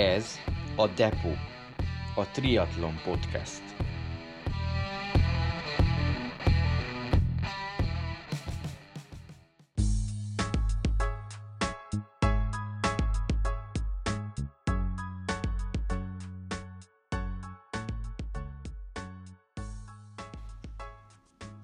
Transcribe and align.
Ez 0.00 0.38
a 0.76 0.86
Depo, 0.86 1.28
a 2.14 2.26
Triathlon 2.30 3.00
Podcast. 3.04 3.62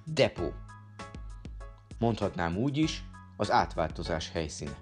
Depo. 0.04 0.50
Mondhatnám 1.98 2.56
úgy 2.56 2.76
is, 2.76 3.04
az 3.36 3.50
átváltozás 3.50 4.30
helyszíne. 4.30 4.76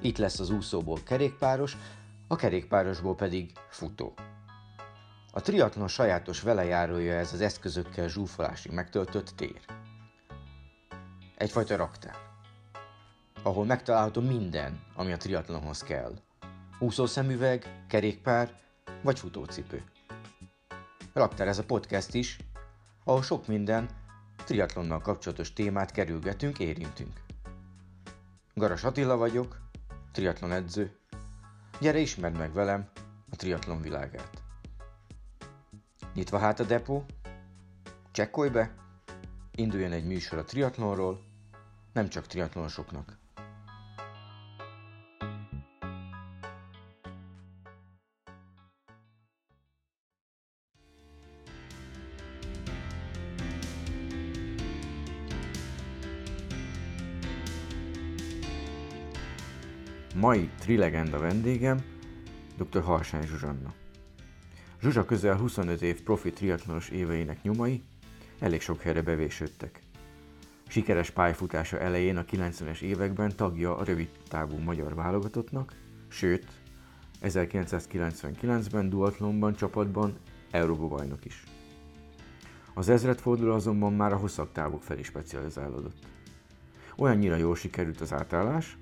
Itt 0.00 0.18
lesz 0.18 0.38
az 0.38 0.50
úszóból 0.50 0.98
kerékpáros, 1.04 1.76
a 2.28 2.36
kerékpárosból 2.36 3.14
pedig 3.14 3.52
futó. 3.68 4.14
A 5.32 5.40
triatlon 5.40 5.88
sajátos 5.88 6.40
velejárója 6.40 7.14
ez 7.14 7.32
az 7.32 7.40
eszközökkel 7.40 8.08
zsúfolásig 8.08 8.72
megtöltött 8.72 9.28
tér. 9.36 9.60
Egyfajta 11.36 11.76
raktár, 11.76 12.16
ahol 13.42 13.64
megtalálható 13.64 14.20
minden, 14.20 14.82
ami 14.94 15.12
a 15.12 15.16
triatlonhoz 15.16 15.82
kell. 15.82 16.12
Úszószemüveg, 16.78 17.84
kerékpár 17.88 18.60
vagy 19.02 19.18
futócipő. 19.18 19.84
Raktár 21.12 21.48
ez 21.48 21.58
a 21.58 21.64
podcast 21.64 22.14
is, 22.14 22.38
ahol 23.04 23.22
sok 23.22 23.46
minden 23.46 23.88
triatlonnal 24.44 25.00
kapcsolatos 25.00 25.52
témát 25.52 25.90
kerülgetünk, 25.90 26.58
érintünk. 26.58 27.20
Garas 28.54 28.84
Attila 28.84 29.16
vagyok, 29.16 29.60
triatlon 30.12 30.52
edző. 30.52 30.96
Gyere 31.80 31.98
ismerd 31.98 32.36
meg 32.36 32.52
velem 32.52 32.88
a 33.30 33.36
triatlon 33.36 33.80
világát. 33.80 34.42
Nyitva 36.14 36.38
hát 36.38 36.60
a 36.60 36.64
depó, 36.64 37.04
csekkolj 38.12 38.48
be, 38.48 38.74
induljon 39.50 39.92
egy 39.92 40.06
műsor 40.06 40.38
a 40.38 40.44
triatlonról, 40.44 41.24
nem 41.92 42.08
csak 42.08 42.26
triatlonosoknak. 42.26 43.18
Mai 60.26 60.50
trilegenda 60.58 61.18
vendégem 61.18 61.84
dr. 62.56 62.82
Harsány 62.82 63.26
Zsuzsanna. 63.26 63.72
Zsuzsa 64.80 65.04
közel 65.04 65.36
25 65.36 65.82
év 65.82 66.02
profi 66.02 66.30
triatlonos 66.30 66.88
éveinek 66.88 67.42
nyomai 67.42 67.82
elég 68.38 68.60
sok 68.60 68.80
helyre 68.80 69.02
bevésődtek. 69.02 69.82
Sikeres 70.68 71.10
pályafutása 71.10 71.78
elején 71.78 72.16
a 72.16 72.24
90-es 72.24 72.80
években 72.80 73.36
tagja 73.36 73.76
a 73.76 73.84
rövid 73.84 74.08
távú 74.28 74.56
magyar 74.56 74.94
válogatottnak, 74.94 75.72
sőt, 76.08 76.46
1999-ben 77.22 78.88
duatlonban 78.88 79.54
csapatban 79.54 80.18
Európa 80.50 80.86
bajnok 80.86 81.24
is. 81.24 81.42
Az 82.74 82.88
ezredforduló 82.88 83.52
azonban 83.52 83.92
már 83.92 84.12
a 84.12 84.16
hosszabb 84.16 84.52
távok 84.52 84.82
felé 84.82 85.02
specializálódott. 85.02 86.06
Olyannyira 86.96 87.36
jól 87.36 87.56
sikerült 87.56 88.00
az 88.00 88.12
átállás, 88.12 88.76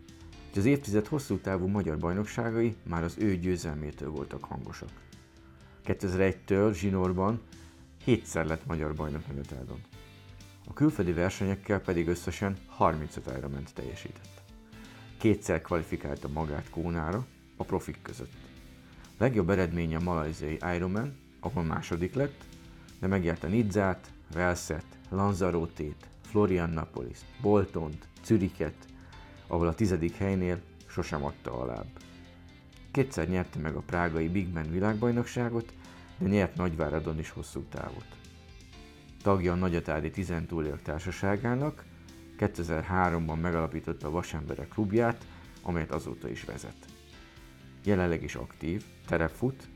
hogy 0.55 0.63
az 0.63 0.69
évtized 0.69 1.07
hosszú 1.07 1.39
távú 1.39 1.67
magyar 1.67 1.99
bajnokságai 1.99 2.77
már 2.83 3.03
az 3.03 3.15
ő 3.19 3.37
győzelmétől 3.37 4.11
voltak 4.11 4.45
hangosak. 4.45 4.89
2001-től 5.87 6.75
zsinórban 6.75 7.41
hétszer 8.05 8.47
lett 8.47 8.67
magyar 8.67 8.95
bajnok 8.95 9.27
Meneteldon. 9.27 9.81
A 10.67 10.73
külföldi 10.73 11.13
versenyekkel 11.13 11.81
pedig 11.81 12.09
összesen 12.09 12.57
35 12.67 13.37
Ironman 13.39 13.65
teljesített. 13.75 14.43
Kétszer 15.19 15.63
kvalifikálta 15.63 16.29
magát 16.29 16.71
Kónára 16.71 17.27
a 17.57 17.65
profik 17.65 17.99
között. 18.03 18.35
Legjobb 19.19 19.51
eredménye 19.51 19.97
a 19.97 20.03
malajziai 20.03 20.59
Ironman, 20.75 21.17
ahol 21.41 21.63
második 21.63 22.15
lett, 22.15 22.45
de 23.01 23.07
megjárta 23.07 23.47
Nidzát, 23.47 24.13
Velszet, 24.35 24.87
Lanzarotét, 25.09 26.07
Floriannapolis, 26.23 27.19
Boltont, 27.41 28.09
Züriket, 28.25 28.93
ahol 29.47 29.67
a 29.67 29.75
tizedik 29.75 30.17
helynél 30.17 30.61
sosem 30.87 31.25
adta 31.25 31.61
a 31.61 31.67
láb. 31.67 31.87
Kétszer 32.91 33.29
nyerte 33.29 33.59
meg 33.59 33.75
a 33.75 33.81
prágai 33.81 34.29
Big 34.29 34.53
Man 34.53 34.71
világbajnokságot, 34.71 35.73
de 36.19 36.29
nyert 36.29 36.57
Nagyváradon 36.57 37.19
is 37.19 37.31
hosszú 37.31 37.61
távot. 37.61 38.07
Tagja 39.23 39.53
a 39.53 39.57
Nagyatádi 39.57 40.11
Tizentúliak 40.11 40.83
Társaságának, 40.83 41.85
2003-ban 42.39 43.41
megalapította 43.41 44.07
a 44.07 44.11
Vasemberek 44.11 44.69
klubját, 44.69 45.27
amelyet 45.63 45.93
azóta 45.93 46.29
is 46.29 46.45
vezet. 46.45 46.77
Jelenleg 47.85 48.23
is 48.23 48.35
aktív, 48.35 48.85
terepfut, 49.07 49.69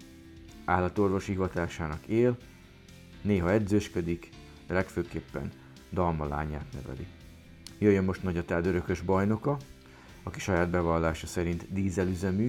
állatorvosi 0.64 1.32
hivatásának 1.32 2.06
él, 2.06 2.36
néha 3.22 3.50
edzősködik, 3.50 4.28
de 4.66 4.74
legfőképpen 4.74 5.52
Dalma 5.92 6.26
lányát 6.26 6.72
neveli. 6.72 7.06
Jöjjön 7.78 8.04
most 8.04 8.22
Nagyatád 8.22 8.66
örökös 8.66 9.00
bajnoka, 9.00 9.56
aki 10.22 10.40
saját 10.40 10.70
bevallása 10.70 11.26
szerint 11.26 11.72
dízelüzemű, 11.72 12.48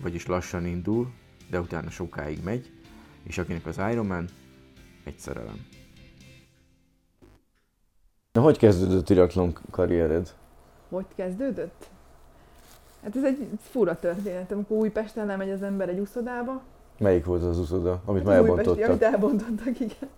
vagyis 0.00 0.26
lassan 0.26 0.66
indul, 0.66 1.10
de 1.50 1.60
utána 1.60 1.90
sokáig 1.90 2.42
megy, 2.44 2.70
és 3.22 3.38
akinek 3.38 3.66
az 3.66 3.80
Ironman 3.90 4.28
egy 5.04 5.18
szerelem. 5.18 5.66
Na, 8.32 8.40
hogy 8.40 8.58
kezdődött 8.58 9.00
a 9.00 9.02
triatlon 9.02 9.58
karriered? 9.70 10.34
Hogy 10.88 11.06
kezdődött? 11.14 11.88
Hát 13.02 13.16
ez 13.16 13.24
egy 13.24 13.48
fura 13.60 13.98
történet, 13.98 14.52
amikor 14.52 14.76
Újpesten 14.76 15.26
lemegy 15.26 15.50
az 15.50 15.62
ember 15.62 15.88
egy 15.88 15.98
uszodába. 15.98 16.62
Melyik 16.98 17.24
volt 17.24 17.42
az 17.42 17.58
uszoda, 17.58 18.02
amit 18.04 18.26
Hát 18.26 18.30
már 18.30 18.38
az 18.38 18.48
újpesti, 18.48 18.82
elbontottak? 18.82 18.88
Amit 18.88 19.02
elbontottak, 19.02 19.80
igen. 19.80 20.08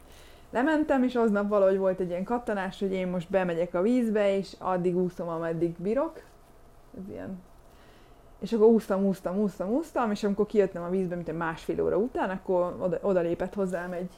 Lementem, 0.51 1.03
és 1.03 1.15
aznap 1.15 1.49
valahogy 1.49 1.79
volt 1.79 2.01
egy 2.01 2.09
ilyen 2.09 2.25
kattanás, 2.25 2.79
hogy 2.79 2.93
én 2.93 3.09
most 3.09 3.31
bemegyek 3.31 3.75
a 3.75 3.83
vízbe, 3.83 4.37
és 4.37 4.57
addig 4.59 4.97
úszom, 4.97 5.29
ameddig 5.29 5.75
bírok. 5.79 6.23
Ez 6.99 7.09
ilyen. 7.09 7.43
És 8.39 8.53
akkor 8.53 8.67
úsztam, 8.67 9.05
úsztam, 9.05 9.37
úsztam, 9.37 9.69
úsztam, 9.69 10.11
és 10.11 10.25
amikor 10.25 10.47
kijöttem 10.47 10.83
a 10.83 10.91
vízbe, 10.91 11.15
mint 11.15 11.29
egy 11.29 11.37
másfél 11.37 11.83
óra 11.83 11.97
után, 11.97 12.31
akkor 12.31 12.77
oda, 12.79 12.99
oda 13.03 13.21
lépett 13.21 13.55
hozzám 13.55 13.93
egy 13.93 14.11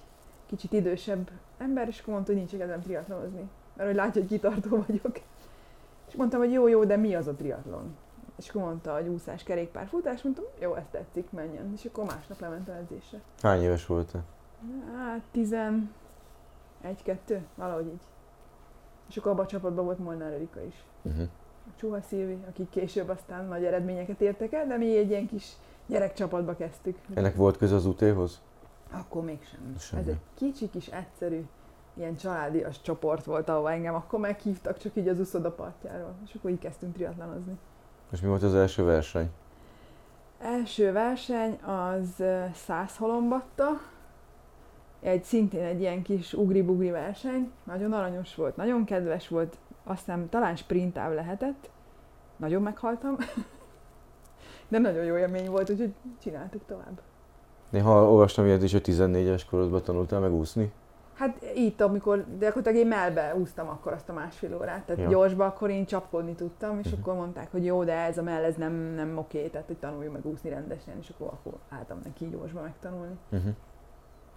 kicsit 0.47 0.73
idősebb 0.73 1.31
ember, 1.59 1.89
és 1.89 2.01
akkor 2.01 2.13
mondta, 2.13 2.33
hogy 2.33 2.41
nincs 2.41 2.57
kedvem 2.57 2.81
triatlonozni. 2.81 3.49
Mert 3.77 3.89
hogy 3.89 3.99
látja, 3.99 4.21
hogy 4.21 4.31
kitartó 4.31 4.85
vagyok. 4.87 5.21
És 6.09 6.15
mondtam, 6.15 6.41
hogy 6.41 6.53
jó, 6.53 6.69
jó, 6.69 6.85
de 6.85 6.97
mi 6.97 7.15
az 7.15 7.27
a 7.27 7.35
triatlon? 7.35 7.97
És 8.37 8.49
akkor 8.49 8.63
mondta, 8.63 8.95
hogy 8.95 9.09
úszás, 9.09 9.43
kerékpár, 9.43 9.87
futás, 9.87 10.23
mondtam, 10.23 10.45
jó, 10.59 10.75
ezt 10.75 10.91
tetszik, 10.91 11.31
menjen. 11.31 11.73
És 11.75 11.85
akkor 11.85 12.05
másnap 12.05 12.41
lementem 12.41 12.77
edzésre. 12.77 13.21
Hány 13.43 13.63
éves 13.63 13.87
voltál? 13.87 14.25
Hát, 14.97 15.21
tizen... 15.31 15.93
Egy-kettő, 16.83 17.47
valahogy 17.55 17.87
így. 17.87 18.01
És 19.09 19.17
akkor 19.17 19.31
abban 19.31 19.45
a 19.45 19.49
csapatban 19.49 19.85
volt 19.85 19.99
Molnár 19.99 20.33
Erika 20.33 20.61
is. 20.61 20.85
Uh-huh. 21.03 21.29
A 21.67 21.71
Csuha 21.77 22.01
Szilvi, 22.01 22.39
akik 22.49 22.69
később 22.71 23.09
aztán 23.09 23.45
nagy 23.45 23.65
eredményeket 23.65 24.21
értek 24.21 24.53
el, 24.53 24.67
de 24.67 24.77
mi 24.77 24.97
egy 24.97 25.11
ilyen 25.11 25.27
kis 25.27 25.57
gyerekcsapatba 25.87 26.55
kezdtük. 26.55 26.99
Ennek 27.15 27.37
volt 27.37 27.57
köze 27.57 27.75
az 27.75 27.87
utéhoz? 27.87 28.41
Akkor 28.93 29.25
mégsem. 29.25 29.75
Semmi. 29.79 30.03
Ez 30.03 30.09
egy 30.09 30.21
kicsi 30.35 30.71
kis 30.71 30.87
egyszerű, 30.87 31.45
ilyen 31.95 32.17
családias 32.17 32.81
csoport 32.81 33.25
volt, 33.25 33.49
ahova 33.49 33.73
engem 33.73 33.95
akkor 33.95 34.19
meghívtak, 34.19 34.79
csak 34.79 34.97
így 34.97 35.09
az 35.09 35.19
uszoda 35.19 35.51
partjáról. 35.51 36.15
És 36.25 36.35
akkor 36.35 36.51
így 36.51 36.59
kezdtünk 36.59 36.95
triatlonozni. 36.95 37.59
És 38.13 38.21
mi 38.21 38.29
volt 38.29 38.43
az 38.43 38.55
első 38.55 38.85
verseny? 38.85 39.31
Első 40.39 40.93
verseny 40.93 41.61
az 41.63 42.09
ö, 42.19 42.45
100 42.55 42.97
halombatta, 42.97 43.67
egy 45.03 45.23
szintén 45.25 45.65
egy 45.65 45.81
ilyen 45.81 46.03
kis 46.03 46.33
ugri-bugri 46.33 46.91
verseny, 46.91 47.51
nagyon 47.65 47.93
aranyos 47.93 48.35
volt, 48.35 48.57
nagyon 48.57 48.85
kedves 48.85 49.29
volt, 49.29 49.57
aztán 49.85 50.29
talán 50.29 50.57
sprintáv 50.57 51.13
lehetett, 51.15 51.71
nagyon 52.37 52.63
meghaltam, 52.63 53.17
de 54.69 54.79
nagyon 54.79 55.05
jó 55.05 55.17
élmény 55.17 55.51
volt, 55.51 55.71
úgyhogy 55.71 55.95
csináltuk 56.23 56.63
tovább. 56.67 57.01
Néha 57.71 58.11
olvastam 58.11 58.45
ilyet 58.47 58.63
is, 58.63 58.73
hogy 58.73 58.83
14-es 58.85 59.43
korodban 59.51 59.83
tanultál 59.83 60.21
meg 60.21 60.33
úszni. 60.33 60.73
Hát 61.15 61.45
itt, 61.55 61.81
amikor, 61.81 62.17
de 62.39 62.45
gyakorlatilag 62.47 62.79
én 62.79 62.87
melbe 62.87 63.35
úsztam 63.37 63.69
akkor 63.69 63.93
azt 63.93 64.09
a 64.09 64.13
másfél 64.13 64.57
órát, 64.57 64.83
tehát 64.85 65.03
Ja. 65.03 65.09
gyorsba 65.09 65.45
akkor 65.47 65.71
én 65.71 65.87
csapkodni 65.87 66.35
tudtam, 66.35 66.79
és 66.79 66.91
Mhm. 66.91 67.01
akkor 67.01 67.15
mondták, 67.15 67.51
hogy 67.51 67.65
jó, 67.65 67.85
de 67.85 67.93
ez 67.97 68.19
a 68.19 68.23
mell, 68.23 68.43
ez 68.45 68.57
nem, 68.57 68.73
nem 68.73 69.19
oké, 69.19 69.47
tehát 69.47 69.67
hogy 69.67 69.77
tanuljuk 69.77 70.13
meg 70.13 70.27
úszni 70.27 70.51
rendesen, 70.51 70.95
és 71.01 71.09
akkor, 71.15 71.27
akkor 71.27 71.53
álltam 71.69 71.99
neki 72.05 72.29
gyorsba 72.29 72.61
megtanulni. 72.63 73.15
Uh-huh. 73.31 73.53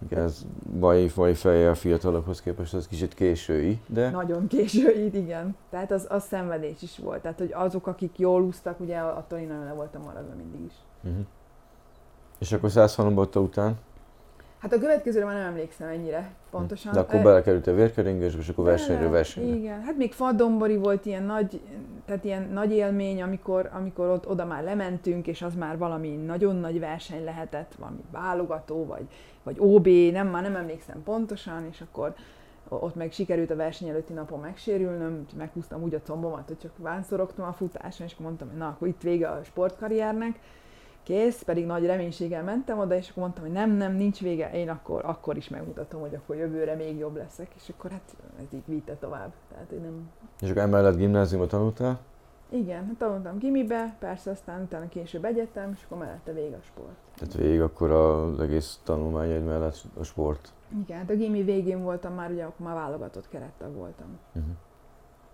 Igen, 0.03 0.23
ez 0.23 0.45
mai, 0.79 1.11
mai 1.15 1.33
fejjel 1.33 1.69
a 1.69 1.75
fiatalokhoz 1.75 2.41
képest 2.41 2.73
az 2.73 2.87
kicsit 2.87 3.13
késői, 3.13 3.79
de 3.87 4.09
Nagyon 4.09 4.47
késő 4.47 4.95
így, 5.03 5.15
igen. 5.15 5.55
Tehát 5.69 5.91
az, 5.91 6.05
az 6.09 6.23
szenvedés 6.23 6.81
is 6.81 6.97
volt. 6.97 7.21
Tehát, 7.21 7.37
hogy 7.37 7.51
azok, 7.53 7.87
akik 7.87 8.19
jól 8.19 8.41
úsztak, 8.41 8.79
ugye 8.79 8.97
attól 8.97 9.39
én 9.39 9.47
le 9.47 9.73
voltam 9.73 10.01
maradva 10.01 10.35
mindig 10.35 10.65
is. 10.65 10.73
uh-huh. 11.03 11.25
És 12.39 12.51
akkor 12.51 12.71
103 12.71 13.13
botta 13.13 13.39
után? 13.39 13.77
Hát 14.65 14.73
a 14.73 14.79
következőre 14.79 15.25
már 15.25 15.35
nem 15.35 15.47
emlékszem 15.47 15.87
ennyire 15.87 16.31
pontosan. 16.51 16.93
De 16.93 16.99
akkor 16.99 17.21
belekerült 17.21 17.67
a 17.67 17.73
vérkeringésbe, 17.73 18.41
és 18.41 18.49
akkor 18.49 18.65
versenyről 18.65 19.09
versenyre. 19.09 19.55
Igen, 19.55 19.81
hát 19.81 19.97
még 19.97 20.13
Fadombori 20.13 20.77
volt 20.77 21.05
ilyen 21.05 21.23
nagy, 21.23 21.61
tehát 22.05 22.23
ilyen 22.23 22.49
nagy 22.53 22.71
élmény, 22.71 23.21
amikor, 23.21 23.69
amikor 23.73 24.07
ott, 24.07 24.27
oda 24.27 24.45
már 24.45 24.63
lementünk, 24.63 25.27
és 25.27 25.41
az 25.41 25.55
már 25.55 25.77
valami 25.77 26.09
nagyon 26.09 26.55
nagy 26.55 26.79
verseny 26.79 27.23
lehetett, 27.23 27.75
valami 27.79 28.03
válogató, 28.11 28.85
vagy, 28.85 29.07
vagy 29.45 29.55
OB, 29.59 29.87
nem, 29.87 30.27
már 30.27 30.41
nem 30.41 30.55
emlékszem 30.55 31.03
pontosan, 31.03 31.65
és 31.71 31.81
akkor 31.81 32.15
ott 32.69 32.95
meg 32.95 33.11
sikerült 33.11 33.51
a 33.51 33.55
verseny 33.55 33.87
előtti 33.87 34.13
napon 34.13 34.39
megsérülnöm, 34.39 35.25
meghúztam 35.37 35.83
úgy 35.83 35.93
a 35.93 36.01
combomat, 36.01 36.47
hogy 36.47 36.57
csak 36.57 36.71
vánszorogtam 36.77 37.45
a 37.45 37.53
futáson, 37.53 38.05
és 38.05 38.13
akkor 38.13 38.25
mondtam, 38.25 38.47
hogy 38.47 38.57
na, 38.57 38.67
akkor 38.67 38.87
itt 38.87 39.01
vége 39.01 39.27
a 39.27 39.43
sportkarriernek, 39.43 40.39
kész, 41.03 41.41
pedig 41.41 41.65
nagy 41.65 41.85
reménységgel 41.85 42.43
mentem 42.43 42.79
oda, 42.79 42.95
és 42.95 43.09
akkor 43.09 43.23
mondtam, 43.23 43.43
hogy 43.43 43.53
nem, 43.53 43.71
nem, 43.71 43.95
nincs 43.95 44.19
vége, 44.19 44.51
én 44.51 44.69
akkor, 44.69 45.05
akkor 45.05 45.37
is 45.37 45.49
megmutatom, 45.49 46.01
hogy 46.01 46.15
akkor 46.15 46.35
jövőre 46.35 46.75
még 46.75 46.97
jobb 46.97 47.15
leszek, 47.15 47.47
és 47.55 47.69
akkor 47.77 47.91
hát 47.91 48.15
ez 48.37 48.53
így 48.53 48.63
vitte 48.65 48.95
tovább. 48.95 49.33
Tehát 49.51 49.71
én 49.71 49.81
nem... 49.81 50.09
És 50.41 50.49
akkor 50.49 50.61
emellett 50.61 50.95
gimnáziumot 50.97 51.49
tanultál? 51.49 51.99
Igen, 52.49 52.85
hát 52.85 52.95
tanultam 52.97 53.37
gimibe, 53.37 53.95
persze 53.99 54.31
aztán 54.31 54.61
utána 54.61 54.87
később 54.87 55.25
egyetem, 55.25 55.71
és 55.71 55.83
akkor 55.85 55.97
mellette 55.97 56.33
vége 56.33 56.55
a 56.55 56.61
sport. 56.61 56.95
Tehát 57.15 57.33
végig 57.33 57.61
akkor 57.61 57.91
az 57.91 58.39
egész 58.39 58.79
tanulmányaid 58.83 59.43
mellett 59.43 59.83
a 59.99 60.03
sport. 60.03 60.53
Igen, 60.83 60.97
hát 60.97 61.09
a 61.09 61.15
gimi 61.15 61.43
végén 61.43 61.83
voltam 61.83 62.13
már, 62.13 62.31
ugye 62.31 62.43
akkor 62.43 62.65
már 62.65 62.75
válogatott 62.75 63.29
kerettag 63.29 63.73
voltam. 63.73 64.17
Uh-huh. 64.35 64.53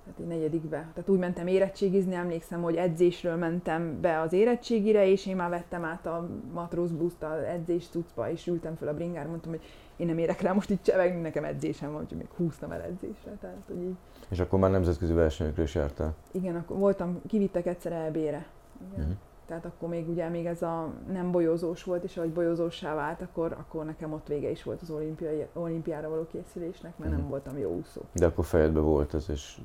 Tehát 0.04 0.20
én 0.20 0.28
negyedikbe. 0.28 0.78
Tehát 0.94 1.10
úgy 1.10 1.20
mentem 1.20 1.48
érettségizni, 1.48 2.16
emlékszem, 2.16 2.62
hogy 2.62 2.76
edzésről 2.76 3.36
mentem 3.36 4.02
be 4.02 4.20
az 4.20 4.34
érettségire, 4.34 5.08
és 5.08 5.26
én 5.26 5.36
már 5.36 5.50
vettem 5.50 5.84
át 5.84 6.06
a 6.06 6.30
matrózbuszt 6.54 7.24
az 7.24 7.44
edzés 7.44 7.88
cuccba, 7.88 8.30
és 8.30 8.48
ültem 8.48 8.76
fel 8.76 8.88
a 8.88 8.94
bringára, 8.94 9.30
mondtam, 9.30 9.52
hogy 9.52 9.62
én 9.96 10.08
nem 10.08 10.18
érek 10.18 10.42
rá 10.42 10.54
most 10.54 10.70
itt 10.70 10.84
csevegni, 10.84 11.22
nekem 11.22 11.44
edzésem 11.44 11.92
van, 11.92 12.02
úgyhogy 12.02 12.18
még 12.18 12.30
húztam 12.36 12.72
el 12.72 12.82
edzésre. 12.82 13.32
Tehát, 13.42 13.64
hogy 13.68 13.82
így, 13.82 13.96
És 14.32 14.40
akkor 14.40 14.60
már 14.60 14.72
nemzetközi 14.72 15.14
versenyekre 15.14 15.64
is 15.64 15.76
jártál. 15.76 16.14
igen, 16.32 16.56
akkor 16.56 16.78
voltam, 16.78 17.22
kivittek 17.28 17.66
egyszer 17.66 17.92
EB-re. 17.92 18.46
Uh-huh. 18.92 19.14
Tehát 19.46 19.66
akkor 19.66 19.90
még 19.90 20.10
ugye 20.10 20.30
még 20.30 20.46
ez 20.46 20.62
a 20.62 20.88
nem 21.12 21.32
bolyozós 21.32 21.84
volt, 21.84 22.04
és 22.04 22.18
ahogy 22.18 22.32
bolyozósá 22.32 22.96
vált, 22.96 23.22
akkor, 23.22 23.52
akkor 23.60 23.86
nekem 23.86 24.14
ott 24.14 24.28
vége 24.28 24.50
is 24.50 24.64
volt 24.64 24.82
az 24.82 24.90
olimpiai, 24.90 25.46
olimpiára 25.54 26.10
való 26.10 26.26
készülésnek, 26.32 26.98
mert 26.98 27.12
nem 27.12 27.20
Mhm. 27.20 27.30
voltam 27.30 27.58
jó 27.58 27.70
úszó. 27.72 28.02
De 28.14 28.26
akkor 28.26 28.46
fejedben 28.46 28.84
volt 28.84 29.14
ez, 29.14 29.26
és 29.30 29.58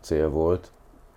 cél 0.00 0.30
volt. 0.30 0.72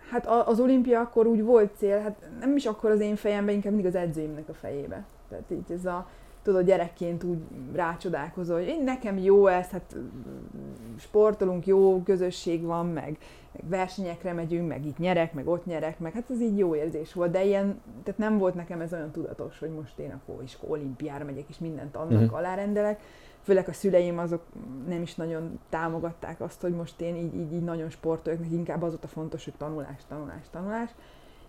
Hát 0.09 0.27
az 0.27 0.59
olimpia 0.59 0.99
akkor 0.99 1.25
úgy 1.27 1.43
volt 1.43 1.75
cél, 1.75 1.99
hát 1.99 2.29
nem 2.39 2.55
is 2.55 2.65
akkor 2.65 2.91
az 2.91 2.99
én 2.99 3.15
fejemben, 3.15 3.55
inkább 3.55 3.73
mindig 3.73 3.89
az 3.89 3.95
edzőimnek 3.95 4.49
a 4.49 4.53
fejébe. 4.53 5.05
Tehát 5.29 5.51
így 5.51 5.71
ez 5.71 5.85
a, 5.85 6.07
tudod, 6.45 6.65
gyerekként 6.65 7.23
úgy 7.23 7.37
rácsodálkozol, 7.73 8.57
hogy 8.57 8.67
én, 8.67 8.83
nekem 8.83 9.17
jó 9.17 9.47
ez, 9.47 9.69
hát 9.69 9.95
mm, 9.97 10.95
sportolunk, 10.97 11.65
jó 11.65 12.01
közösség 12.03 12.63
van, 12.63 12.87
meg, 12.87 13.17
meg 13.51 13.63
versenyekre 13.69 14.33
megyünk, 14.33 14.67
meg 14.67 14.85
itt 14.85 14.97
nyerek, 14.97 15.33
meg 15.33 15.47
ott 15.47 15.65
nyerek, 15.65 15.99
meg 15.99 16.13
hát 16.13 16.29
ez 16.29 16.41
így 16.41 16.57
jó 16.57 16.75
érzés 16.75 17.13
volt, 17.13 17.31
de 17.31 17.43
ilyen, 17.43 17.81
tehát 18.03 18.19
nem 18.19 18.37
volt 18.37 18.55
nekem 18.55 18.81
ez 18.81 18.93
olyan 18.93 19.11
tudatos, 19.11 19.59
hogy 19.59 19.69
most 19.69 19.99
én 19.99 20.11
akkor 20.11 20.43
is 20.43 20.57
olimpiára 20.67 21.25
megyek, 21.25 21.49
és 21.49 21.57
mindent 21.57 21.95
annak 21.95 22.21
uh-huh. 22.21 22.37
alárendelek. 22.37 23.01
Főleg 23.41 23.69
a 23.69 23.73
szüleim 23.73 24.17
azok 24.17 24.41
nem 24.87 25.01
is 25.01 25.15
nagyon 25.15 25.59
támogatták 25.69 26.41
azt, 26.41 26.61
hogy 26.61 26.73
most 26.73 27.01
én 27.01 27.15
így, 27.15 27.35
így, 27.35 27.53
így 27.53 27.63
nagyon 27.63 27.89
sportoljak, 27.89 28.41
nekik 28.41 28.57
inkább 28.57 28.81
az 28.81 28.89
volt 28.89 29.03
a 29.03 29.07
fontos, 29.07 29.43
hogy 29.43 29.53
tanulás, 29.57 30.01
tanulás, 30.07 30.49
tanulás. 30.51 30.89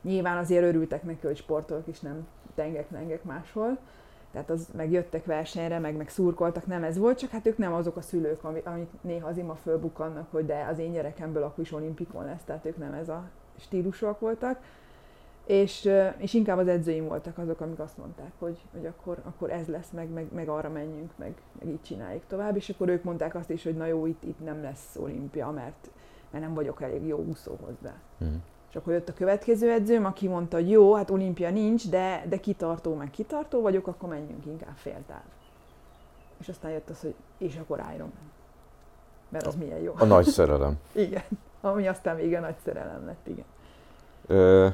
Nyilván 0.02 0.37
azért 0.37 0.64
örültek 0.64 1.02
neki, 1.02 1.26
hogy 1.26 1.37
sportolok, 1.37 1.87
és 1.87 2.00
nem 2.00 2.26
tengek-lengek 2.54 3.25
máshol. 3.25 3.78
Tehát 4.32 4.50
az 4.50 4.69
meg 4.76 4.90
jöttek 4.90 5.25
versenyre, 5.25 5.78
meg, 5.78 5.96
meg 5.96 6.08
szurkoltak, 6.08 6.67
nem 6.67 6.84
ez 6.84 6.99
volt, 6.99 7.19
csak 7.19 7.31
hát 7.31 7.46
ők 7.46 7.58
nem 7.58 7.73
azok 7.73 7.96
a 7.96 8.00
szülők, 8.00 8.44
ami- 8.44 8.62
amik 8.64 8.88
néha 9.00 9.28
az 9.28 9.37
ima 9.37 9.55
fölbukkannak, 9.55 10.31
hogy 10.31 10.46
de 10.46 10.67
az 10.70 10.78
én 10.78 10.93
gyerekemből 10.93 11.43
akkor 11.43 11.64
is 11.64 11.73
olimpikon 11.73 12.25
lesz, 12.25 12.43
tehát 12.44 12.64
ők 12.64 12.76
nem 12.76 12.93
ez 12.93 13.08
a 13.08 13.23
stílusok 13.58 14.20
voltak. 14.20 14.58
És, 15.46 15.90
és 16.17 16.34
inkább 16.34 16.58
az 16.58 16.69
edzőim 16.69 17.08
voltak 17.08 17.38
azok, 17.38 17.61
amik 17.61 17.78
azt 17.78 17.99
mondták, 17.99 18.32
hogy, 18.38 18.58
hogy 18.73 18.87
akkor, 18.87 19.19
akkor 19.25 19.50
ez 19.50 19.67
lesz, 19.67 19.90
meg, 19.90 20.08
meg, 20.08 20.26
meg 20.32 20.49
arra 20.49 20.69
menjünk, 20.69 21.11
meg, 21.17 21.34
meg 21.58 21.69
így 21.69 21.82
csináljuk 21.82 22.23
tovább. 22.26 22.56
És 22.56 22.69
akkor 22.69 22.88
ők 22.88 23.02
mondták 23.02 23.34
azt 23.34 23.50
is, 23.50 23.62
hogy 23.62 23.76
na 23.76 23.87
jó, 23.87 24.06
itt, 24.06 24.25
itt 24.25 24.44
nem 24.44 24.62
lesz 24.62 24.96
olimpia, 24.96 25.50
mert, 25.50 25.90
mert 26.31 26.44
nem 26.44 26.55
vagyok 26.55 26.82
elég 26.82 27.06
jó 27.06 27.19
úszó 27.19 27.56
hozzá. 27.64 27.94
Uh-huh. 28.19 28.37
És 28.76 28.82
akkor 28.82 28.94
jött 28.94 29.08
a 29.08 29.12
következő 29.12 29.70
edzőm, 29.70 30.05
aki 30.05 30.28
mondta, 30.28 30.56
hogy 30.56 30.70
jó, 30.70 30.94
hát 30.94 31.11
olimpia 31.11 31.50
nincs, 31.50 31.88
de, 31.88 32.25
de 32.28 32.37
kitartó, 32.37 32.94
meg 32.94 33.11
kitartó 33.11 33.61
vagyok, 33.61 33.87
akkor 33.87 34.08
menjünk 34.08 34.46
inkább 34.46 34.76
féltáv. 34.76 35.23
És 36.40 36.49
aztán 36.49 36.70
jött 36.70 36.90
az, 36.90 37.00
hogy 37.00 37.14
és 37.38 37.56
akkor 37.56 37.78
Ironman. 37.78 38.31
Mert 39.28 39.46
az 39.46 39.55
milyen 39.55 39.78
jó. 39.78 39.94
A 39.99 40.05
nagy 40.05 40.25
szerelem. 40.25 40.78
Igen. 40.93 41.23
Ami 41.61 41.88
aztán 41.88 42.17
még 42.17 42.34
a 42.34 42.40
nagy 42.40 42.55
szerelem 42.64 43.06
lett, 43.06 43.26
igen. 43.26 43.44
Ö, 44.26 44.69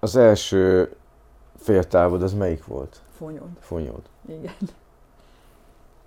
az 0.00 0.16
első 0.16 0.94
féltávod 1.56 2.22
az 2.22 2.34
melyik 2.34 2.64
volt? 2.64 3.00
Fonyod. 3.16 3.48
Fonyód. 3.60 4.02
Igen. 4.28 4.54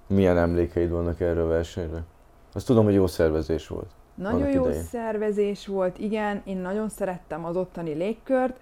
Milyen 0.08 0.38
emlékeid 0.38 0.90
vannak 0.90 1.20
erről 1.20 1.46
a 1.46 1.48
versenyre? 1.48 2.04
Azt 2.54 2.66
tudom, 2.66 2.84
hogy 2.84 2.94
jó 2.94 3.08
szervezés 3.08 3.68
volt. 3.68 3.90
Nagyon 4.20 4.50
jó 4.50 4.66
idején. 4.66 4.84
szervezés 4.84 5.68
volt, 5.68 5.98
igen, 5.98 6.42
én 6.46 6.58
nagyon 6.58 6.90
szerettem 6.90 7.46
az 7.46 7.56
ottani 7.56 7.94
légkört, 7.94 8.60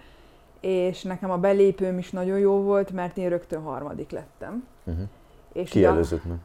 és 0.60 1.04
nekem 1.04 1.32
a 1.32 1.38
belépőm 1.38 1.98
is 1.98 2.12
nagyon 2.12 2.40
jó 2.40 2.62
volt, 2.62 2.92
mert 2.92 3.18
én 3.18 3.30
rögtön 3.30 3.62
harmadik 3.62 4.12
lettem. 4.12 4.68
Uh-huh. 4.84 5.04
És 5.54 5.70
Ki 5.70 5.84
előzött 5.84 6.26
meg? 6.26 6.38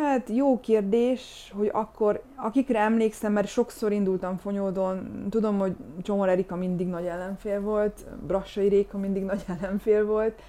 Hát 0.00 0.28
jó 0.28 0.60
kérdés, 0.60 1.52
hogy 1.56 1.70
akkor, 1.72 2.22
akikre 2.36 2.78
emlékszem, 2.78 3.32
mert 3.32 3.48
sokszor 3.48 3.92
indultam 3.92 4.36
Fonyódon, 4.36 5.26
tudom, 5.30 5.58
hogy 5.58 5.76
Csomor 6.02 6.28
Erika 6.28 6.56
mindig 6.56 6.86
nagy 6.86 7.06
ellenfél 7.06 7.60
volt, 7.60 8.04
Brassai 8.26 8.68
Réka 8.68 8.98
mindig 8.98 9.24
nagy 9.24 9.44
ellenfél 9.60 10.04
volt, 10.06 10.40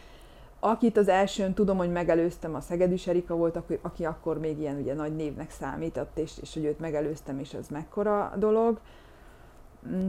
akit 0.66 0.98
az 0.98 1.08
elsőn 1.08 1.54
tudom, 1.54 1.78
hogy 1.78 1.92
megelőztem, 1.92 2.56
a 2.56 2.62
Szegedűs 2.62 3.08
Erika 3.08 3.36
volt, 3.36 3.56
aki, 3.56 3.80
aki 3.82 4.06
akkor 4.06 4.40
még 4.40 4.60
ilyen 4.60 4.80
ugye 4.80 4.94
nagy 4.94 5.16
névnek 5.16 5.52
számított, 5.52 6.18
és, 6.18 6.32
és 6.42 6.54
hogy 6.54 6.66
őt 6.66 6.80
megelőztem, 6.80 7.40
és 7.40 7.54
ez 7.54 7.68
mekkora 7.68 8.34
dolog. 8.38 8.80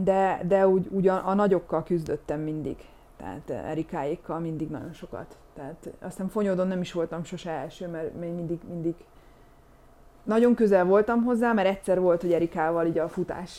De, 0.03 0.41
de 0.47 0.67
úgy, 0.67 0.87
úgy 0.91 1.07
a, 1.07 1.27
a 1.27 1.33
nagyokkal 1.33 1.83
küzdöttem 1.83 2.39
mindig. 2.39 2.77
Tehát 3.17 3.49
Erikáékkal 3.49 4.39
mindig 4.39 4.69
nagyon 4.69 4.93
sokat. 4.93 5.37
Tehát 5.53 5.89
aztán 6.01 6.27
Fonyódon 6.27 6.67
nem 6.67 6.81
is 6.81 6.91
voltam 6.91 7.23
sose 7.23 7.51
első, 7.51 7.87
mert 7.87 8.19
még 8.19 8.31
mindig, 8.31 8.59
mindig 8.69 8.95
nagyon 10.23 10.55
közel 10.55 10.85
voltam 10.85 11.23
hozzá, 11.23 11.53
mert 11.53 11.67
egyszer 11.67 11.99
volt, 11.99 12.21
hogy 12.21 12.33
Erikával 12.33 12.85
így 12.85 12.97
a 12.97 13.07
futás 13.07 13.51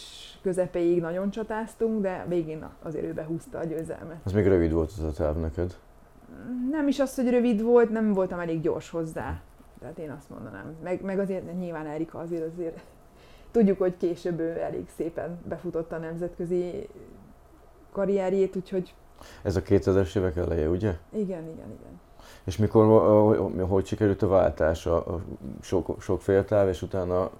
közepéig 0.42 1.00
nagyon 1.00 1.30
csatáztunk, 1.30 2.02
de 2.02 2.24
végén 2.28 2.68
azért 2.82 3.04
ő 3.04 3.12
behúzta 3.12 3.58
a 3.58 3.64
győzelmet. 3.64 4.16
Az 4.24 4.32
még 4.32 4.46
rövid 4.46 4.72
volt 4.72 4.90
az 4.90 5.02
a 5.04 5.12
táv 5.12 5.36
neked. 5.36 5.76
Nem 6.70 6.88
is 6.88 7.00
az, 7.00 7.14
hogy 7.14 7.30
rövid 7.30 7.62
volt, 7.62 7.90
nem 7.90 8.12
voltam 8.12 8.38
elég 8.38 8.60
gyors 8.60 8.90
hozzá. 8.90 9.40
Tehát 9.80 9.98
én 9.98 10.10
azt 10.10 10.30
mondanám. 10.30 10.74
Meg, 10.82 11.02
meg 11.02 11.18
azért 11.18 11.58
nyilván 11.58 11.86
Erika 11.86 12.18
azért 12.18 12.46
azért 12.52 12.80
tudjuk, 13.50 13.78
hogy 13.78 13.96
később 13.96 14.38
ő 14.40 14.60
elég 14.60 14.88
szépen 14.96 15.38
befutotta 15.48 15.96
a 15.96 15.98
nemzetközi 15.98 16.88
karrierjét, 17.92 18.56
úgyhogy 18.56 18.94
Ez 19.42 19.56
a 19.56 19.62
2000-es 19.62 20.16
évek 20.16 20.36
eleje, 20.36 20.68
ugye? 20.68 20.96
igen, 21.12 21.42
igen, 21.42 21.70
igen. 21.80 22.00
És 22.44 22.56
mikor, 22.56 22.84
hogy, 23.36 23.66
hogy 23.68 23.86
sikerült 23.86 24.22
a 24.22 24.28
váltás? 24.28 24.86
A, 24.86 24.96
a 24.96 25.20
sok, 25.60 26.02
sok 26.02 26.22
féltáv, 26.22 26.68
és 26.68 26.82
utána 26.82 27.30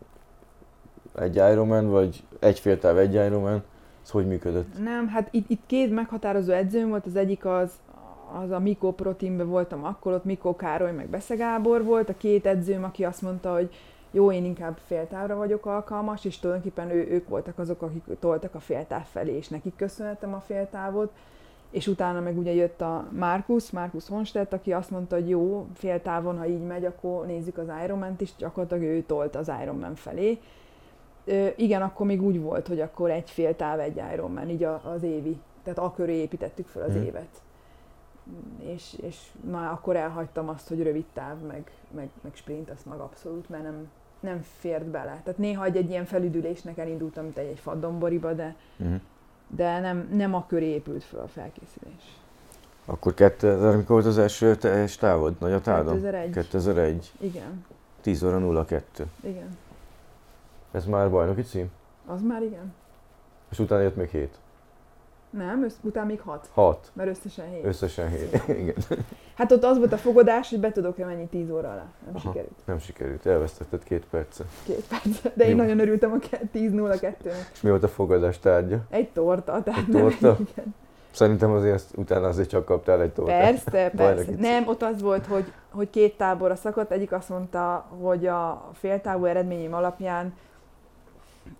egy 1.18 1.35
Ironman, 1.37 1.90
vagy 1.90 2.23
egy 2.38 2.59
féltáv, 2.59 2.99
egy 2.99 3.14
Ironman? 3.14 3.62
Ez 4.02 4.11
hogy 4.11 4.26
működött? 4.26 4.78
Nem, 4.83 5.09
hát 5.09 5.28
itt, 5.30 5.50
itt 5.50 5.62
két 5.66 5.90
meghatározó 5.90 6.52
edzőm 6.52 6.88
volt, 6.88 7.07
az 7.07 7.16
egyik 7.16 7.45
az, 7.45 7.73
az 8.42 8.50
a 8.50 8.58
Mikó 8.58 8.92
Pro 8.92 9.12
Teamben 9.12 9.49
voltam 9.49 9.85
akkor, 9.85 10.12
ott 10.12 10.25
Mikó 10.25 10.56
Károly 10.56 10.92
meg 10.92 11.08
Besze 11.08 11.35
Gábor 11.35 11.85
volt, 11.85 12.08
a 12.08 12.16
két 12.16 12.47
edzőm, 12.47 12.85
aki 12.85 13.04
azt 13.04 13.23
mondta, 13.23 13.52
hogy 13.54 13.70
jó, 14.11 14.32
én 14.32 14.44
inkább 14.44 14.78
féltávra 14.87 15.37
vagyok 15.37 15.66
alkalmas, 15.66 16.25
és 16.25 16.38
tulajdonképpen 16.38 16.90
ő, 16.90 17.08
ők 17.11 17.28
voltak 17.28 17.58
azok, 17.58 17.82
akik 17.82 18.04
toltak 18.20 18.54
a 18.54 18.61
féltáv 18.61 19.04
felé, 19.06 19.37
és 19.37 19.49
nekik 19.49 19.76
köszönhetem 19.76 20.35
a 20.35 20.40
féltávot. 20.47 21.11
És 21.70 21.87
utána 21.87 22.20
meg 22.20 22.38
ugye 22.38 22.52
jött 22.52 22.80
a 22.80 23.04
Markus, 23.18 23.70
Markus 23.70 24.08
Honstedt, 24.08 24.52
aki 24.52 24.73
azt 24.73 24.90
mondta, 24.90 25.14
hogy 25.14 25.28
jó, 25.28 25.66
féltávon, 25.75 26.38
ha 26.38 26.47
így 26.47 26.62
megy, 26.62 26.85
akkor 26.85 27.26
nézzük 27.26 27.58
az 27.58 27.66
Ironman-t 27.85 28.20
is, 28.20 28.35
gyakorlatilag 28.38 28.82
ő 28.82 29.02
tolt 29.02 29.37
az 29.37 29.50
Ironman 29.62 29.94
felé. 29.94 30.38
Ö, 31.25 31.47
igen, 31.56 31.82
akkor 31.82 32.06
még 32.06 32.23
úgy 32.23 32.40
volt, 32.40 32.66
hogy 32.68 32.80
akkor 32.80 33.11
egy 33.11 33.30
fél 33.30 33.56
táv, 33.56 33.80
egy 33.80 34.00
Ironman, 34.12 34.49
így 34.49 34.64
a, 34.64 34.80
az 34.94 35.02
évi. 35.02 35.38
Tehát 35.62 35.78
a 35.78 35.92
köré 35.97 36.14
építettük 36.14 36.66
fel 36.66 36.82
az 36.82 36.94
Mhm. 36.94 37.04
évet. 37.04 37.28
És, 38.58 38.94
és 39.02 39.16
már 39.50 39.70
akkor 39.73 39.97
elhagytam 39.97 40.49
azt, 40.49 40.68
hogy 40.68 40.82
rövid 40.82 41.04
táv, 41.12 41.38
meg, 41.47 41.70
meg, 41.90 42.08
meg 42.20 42.35
sprint, 42.35 42.70
azt 42.70 42.87
meg 42.87 42.99
abszolút, 42.99 43.49
mert 43.49 43.62
nem, 43.62 43.88
nem 44.20 44.42
fért 44.58 44.85
bele. 44.85 45.20
Tehát 45.25 45.38
néha 45.38 45.64
egy, 45.64 45.76
egy 45.76 45.90
ilyen 45.90 46.04
felüdülésnek 46.04 46.78
elindultam, 46.78 47.25
mint 47.25 47.38
egy, 47.38 47.47
egy 47.50 47.58
faddomboriba, 47.58 48.32
de, 48.32 48.54
Uh-huh. 48.78 49.00
de 49.47 49.80
nem, 49.80 50.08
nem 50.12 50.35
a 50.35 50.47
köré 50.47 50.66
épült 50.66 51.04
föl 51.04 51.20
a 51.20 51.28
felkészülés. 51.28 52.16
Akkor 52.85 53.14
2000, 53.14 53.76
mikor 53.76 53.88
volt 53.90 54.06
az 54.06 54.18
első 54.18 54.56
teljes 54.56 54.97
távod? 54.97 55.35
Nagy 55.40 55.52
a 55.52 55.61
távod? 55.61 55.92
2001. 55.92 56.30
2001. 56.30 57.12
Igen, 57.20 57.64
10 58.00 58.23
óra 58.23 58.64
02. 58.64 59.06
igen. 59.20 59.56
Ez 60.73 60.85
már 60.85 61.11
bajnoki 61.11 61.42
cím? 61.42 61.70
Az 62.06 62.23
már 62.23 62.42
igen. 62.42 62.75
És 63.50 63.58
utána 63.58 63.82
jött 63.82 63.97
még 63.97 64.08
7. 64.08 64.38
Nem, 65.30 65.64
össz, 65.64 65.75
utána 65.80 66.06
még 66.06 66.20
hat, 66.20 66.49
6. 66.52 66.90
mert 66.92 67.08
összesen 67.08 67.50
hét. 67.50 67.64
Összesen 67.64 68.08
7. 68.08 68.42
Igen. 68.61 68.75
Hát 69.35 69.52
ott 69.52 69.64
az 69.64 69.78
volt 69.78 69.92
a 69.92 69.97
fogadás, 69.97 70.50
hogy 70.50 70.61
be 70.61 70.73
tudok-e 70.73 71.04
menni 71.04 71.26
10 71.26 71.50
óra 71.50 71.68
alá. 71.70 71.87
Nem 72.04 72.14
Aha. 72.14 72.18
sikerült. 72.18 72.56
Nem 72.64 72.78
sikerült, 72.78 73.26
elvesztetted 73.26 73.85
két 73.85 74.04
percet. 74.11 74.47
Két 74.66 74.85
perc. 74.88 75.23
De 75.35 75.44
én 75.44 75.50
Jó. 75.50 75.56
nagyon 75.56 75.78
örültem 75.80 76.12
a 76.12 76.16
10.02-nek. 76.54 77.32
És 77.52 77.61
mi 77.61 77.70
volt 77.70 77.82
a 77.82 77.88
fogadás 77.88 78.38
tárgya? 78.38 78.78
Egy 78.90 79.08
torta, 79.08 79.62
tehát 79.62 79.80
Egy 79.80 79.88
nem- 79.88 80.00
torta? 80.02 80.37
Igen. 80.52 80.75
Szerintem 81.11 81.50
azért 81.50 81.75
azt, 81.75 81.97
utána 81.97 82.26
azért 82.26 82.49
csak 82.49 82.64
kaptál 82.64 83.02
egy 83.02 83.12
tortát. 83.12 83.40
Persze, 83.40 83.90
persze. 83.97 84.30
Nem, 84.38 84.68
ott 84.68 84.82
az 84.82 85.02
volt, 85.02 85.26
hogy, 85.26 85.52
hogy 85.70 85.90
két 85.90 86.16
táborra 86.16 86.54
szakadt. 86.56 86.90
Egyik 86.90 87.12
azt 87.12 87.28
mondta, 87.28 87.87
hogy 88.00 88.26
a 88.26 88.70
féltávú 88.75 89.25
eredményem 89.25 89.75
alapján 89.75 90.35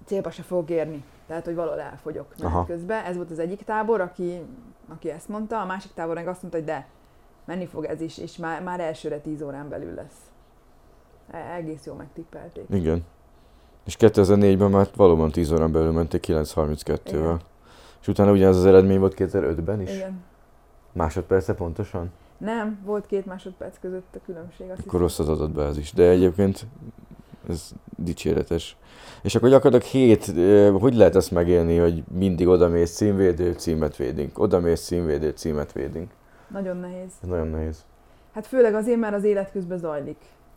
célba 0.07 0.31
se 0.31 0.43
fogok 0.43 0.71
érni. 0.71 1.05
Tehát, 1.29 1.45
hogy 1.45 1.55
valahol 1.55 1.81
elfogyok 1.81 2.27
menet 2.39 2.67
közben. 2.67 3.05
Ez 3.05 3.17
volt 3.17 3.31
az 3.31 3.39
egyik 3.39 3.63
tábor, 3.63 4.01
aki, 4.01 4.41
aki 4.89 5.11
ezt 5.11 5.29
mondta. 5.29 5.61
A 5.61 5.67
másik 5.67 5.93
tábor 5.95 6.15
meg 6.15 6.29
azt 6.29 6.43
mondta, 6.43 6.59
hogy 6.59 6.69
de, 6.69 6.87
menni 7.45 7.67
fog 7.67 7.85
ez 7.85 8.01
is, 8.01 8.19
és 8.19 8.37
már, 8.37 8.63
már 8.63 8.81
elsőre 8.81 9.21
10 9.21 9.43
órán 9.43 9.69
belül 9.69 9.95
lesz. 9.95 10.31
E- 11.31 11.55
Egész 11.55 11.87
jól 11.87 11.97
megtippelték. 11.97 12.65
Igen. 12.71 13.05
És 13.85 13.97
2004-ben 13.99 14.71
már 14.71 14.89
valóban 14.97 15.31
10 15.31 15.53
órán 15.53 15.73
belül 15.73 15.93
menték 15.93 16.27
9.32-vel. 16.27 17.01
Igen. 17.07 17.41
És 18.01 18.09
utána 18.09 18.33
ugyanaz 18.33 18.57
az 18.57 18.67
eredmény 18.67 18.99
volt 18.99 19.15
2005-ben 19.17 19.81
is? 19.81 19.95
Igen. 19.95 20.25
Másodperce 20.93 21.55
pontosan? 21.55 22.11
Nem, 22.39 22.79
volt 22.85 23.07
két 23.07 23.27
másodperc 23.27 23.79
között 23.81 24.15
a 24.15 24.19
különbség. 24.25 24.71
Azt 24.71 24.87
Akkor 24.87 25.01
rossz 25.01 25.19
az 25.19 25.29
adatbázis. 25.29 25.93
De 25.93 26.09
egyébként 26.09 26.67
ez 27.49 27.71
dicséretes. 27.97 28.77
És 29.23 29.35
akkor 29.35 29.49
gyakorlatilag 29.49 29.95
hét, 29.95 30.25
hogy 30.81 30.95
lehet 30.95 31.17
ezt 31.17 31.31
megélni, 31.31 31.77
hogy 31.77 32.03
mindig 32.19 32.49
odamész 32.49 32.95
címvédő, 32.95 33.53
címet 33.53 33.97
védünk. 33.97 34.39
Odamész 34.39 34.85
címvédő, 34.85 35.31
címet 35.31 35.73
védünk. 35.73 36.11
Nagyon 36.49 36.77
nehéz. 36.77 37.11
Ez 37.23 37.29
nagyon 37.29 37.49
nehéz. 37.49 37.85
Hát 38.33 38.47
főleg 38.47 38.75
azért, 38.75 38.99
mert 38.99 39.15
az 39.15 39.25
élet 39.25 39.51
közben 39.53 39.79
zajlik. 39.79 40.17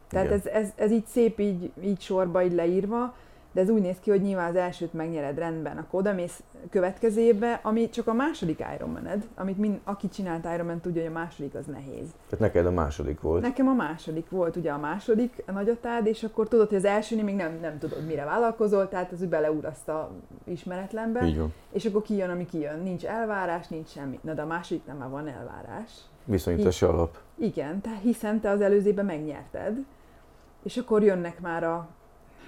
Tehát 0.10 0.26
Igen. 0.26 0.38
ez, 0.38 0.46
ez, 0.46 0.70
ez 0.76 0.92
így 0.92 1.06
szép 1.06 1.40
így, 1.40 1.72
így 1.84 2.02
sorba, 2.02 2.44
így 2.44 2.54
leírva, 2.54 3.16
de 3.51 3.62
ez 3.62 3.70
úgy 3.70 3.81
néz 3.81 3.96
ki, 4.00 4.10
hogy 4.10 4.22
nyilván 4.22 4.50
az 4.50 4.55
elsőt 4.55 4.93
megnyered 4.93 5.38
rendben, 5.38 5.77
akkor 5.77 6.00
odamész 6.00 6.43
következőbe, 6.70 7.60
ami 7.63 7.89
csak 7.89 8.08
a 8.08 8.13
második 8.13 8.63
Ironmaned, 8.75 9.27
amit 9.36 9.58
mind, 9.58 9.79
aki 9.84 10.10
csinált 10.10 10.48
Ironman 10.53 10.79
tudja, 10.79 11.01
hogy 11.01 11.12
a 11.12 11.13
második 11.13 11.55
az 11.55 11.65
nehéz. 11.65 12.08
Tehát 12.29 12.39
neked 12.39 12.65
a 12.65 12.72
második 12.72 13.22
volt. 13.22 13.41
Nekem 13.41 13.67
a 13.67 13.74
második 13.74 14.29
volt 14.29 14.55
ugye 14.55 14.72
a 14.72 14.77
második 14.77 15.43
a 15.48 15.51
nagyatád, 15.51 16.05
és 16.05 16.24
akkor 16.24 16.48
tudod, 16.48 16.67
hogy 16.67 16.77
az 16.77 16.86
elsőnél 16.86 17.24
még 17.24 17.36
nem, 17.36 17.58
nem 17.62 17.77
tudod, 17.77 18.05
mire 18.05 18.24
vállalkozol, 18.25 18.88
tehát 18.89 19.12
az 19.12 19.22
úgy 19.22 19.29
beleúraszt 19.29 19.89
a 19.89 20.12
ismeretlenbe, 20.43 21.25
Így 21.25 21.38
van. 21.38 21.53
és 21.72 21.86
akkor 21.86 22.01
kijön, 22.01 22.29
ami 22.29 22.46
kijön. 22.46 22.79
Nincs 22.79 23.05
elvárás, 23.05 23.67
nincs 23.67 23.89
semmi. 23.89 24.20
Na 24.22 24.34
de 24.34 24.41
a 24.41 24.46
másodiknál 24.46 24.96
már 24.96 25.10
van 25.10 25.27
elvárás. 25.27 25.91
Viszonyítási 26.25 26.86
alap. 26.86 27.17
Igen, 27.36 27.81
te, 27.81 27.89
hiszen 28.01 28.39
te 28.39 28.50
az 28.50 28.62
előzőben 28.62 29.05
megnyerted, 29.05 29.77
és 30.63 30.77
akkor 30.77 31.03
jönnek 31.03 31.39
már 31.39 31.63
a, 31.63 31.88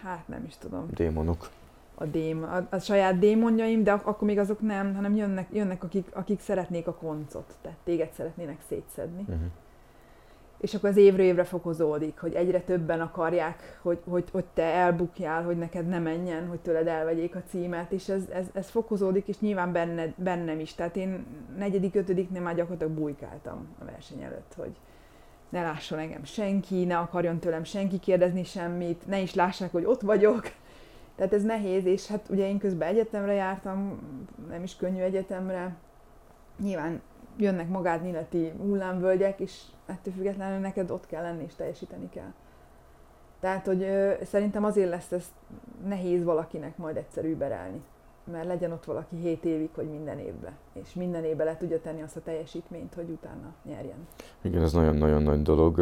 hát 0.03 0.27
nem 0.27 0.43
is 0.47 0.57
tudom, 0.57 0.87
Démonok. 0.93 1.49
a, 1.95 2.05
dém, 2.05 2.43
a, 2.43 2.75
a 2.75 2.79
saját 2.79 3.19
démonjaim, 3.19 3.83
de 3.83 3.91
ak- 3.91 4.05
akkor 4.05 4.27
még 4.27 4.37
azok 4.39 4.61
nem, 4.61 4.95
hanem 4.95 5.15
jönnek, 5.15 5.47
jönnek 5.51 5.83
akik, 5.83 6.07
akik 6.13 6.39
szeretnék 6.39 6.87
a 6.87 6.93
koncot, 6.93 7.55
tehát 7.61 7.77
téged 7.83 8.11
szeretnének 8.11 8.61
szétszedni. 8.67 9.21
Uh-huh. 9.21 9.45
És 10.57 10.73
akkor 10.73 10.89
az 10.89 10.97
évről 10.97 11.25
évre 11.25 11.43
fokozódik, 11.43 12.19
hogy 12.19 12.33
egyre 12.33 12.61
többen 12.61 13.01
akarják, 13.01 13.79
hogy, 13.81 13.99
hogy, 14.09 14.23
hogy 14.31 14.45
te 14.53 14.63
elbukjál, 14.63 15.43
hogy 15.43 15.57
neked 15.57 15.87
ne 15.87 15.99
menjen, 15.99 16.47
hogy 16.47 16.59
tőled 16.59 16.87
elvegyék 16.87 17.35
a 17.35 17.43
címet, 17.49 17.91
és 17.91 18.09
ez, 18.09 18.23
ez, 18.33 18.47
ez 18.53 18.69
fokozódik, 18.69 19.27
és 19.27 19.39
nyilván 19.39 19.71
benned, 19.71 20.13
bennem 20.15 20.59
is. 20.59 20.73
Tehát 20.75 20.95
én 20.95 21.25
negyedik, 21.57 21.95
ötödiknél 21.95 22.41
már 22.41 22.55
gyakorlatilag 22.55 22.93
bujkáltam 22.93 23.67
a 23.79 23.85
verseny 23.85 24.21
előtt, 24.21 24.53
hogy 24.57 24.71
ne 25.53 25.61
lásson 25.61 25.99
engem 25.99 26.23
senki, 26.23 26.85
ne 26.85 26.97
akarjon 26.97 27.39
tőlem 27.39 27.63
senki 27.63 27.99
kérdezni 27.99 28.43
semmit, 28.43 29.07
ne 29.07 29.19
is 29.19 29.33
lássák, 29.33 29.71
hogy 29.71 29.85
ott 29.85 30.01
vagyok. 30.01 30.51
Tehát 31.15 31.33
ez 31.33 31.43
nehéz, 31.43 31.85
és 31.85 32.07
hát 32.07 32.29
ugye 32.29 32.47
én 32.47 32.57
közben 32.57 32.87
egyetemre 32.87 33.33
jártam, 33.33 33.99
nem 34.49 34.63
is 34.63 34.75
könnyű 34.75 35.01
egyetemre. 35.01 35.75
Nyilván 36.59 37.01
jönnek 37.37 37.69
magádnyileti 37.69 38.51
hullámvölgyek, 38.57 39.39
és 39.39 39.61
ettől 39.85 40.13
függetlenül 40.13 40.59
neked 40.59 40.91
ott 40.91 41.05
kell 41.05 41.21
lenni, 41.21 41.43
és 41.43 41.55
teljesíteni 41.55 42.09
kell. 42.09 42.33
Tehát, 43.39 43.65
hogy 43.65 43.81
ö, 43.81 44.13
szerintem 44.23 44.63
azért 44.63 44.89
lesz 44.89 45.11
ez 45.11 45.25
nehéz 45.85 46.23
valakinek 46.23 46.77
majd 46.77 46.97
egyszer 46.97 47.25
überelni. 47.25 47.81
Mert 48.31 48.47
legyen 48.47 48.71
ott 48.71 48.85
valaki 48.85 49.15
7 49.15 49.45
évig, 49.45 49.69
hogy 49.75 49.89
minden 49.89 50.19
évben. 50.19 50.51
És 50.73 50.93
minden 50.93 51.23
évben 51.23 51.45
le 51.45 51.57
tudja 51.57 51.81
tenni 51.81 52.01
azt 52.01 52.15
a 52.15 52.21
teljesítményt, 52.21 52.93
hogy 52.93 53.09
utána 53.09 53.53
nyerjen. 53.63 54.07
Igen, 54.41 54.61
ez 54.61 54.73
nagyon-nagyon 54.73 55.23
nagy 55.23 55.41
dolog. 55.41 55.79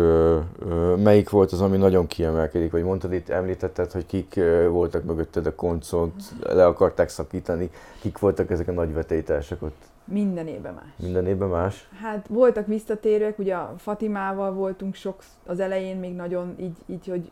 Melyik 1.00 1.30
volt 1.30 1.52
az, 1.52 1.62
ami 1.62 1.78
nagyon 1.78 2.08
kiemelkedik? 2.08 2.72
Vagy 2.72 2.84
mondtad 2.84 3.14
itt, 3.14 3.30
említetted, 3.30 3.92
hogy 3.92 4.06
kik 4.06 4.40
voltak 4.70 5.04
mögötted 5.04 5.46
a 5.46 5.56
koncont, 5.56 6.24
le 6.40 6.66
akarták 6.66 7.10
szakítani. 7.10 7.70
Kik 8.02 8.20
voltak 8.20 8.52
ezek 8.52 8.68
a 8.68 8.72
nagy 8.72 8.94
vetélytársak 8.94 9.62
ott? 9.62 9.84
Minden 10.06 10.48
évben 10.48 10.74
más. 10.74 10.94
Minden 10.96 11.28
évben 11.28 11.50
más? 11.50 11.90
Hát 12.02 12.28
voltak 12.28 12.68
visszatérők, 12.68 13.40
ugye 13.40 13.56
a 13.56 13.74
Fatimával 13.78 14.54
voltunk 14.54 14.96
sok, 14.96 15.24
az 15.46 15.60
elején 15.60 15.98
még 15.98 16.16
nagyon 16.16 16.56
így, 16.60 16.78
így, 16.86 17.08
hogy 17.08 17.32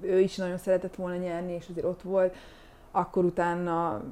ő 0.00 0.20
is 0.20 0.36
nagyon 0.36 0.58
szeretett 0.58 0.94
volna 0.94 1.16
nyerni, 1.16 1.52
és 1.52 1.66
azért 1.70 1.86
ott 1.86 2.02
volt. 2.02 2.34
Akkor 2.96 3.24
utána 3.24 4.02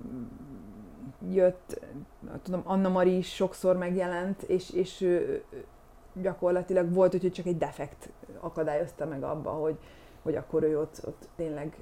jött, 1.31 1.81
tudom, 2.43 2.61
Anna 2.65 2.89
Mari 2.89 3.17
is 3.17 3.35
sokszor 3.35 3.77
megjelent, 3.77 4.43
és, 4.43 4.71
és 4.71 5.21
gyakorlatilag 6.13 6.93
volt, 6.93 7.11
hogy 7.11 7.33
csak 7.33 7.47
egy 7.47 7.59
defekt 7.59 8.09
akadályozta 8.41 9.07
meg 9.07 9.23
abba, 9.23 9.51
hogy, 9.51 9.79
hogy 10.23 10.35
akkor 10.37 10.63
ő 10.63 10.81
ott, 10.81 11.01
ott 11.07 11.29
tényleg 11.37 11.77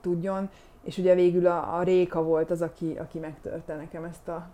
tudjon. 0.00 0.50
És 0.82 0.98
ugye 0.98 1.14
végül 1.14 1.46
a, 1.46 1.78
a 1.78 1.82
Réka 1.82 2.22
volt 2.22 2.50
az, 2.50 2.62
aki, 2.62 2.96
aki 2.98 3.18
megtörte 3.18 3.76
nekem 3.76 4.04
ezt 4.04 4.28
a 4.28 4.48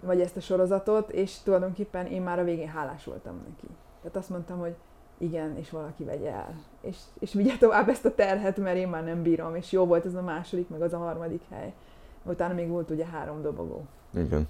vagy 0.00 0.20
ezt 0.20 0.36
a 0.36 0.40
sorozatot, 0.40 1.10
és 1.10 1.38
tulajdonképpen 1.38 2.06
én 2.06 2.22
már 2.22 2.38
a 2.38 2.44
végén 2.44 2.68
hálás 2.68 3.04
voltam 3.04 3.40
neki. 3.48 3.66
Tehát 4.00 4.16
azt 4.16 4.28
mondtam, 4.28 4.58
hogy 4.58 4.74
igen, 5.22 5.56
és 5.56 5.70
valaki 5.70 6.04
vegye 6.04 6.32
el. 6.32 6.54
És, 6.80 6.96
és 7.18 7.32
vigye 7.32 7.56
tovább 7.58 7.88
ezt 7.88 8.04
a 8.04 8.14
terhet, 8.14 8.56
mert 8.56 8.76
én 8.76 8.88
már 8.88 9.04
nem 9.04 9.22
bírom, 9.22 9.54
és 9.54 9.72
jó 9.72 9.84
volt 9.86 10.06
ez 10.06 10.14
a 10.14 10.22
második, 10.22 10.68
meg 10.68 10.82
az 10.82 10.92
a 10.92 10.98
harmadik 10.98 11.42
hely. 11.50 11.72
Utána 12.24 12.54
még 12.54 12.68
volt 12.68 12.90
ugye 12.90 13.06
három 13.06 13.42
dobogó. 13.42 13.84
Igen. 14.14 14.48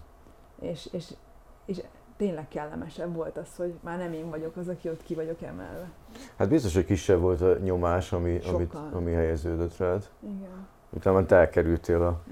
És, 0.61 0.89
és, 0.93 1.15
és 1.65 1.83
tényleg 2.17 2.49
kellemesebb 2.49 3.15
volt 3.15 3.37
az, 3.37 3.57
hogy 3.57 3.75
már 3.81 3.99
nem 3.99 4.13
én 4.13 4.31
vagyok 4.31 4.57
az, 4.57 4.69
aki 4.69 4.89
ott 4.89 5.03
ki 5.03 5.15
vagyok 5.15 5.43
emelve. 5.43 5.91
Hát 6.37 6.49
biztos, 6.49 6.75
hogy 6.75 6.85
kisebb 6.85 7.21
volt 7.21 7.41
a 7.41 7.59
nyomás, 7.59 8.13
ami, 8.13 8.39
amit, 8.53 8.75
ami 8.93 9.13
helyeződött 9.13 9.77
rád. 9.77 10.09
Igen. 10.21 10.67
Utána 10.91 11.17
már 11.17 11.27
te 11.27 11.37
elkerültél 11.37 12.03
a 12.03 12.23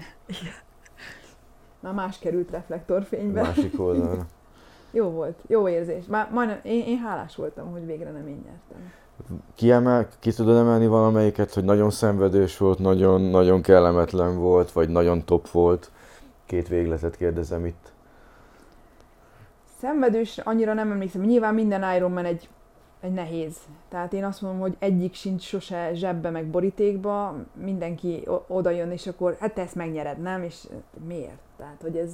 Már 1.80 1.94
más 1.94 2.18
került 2.18 2.50
reflektorfénybe. 2.50 3.42
másik 3.42 3.80
oldalra. 3.80 4.26
Jó 4.90 5.08
volt, 5.08 5.38
jó 5.46 5.68
érzés. 5.68 6.04
Már 6.06 6.28
majdnem, 6.32 6.60
én, 6.62 6.84
én 6.86 6.98
hálás 6.98 7.36
voltam, 7.36 7.70
hogy 7.70 7.86
végre 7.86 8.10
nem 8.10 8.26
én 8.26 8.42
nyertem. 8.44 8.92
Kiemel, 9.54 10.08
ki 10.18 10.32
tudod 10.32 10.56
emelni 10.56 10.86
valamelyiket, 10.86 11.54
hogy 11.54 11.64
nagyon 11.64 11.90
szenvedős 11.90 12.58
volt, 12.58 12.78
nagyon, 12.78 13.20
nagyon 13.20 13.62
kellemetlen 13.62 14.38
volt, 14.38 14.72
vagy 14.72 14.88
nagyon 14.88 15.24
top 15.24 15.50
volt? 15.50 15.90
Két 16.46 16.68
végletet 16.68 17.16
kérdezem 17.16 17.66
itt. 17.66 17.92
Szenvedős, 19.80 20.38
annyira 20.38 20.74
nem 20.74 20.90
emlékszem. 20.90 21.22
Nyilván 21.22 21.54
minden 21.54 21.94
Ironman 21.96 22.24
egy, 22.24 22.48
egy 23.00 23.12
nehéz. 23.12 23.56
Tehát 23.88 24.12
én 24.12 24.24
azt 24.24 24.42
mondom, 24.42 24.60
hogy 24.60 24.76
egyik 24.78 25.14
sincs 25.14 25.42
sose 25.42 25.90
zsebbe 25.94 26.30
meg 26.30 26.50
borítékba, 26.50 27.34
mindenki 27.64 28.28
oda 28.46 28.70
jön, 28.70 28.90
és 28.90 29.06
akkor 29.06 29.36
hát 29.40 29.54
te 29.54 29.62
ezt 29.62 29.74
megnyered, 29.74 30.18
nem? 30.18 30.42
És 30.42 30.66
miért? 31.06 31.38
Tehát, 31.56 31.82
hogy 31.82 31.96
ez 31.96 32.10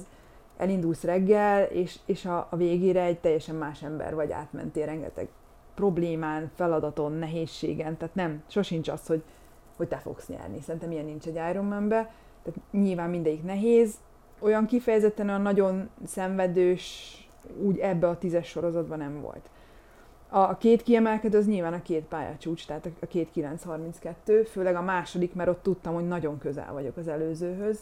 elindulsz 0.57 1.03
reggel, 1.03 1.63
és, 1.63 1.99
és 2.05 2.25
a, 2.25 2.47
a 2.49 2.55
végére 2.55 3.01
egy 3.01 3.19
teljesen 3.19 3.55
más 3.55 3.83
ember 3.83 4.15
vagy, 4.15 4.31
átmentél 4.31 4.85
rengeteg 4.85 5.27
problémán, 5.75 6.51
feladaton, 6.55 7.11
nehézségen, 7.11 7.97
tehát 7.97 8.15
nem, 8.15 8.43
sosincs 8.47 8.89
az, 8.89 9.07
hogy, 9.07 9.23
hogy 9.75 9.87
te 9.87 9.97
fogsz 9.97 10.27
nyerni. 10.27 10.61
Szerintem 10.61 10.91
ilyen 10.91 11.05
nincs 11.05 11.25
egy 11.25 11.39
Ironmanbe. 11.49 12.11
Tehát 12.43 12.59
nyilván 12.71 13.09
mindegyik 13.09 13.43
nehéz, 13.43 13.95
olyan 14.39 14.65
kifejezetten 14.65 15.27
olyan 15.27 15.41
nagyon 15.41 15.89
szenvedős, 16.05 17.11
úgy 17.61 17.77
ebbe 17.77 18.07
a 18.07 18.17
tízes 18.17 18.47
sorozatban 18.47 18.97
nem 18.97 19.21
volt. 19.21 19.49
A, 20.29 20.57
két 20.57 20.83
kiemelkedő 20.83 21.37
az 21.37 21.47
nyilván 21.47 21.73
a 21.73 21.81
két 21.81 22.03
pályacsúcs, 22.03 22.67
tehát 22.67 22.89
a 22.99 23.05
két 23.05 23.31
932, 23.31 24.43
főleg 24.43 24.75
a 24.75 24.81
második, 24.81 25.33
mert 25.33 25.49
ott 25.49 25.63
tudtam, 25.63 25.93
hogy 25.93 26.07
nagyon 26.07 26.37
közel 26.37 26.73
vagyok 26.73 26.97
az 26.97 27.07
előzőhöz. 27.07 27.79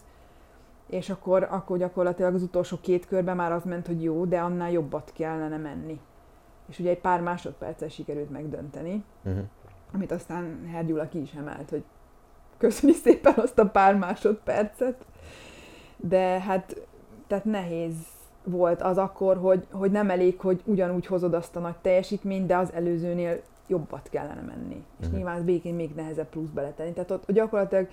És 0.89 1.09
akkor, 1.09 1.47
akkor 1.49 1.77
gyakorlatilag 1.77 2.33
az 2.33 2.41
utolsó 2.43 2.77
két 2.81 3.07
körben 3.07 3.35
már 3.35 3.51
az 3.51 3.63
ment, 3.63 3.87
hogy 3.87 4.03
jó, 4.03 4.25
de 4.25 4.39
annál 4.39 4.71
jobbat 4.71 5.11
kellene 5.15 5.57
menni. 5.57 5.99
És 6.69 6.79
ugye 6.79 6.89
egy 6.89 6.99
pár 7.01 7.21
másodperccel 7.21 7.87
sikerült 7.89 8.29
megdönteni, 8.29 9.03
Uh-huh. 9.23 9.43
amit 9.93 10.11
aztán 10.11 10.65
Hergyula 10.71 11.07
ki 11.09 11.21
is 11.21 11.33
emelt, 11.33 11.69
hogy 11.69 11.83
köszönjük 12.57 12.97
szépen 12.97 13.33
azt 13.37 13.59
a 13.59 13.69
pár 13.69 13.95
másodpercet. 13.95 15.05
De 15.97 16.39
hát, 16.39 16.87
tehát 17.27 17.45
nehéz 17.45 17.93
volt 18.43 18.81
az 18.81 18.97
akkor, 18.97 19.37
hogy, 19.37 19.67
hogy 19.71 19.91
nem 19.91 20.09
elég, 20.09 20.39
hogy 20.39 20.61
ugyanúgy 20.65 21.05
hozod 21.05 21.33
azt 21.33 21.55
a 21.55 21.59
nagy 21.59 21.75
teljesítményt, 21.81 22.45
de 22.47 22.57
az 22.57 22.73
előzőnél 22.73 23.41
jobbat 23.67 24.09
kellene 24.09 24.41
menni. 24.41 24.83
És 24.99 25.05
Mhm. 25.07 25.15
nyilván 25.15 25.35
az 25.37 25.43
békén 25.43 25.75
még 25.75 25.91
nehezebb 25.95 26.27
plusz 26.29 26.49
beletenni. 26.49 26.93
Tehát 26.93 27.11
ott 27.11 27.31
gyakorlatilag 27.31 27.87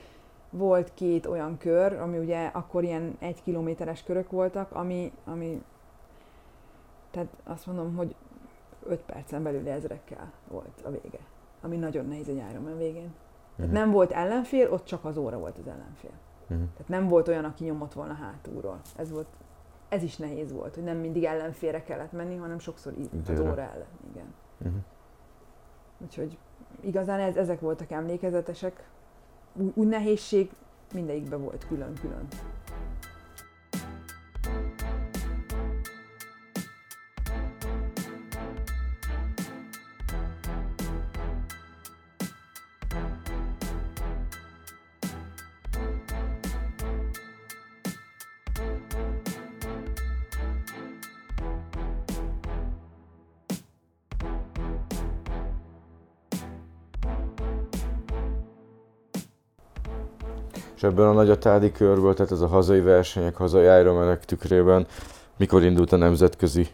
volt 0.53 0.95
két 0.95 1.27
olyan 1.27 1.59
kör, 1.59 1.93
ami 1.93 2.19
ugye 2.19 2.47
akkor 2.47 2.85
ilyen 2.85 3.17
egy 3.19 3.43
kilométeres 3.43 4.03
körök 4.03 4.31
voltak, 4.31 4.73
ami, 4.73 5.13
ami 5.25 5.63
tehát 7.11 7.29
azt 7.45 7.67
mondom, 7.67 7.97
hogy 7.97 8.15
öt 8.87 9.01
percen 9.01 9.43
belül 9.43 9.69
ezrekkel 9.69 10.33
volt 10.49 10.83
a 10.85 10.91
vége. 10.91 11.19
Ami 11.61 11.77
nagyon 11.77 12.07
nehéz 12.07 12.29
egy 12.29 12.43
Ironman 12.51 12.77
végén. 12.79 13.13
Tehát 13.57 13.71
Mhm. 13.71 13.81
nem 13.81 13.91
volt 13.91 14.11
ellenfél, 14.11 14.71
ott 14.73 14.85
csak 14.85 15.05
az 15.05 15.17
óra 15.17 15.39
volt 15.39 15.59
az 15.59 15.67
ellenfél. 15.67 16.11
Uh-huh. 16.43 16.67
Tehát 16.73 16.89
nem 16.89 17.09
volt 17.09 17.29
olyan, 17.29 17.45
aki 17.45 17.65
nyomott 17.65 17.93
volna 17.93 18.13
hátulról. 18.15 18.81
Ez 18.97 19.11
volt, 19.11 19.27
ez 19.89 20.03
is 20.03 20.17
nehéz 20.17 20.53
volt, 20.53 20.75
hogy 20.75 20.85
nem 20.85 20.97
mindig 20.97 21.25
ellenfélre 21.25 21.83
kellett 21.83 22.13
menni, 22.13 22.37
hanem 22.37 22.59
sokszor 22.59 22.93
így 22.99 23.11
az 23.29 23.41
óra 23.41 23.61
ellen. 23.63 23.87
Igen. 24.11 24.35
Uh-huh. 24.59 24.81
Úgyhogy 25.99 26.39
igazán 26.81 27.21
ez, 27.21 27.37
ezek 27.37 27.61
voltak 27.61 27.91
emlékezetesek. 27.91 28.89
Úgy, 29.55 29.73
úgy 29.75 29.89
nehézség 29.89 30.51
mindegyikben 30.95 31.43
volt 31.43 31.67
külön-külön. 31.69 32.27
És 60.83 60.89
ebben 60.89 61.07
a 61.07 61.13
nagyatádi 61.13 61.73
körből, 61.73 62.15
tehát 62.15 62.33
ez 62.33 62.41
a 62.41 62.47
hazai 62.47 62.81
versenyek, 62.81 63.37
hazai 63.37 63.81
Ironmanek 63.81 64.25
tükrében, 64.25 64.87
mikor 65.37 65.63
indult 65.63 65.93
a 65.93 65.97
nemzetközi 65.97 66.69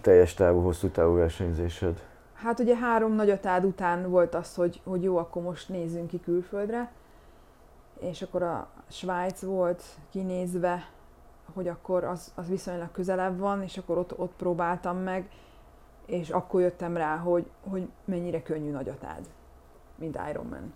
teljes 0.00 0.34
távú, 0.34 0.62
hosszú 0.62 0.88
távú 0.88 1.14
versenyzésed? 1.14 2.02
Hát 2.34 2.58
ugye 2.58 2.76
három 2.76 3.12
nagyatád 3.12 3.64
után 3.64 4.10
volt 4.10 4.34
az, 4.34 4.54
hogy, 4.54 4.80
hogy 4.84 5.02
jó, 5.02 5.16
akkor 5.16 5.42
most 5.42 5.68
nézzünk 5.68 6.06
ki 6.06 6.20
külföldre. 6.20 6.92
És 8.00 8.22
akkor 8.22 8.42
a 8.42 8.68
Svájc 8.88 9.40
volt 9.40 9.82
kinézve, 10.10 10.88
hogy 11.54 11.68
akkor 11.68 12.04
az, 12.04 12.32
az 12.34 12.48
viszonylag 12.48 12.90
közelebb 12.92 13.38
van, 13.38 13.62
és 13.62 13.78
akkor 13.78 13.98
ott, 13.98 14.18
ott 14.18 14.32
próbáltam 14.36 14.96
meg, 14.96 15.28
és 16.06 16.30
akkor 16.30 16.60
jöttem 16.60 16.96
rá, 16.96 17.16
hogy, 17.16 17.46
hogy 17.70 17.88
mennyire 18.04 18.42
könnyű 18.42 18.70
nagyatád, 18.70 19.24
mint 19.98 20.18
Ironman. 20.30 20.72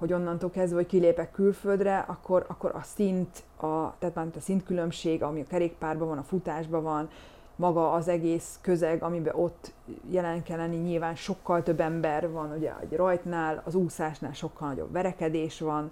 Hogy 0.00 0.12
onnantól 0.12 0.50
kezdve, 0.50 0.76
hogy 0.76 0.86
kilépek 0.86 1.30
külföldre, 1.32 1.98
akkor, 1.98 2.44
akkor 2.48 2.70
a 2.74 2.82
szint, 2.82 3.42
a, 3.56 3.94
tehát 3.98 4.14
már 4.14 4.26
a 4.36 4.40
szintkülönbség, 4.40 5.22
ami 5.22 5.40
a 5.40 5.46
kerékpárban 5.48 6.08
van, 6.08 6.18
a 6.18 6.22
futásban 6.22 6.82
van, 6.82 7.08
maga 7.56 7.92
az 7.92 8.08
egész 8.08 8.58
közeg, 8.60 9.02
amiben 9.02 9.34
ott 9.36 9.72
jelen 10.10 10.42
kell 10.42 10.56
lenni, 10.56 10.76
nyilván 10.76 11.14
sokkal 11.14 11.62
több 11.62 11.80
ember 11.80 12.30
van, 12.30 12.52
ugye 12.56 12.72
egy 12.80 12.96
rajtnál, 12.96 13.62
az 13.64 13.74
úszásnál 13.74 14.32
sokkal 14.32 14.68
nagyobb 14.68 14.92
verekedés 14.92 15.60
van, 15.60 15.90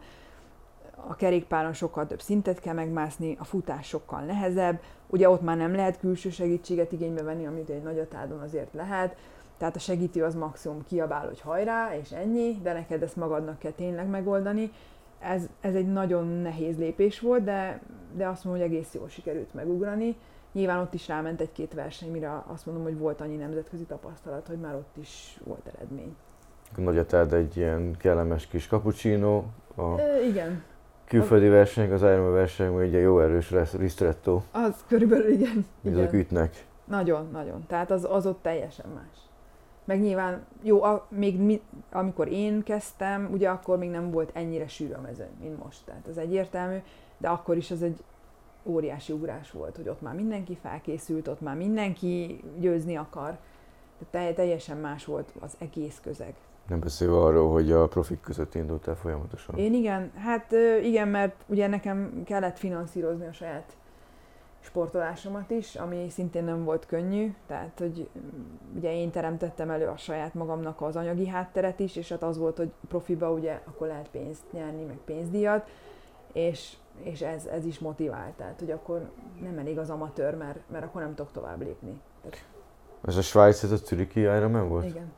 a 1.07 1.15
kerékpáron 1.15 1.73
sokkal 1.73 2.07
több 2.07 2.21
szintet 2.21 2.61
kell 2.61 2.75
megmászni, 2.75 3.37
a 3.39 3.45
futás 3.45 3.87
sokkal 3.87 4.21
nehezebb, 4.21 4.81
ugye 5.07 5.31
ott 5.31 5.43
már 5.43 5.57
nem 5.57 5.75
lehet 5.75 5.99
külső 5.99 6.31
segítséget 6.31 6.93
igénybe 6.93 7.23
venni, 7.23 7.47
amit 7.47 7.69
egy 7.69 7.83
nagyatádon 7.83 8.41
azért 8.41 8.75
lehet, 8.75 9.17
tehát 9.59 9.77
a 9.77 9.79
segítő 9.79 10.25
az 10.25 10.35
maximum 10.35 10.85
kiabál, 10.85 11.27
hogy 11.27 11.41
hajrá, 11.41 11.97
és 11.97 12.11
ennyi, 12.11 12.59
de 12.63 12.73
neked 12.73 13.03
ezt 13.03 13.17
magadnak 13.17 13.59
kell 13.59 13.71
tényleg 13.71 14.09
megoldani. 14.09 14.73
Ez, 15.21 15.49
ez 15.61 15.75
egy 15.75 15.93
nagyon 15.93 16.27
nehéz 16.27 16.79
lépés 16.79 17.21
volt, 17.21 17.45
de, 17.45 17.81
de 18.17 18.27
azt 18.27 18.45
mondom, 18.45 18.63
hogy 18.63 18.73
egész 18.73 18.95
jól 18.95 19.09
sikerült 19.09 19.55
megugrani. 19.55 20.17
Nyilván 20.53 20.79
ott 20.79 20.95
is 20.95 21.09
ráment 21.09 21.41
egy-két 21.41 21.75
verseny, 21.75 22.11
mire 22.11 22.45
azt 22.47 22.67
mondom, 22.67 22.85
hogy 22.85 22.99
volt 22.99 23.21
annyi 23.21 23.37
nemzetközi 23.37 23.85
tapasztalat, 23.85 24.47
hogy 24.47 24.59
már 24.59 24.75
ott 24.75 24.97
is 24.97 25.41
volt 25.45 25.71
eredmény. 25.77 26.17
A 26.77 26.81
nagyatád 26.81 27.33
egy 27.33 27.57
ilyen 27.57 27.97
kellemes 27.97 28.47
kis 28.47 28.67
cappuccino, 28.67 29.37
a 29.75 30.01
Ö, 30.01 30.25
igen, 30.29 30.63
külföldi 31.05 31.49
versenyek, 31.49 31.93
az 31.93 32.03
Ironman 32.03 32.33
versenyek, 32.33 32.81
egy 32.81 32.93
jó 32.93 33.21
erős 33.21 33.51
res- 33.51 33.75
ristretto, 33.75 34.43
az 34.53 34.85
körülbelül 34.89 35.31
igen. 35.31 35.67
azok 35.85 35.99
igen. 36.03 36.15
ütnek. 36.15 36.67
Nagyon, 36.85 37.29
nagyon. 37.33 37.65
Tehát 37.67 37.91
az, 37.91 38.07
az 38.11 38.27
ott 38.27 38.43
teljesen 38.43 38.87
más. 38.95 39.28
Meg 39.89 40.01
nyilván, 40.01 40.47
jó, 40.63 40.83
a, 40.83 41.07
még 41.09 41.41
mi, 41.41 41.61
amikor 41.93 42.29
én 42.29 42.63
kezdtem, 42.63 43.29
ugye 43.33 43.49
akkor 43.49 43.79
még 43.79 43.91
nem 43.91 44.11
volt 44.11 44.31
ennyire 44.33 44.69
sűrű 44.69 44.93
a 44.93 45.01
mezőny, 45.01 45.37
mint 45.41 45.65
most. 45.65 45.85
Tehát 45.85 46.09
ez 46.09 46.17
egyértelmű, 46.17 46.77
de 47.19 47.29
akkor 47.29 47.57
is 47.57 47.71
az 47.71 47.83
egy 47.83 48.05
óriási 48.63 49.13
ugrás 49.13 49.51
volt, 49.51 49.77
hogy 49.77 49.89
ott 49.89 50.01
már 50.01 50.15
mindenki 50.15 50.59
felkészült, 50.63 51.29
ott 51.29 51.41
már 51.41 51.57
mindenki 51.57 52.41
győzni 52.59 52.97
akar. 52.97 53.39
De 53.99 54.07
te, 54.11 54.33
teljesen 54.33 54.77
más 54.77 55.05
volt 55.05 55.33
az 55.41 55.55
egész 55.59 56.01
közeg. 56.03 56.35
Nem 56.69 56.81
beszélve 56.81 57.17
arról, 57.17 57.53
hogy 57.53 57.73
a 57.73 57.87
profik 57.87 58.21
között 58.21 58.55
indultál 58.55 58.97
folyamatosan. 58.97 59.59
Én 59.59 59.75
igen, 59.75 60.13
hát 60.17 60.53
igen, 60.83 61.09
mert 61.09 61.45
ugye 61.47 61.67
nekem 61.67 62.23
kellett 62.25 62.59
finanszírozni 62.59 63.27
a 63.27 63.33
saját 63.33 63.77
sportolásomat 64.61 65.51
is, 65.51 65.75
ami 65.75 66.07
szintén 66.11 66.45
nem 66.45 66.65
volt 66.65 66.87
könnyű, 66.87 67.35
tehát 67.47 67.79
hogy 67.79 68.09
mm, 68.19 68.77
ugye 68.77 68.95
én 68.95 69.11
teremtettem 69.11 69.71
elő 69.71 69.87
a 69.87 69.97
saját 69.97 70.35
magamnak 70.35 70.81
az 70.81 70.97
anyagi 70.97 71.27
hátteret 71.27 71.81
is, 71.81 71.97
és 71.97 72.09
hát 72.09 72.23
az 72.23 72.39
volt, 72.39 72.57
hogy 72.57 72.71
profiba 72.89 73.31
ugye 73.33 73.61
akkor 73.67 73.87
lehet 73.87 74.09
pénzt 74.09 74.43
nyerni, 74.53 74.85
meg 74.85 74.97
pénzdíjat, 75.05 75.69
és, 76.33 76.73
és 77.03 77.21
ez, 77.21 77.45
ez 77.47 77.65
is 77.65 77.79
motivált, 77.79 78.33
tehát 78.33 78.59
hogy 78.59 78.71
akkor 78.71 79.11
nem 79.43 79.59
elég 79.59 79.79
az 79.79 79.91
amatőr, 79.91 80.35
mert, 80.35 80.59
mert 80.71 80.85
akkor 80.85 81.01
nem 81.01 81.15
tudok 81.15 81.33
tovább 81.33 81.63
lépni. 81.63 82.01
Tehát, 82.23 82.45
Ez 83.07 83.17
a 83.17 83.23
Svájc, 83.23 83.63
ez 83.63 83.71
a 83.71 83.77
Zürichi 83.77 84.21
Ironman 84.21 84.69
volt? 84.69 84.85
igen. 84.85 85.13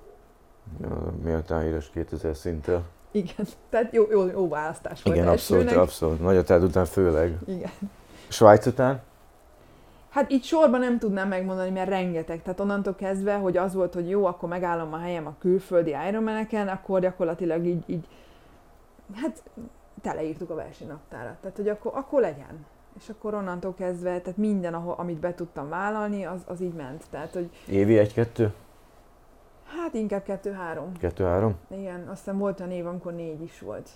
Ja, 0.81 1.12
méltán 1.22 1.62
híres 1.62 1.90
2000 1.90 2.37
szinttel. 2.37 2.83
Igen, 3.11 3.46
tehát 3.70 3.92
jó, 3.92 4.07
jó, 4.11 4.26
jó 4.26 4.48
választás 4.48 5.03
volt 5.03 5.16
Igen, 5.16 5.29
abszolút, 5.29 5.62
elsőnek. 5.62 5.85
abszolút. 5.87 6.20
Nagyatád 6.20 6.62
után 6.62 6.85
főleg. 6.85 7.38
Igen. 7.46 7.70
Svájc 8.29 8.66
után? 8.66 9.03
Hát 10.11 10.33
így 10.33 10.44
sorban 10.44 10.81
nem 10.81 10.99
tudnám 10.99 11.29
megmondani, 11.29 11.70
mert 11.70 11.88
rengeteg. 11.88 12.42
Tehát 12.42 12.61
onnantól 12.61 12.94
kezdve, 12.94 13.35
hogy 13.35 13.57
az 13.57 13.75
volt, 13.75 13.94
hogy 13.94 14.09
jó, 14.09 14.25
akkor 14.25 14.49
megállom 14.49 14.92
a 14.92 14.99
helyem 14.99 15.27
a 15.27 15.35
külföldi 15.38 15.96
Ironmaneken, 16.09 16.68
akkor 16.68 17.01
gyakorlatilag 17.01 17.66
így, 17.66 17.83
így 17.87 18.07
hát 19.14 19.42
teleírtuk 20.03 20.51
a 20.51 20.55
versenynaptárat. 20.55 21.37
Tehát, 21.40 21.57
hogy 21.57 21.68
akkor, 21.68 21.92
akkor 21.94 22.20
legyen. 22.20 22.66
És 22.96 23.09
akkor 23.09 23.35
onnantól 23.35 23.75
kezdve, 23.75 24.20
tehát 24.20 24.38
minden, 24.38 24.75
ahol, 24.75 24.94
amit 24.99 25.18
be 25.18 25.35
tudtam 25.35 25.68
vállalni, 25.68 26.25
az, 26.25 26.42
az 26.46 26.61
így 26.61 26.75
ment. 26.75 27.05
Tehát, 27.11 27.33
hogy 27.33 27.51
Évi 27.68 27.99
egy-kettő? 27.99 28.53
hát 29.77 29.94
inkább 29.94 30.23
kettő-három. 30.23 30.92
Kettő-három? 30.92 31.57
Igen, 31.68 32.09
aztán 32.09 32.38
volt 32.38 32.61
olyan 32.61 32.73
év, 32.73 32.87
amikor 32.87 33.12
négy 33.12 33.42
is 33.42 33.61
volt. 33.61 33.88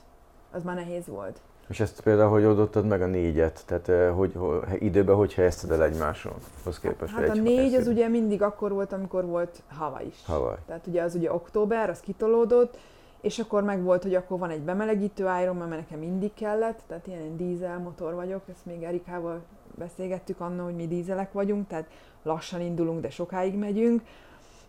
Az 0.51 0.63
már 0.63 0.75
nehéz 0.75 1.07
volt. 1.07 1.41
És 1.69 1.81
ezt 1.81 2.01
például 2.01 2.31
hogy 2.31 2.45
oldottad 2.45 2.87
meg 2.87 3.03
a 3.03 3.07
négyet? 3.07 3.63
Tehát 3.67 3.89
eh, 3.89 4.15
hogy, 4.15 4.33
hogy 4.35 4.83
időben 4.83 5.17
hogy 5.17 5.35
helyezted 5.35 5.71
el 5.71 5.85
egymáson? 5.85 6.33
Hoz 6.65 6.79
képest 6.79 7.15
Hát 7.15 7.29
a 7.29 7.35
négy 7.35 7.75
az 7.75 7.87
ugye 7.87 8.09
mindig 8.09 8.43
akkor 8.43 8.73
volt, 8.73 8.93
amikor 8.93 9.25
volt 9.25 9.63
hava 9.69 10.01
is. 10.01 10.15
Hawaii. 10.27 10.59
Tehát 10.67 10.87
ugye 10.87 11.03
az 11.03 11.15
ugye 11.15 11.33
október, 11.33 11.91
az 11.91 12.01
kitolódott, 12.01 12.77
és 13.21 13.39
akkor 13.39 13.63
meg 13.63 13.83
volt, 13.83 14.03
hogy 14.03 14.15
akkor 14.15 14.39
van 14.39 14.51
egy 14.51 14.61
bemelegítő 14.61 15.27
Iron, 15.43 15.57
mert 15.57 15.71
nekem 15.71 15.99
mindig 15.99 16.35
kellett, 16.35 16.81
tehát 16.87 17.07
ilyen 17.07 17.37
dízel 17.37 17.79
motor 17.79 18.15
vagyok, 18.15 18.43
ezt 18.51 18.67
még 18.67 18.83
Erikával 18.83 19.41
beszélgettük 19.79 20.41
annól, 20.41 20.65
hogy 20.65 20.75
mi 20.75 20.89
dízelek 20.89 21.33
vagyunk, 21.33 21.69
tehát 21.69 21.87
lassan 22.23 22.61
indulunk, 22.61 23.01
de 23.01 23.11
sokáig 23.11 23.55
megyünk, 23.55 24.03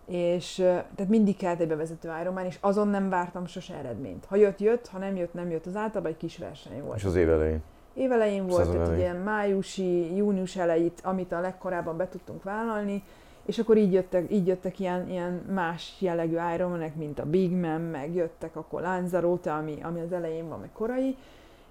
és 0.07 0.55
tehát 0.95 1.07
mindig 1.07 1.37
kellett 1.37 1.59
egy 1.59 1.67
bevezető 1.67 2.09
Ironman, 2.21 2.45
és 2.45 2.57
azon 2.61 2.87
nem 2.87 3.09
vártam 3.09 3.45
sose 3.45 3.75
eredményt. 3.75 4.25
Ha 4.25 4.35
jött, 4.35 4.59
jött, 4.59 4.87
ha 4.87 4.97
nem 4.97 5.15
jött, 5.15 5.33
nem 5.33 5.49
jött. 5.51 5.65
Az 5.65 5.75
általában 5.75 6.11
egy 6.11 6.17
kis 6.17 6.37
verseny 6.37 6.83
volt. 6.83 6.97
És 6.97 7.03
az 7.03 7.15
év 7.15 7.29
elején. 7.29 7.61
Évelején 7.93 8.47
volt, 8.47 8.59
Szezon 8.59 8.73
tehát 8.73 8.87
elején. 8.87 9.11
ugye 9.11 9.23
májusi, 9.23 10.15
június 10.15 10.55
elejét, 10.55 11.01
amit 11.03 11.31
a 11.31 11.39
legkorábban 11.39 11.97
be 11.97 12.07
tudtunk 12.07 12.43
vállalni, 12.43 13.03
és 13.45 13.59
akkor 13.59 13.77
így 13.77 13.93
jöttek, 13.93 14.31
így 14.31 14.47
jöttek 14.47 14.79
ilyen, 14.79 15.09
ilyen 15.09 15.33
más 15.53 15.95
jellegű 15.99 16.37
Ironmanek, 16.53 16.95
mint 16.95 17.19
a 17.19 17.25
Big 17.25 17.51
Man, 17.51 17.81
meg 17.81 18.15
jöttek 18.15 18.55
akkor 18.55 18.81
Lanzarote, 18.81 19.53
ami, 19.53 19.77
ami 19.81 19.99
az 19.99 20.11
elején 20.11 20.47
van, 20.47 20.59
meg 20.59 20.69
korai, 20.73 21.15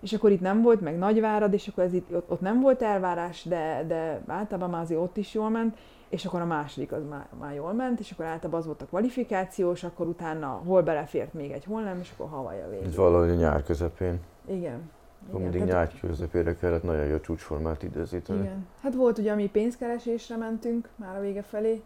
és 0.00 0.12
akkor 0.12 0.30
itt 0.30 0.40
nem 0.40 0.62
volt, 0.62 0.80
meg 0.80 0.98
Nagyvárad, 0.98 1.52
és 1.52 1.68
akkor 1.68 1.84
ez 1.84 1.92
itt, 1.92 2.14
ott, 2.14 2.30
ott 2.30 2.40
nem 2.40 2.60
volt 2.60 2.82
elvárás, 2.82 3.44
de, 3.44 3.84
de 3.86 4.20
általában 4.26 4.70
már 4.70 4.82
azért 4.82 5.00
ott 5.00 5.16
is 5.16 5.34
jól 5.34 5.50
ment, 5.50 5.76
és 6.14 6.24
akkor 6.24 6.40
a 6.40 6.44
második 6.44 6.92
az 6.92 7.02
már, 7.08 7.26
már 7.40 7.54
jól 7.54 7.72
ment, 7.72 8.00
és 8.00 8.10
akkor 8.10 8.24
általában 8.24 8.60
az 8.60 8.66
volt 8.66 8.82
a 8.82 8.86
kvalifikáció, 8.86 9.72
és 9.72 9.84
akkor 9.84 10.06
utána 10.06 10.46
hol 10.46 10.82
belefért 10.82 11.32
még 11.32 11.50
egy, 11.50 11.64
hol 11.64 11.82
nem, 11.82 11.98
és 12.00 12.12
akkor 12.14 12.28
Hawaii 12.28 12.60
a 12.60 12.68
végén. 12.68 12.92
Valahogy 12.96 13.30
a 13.30 13.34
nyár 13.34 13.62
közepén. 13.62 14.20
Igen. 14.46 14.90
Igen, 15.28 15.40
mindig 15.40 15.62
nyár 15.62 15.92
közepére 16.00 16.56
kellett 16.56 16.82
nagyon 16.82 17.04
jó 17.04 17.18
csúcsformát 17.18 17.82
időzíteni. 17.82 18.40
Igen. 18.40 18.66
Hát 18.82 18.94
volt 18.94 19.18
ugye, 19.18 19.32
ami 19.32 19.48
pénzkeresésre 19.48 20.36
mentünk 20.36 20.88
már 20.96 21.16
a 21.16 21.20
vége 21.20 21.42
felé, 21.42 21.82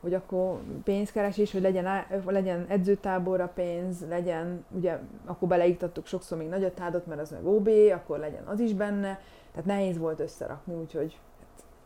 hogy 0.00 0.14
akkor 0.14 0.58
pénzkeresés, 0.84 1.52
hogy 1.52 1.60
legyen, 1.60 2.04
legyen 2.26 2.64
edzőtáborra 2.68 3.50
pénz, 3.54 4.04
legyen, 4.08 4.64
ugye 4.70 4.98
akkor 5.24 5.48
beleiktattuk 5.48 6.06
sokszor 6.06 6.38
még 6.38 6.48
nagyotádot, 6.48 7.06
mert 7.06 7.20
az 7.20 7.30
meg 7.30 7.46
OB, 7.46 7.68
akkor 7.94 8.18
legyen 8.18 8.44
az 8.44 8.60
is 8.60 8.72
benne, 8.72 9.20
tehát 9.50 9.66
nehéz 9.66 9.98
volt 9.98 10.20
összerakni, 10.20 10.74
úgyhogy 10.74 11.18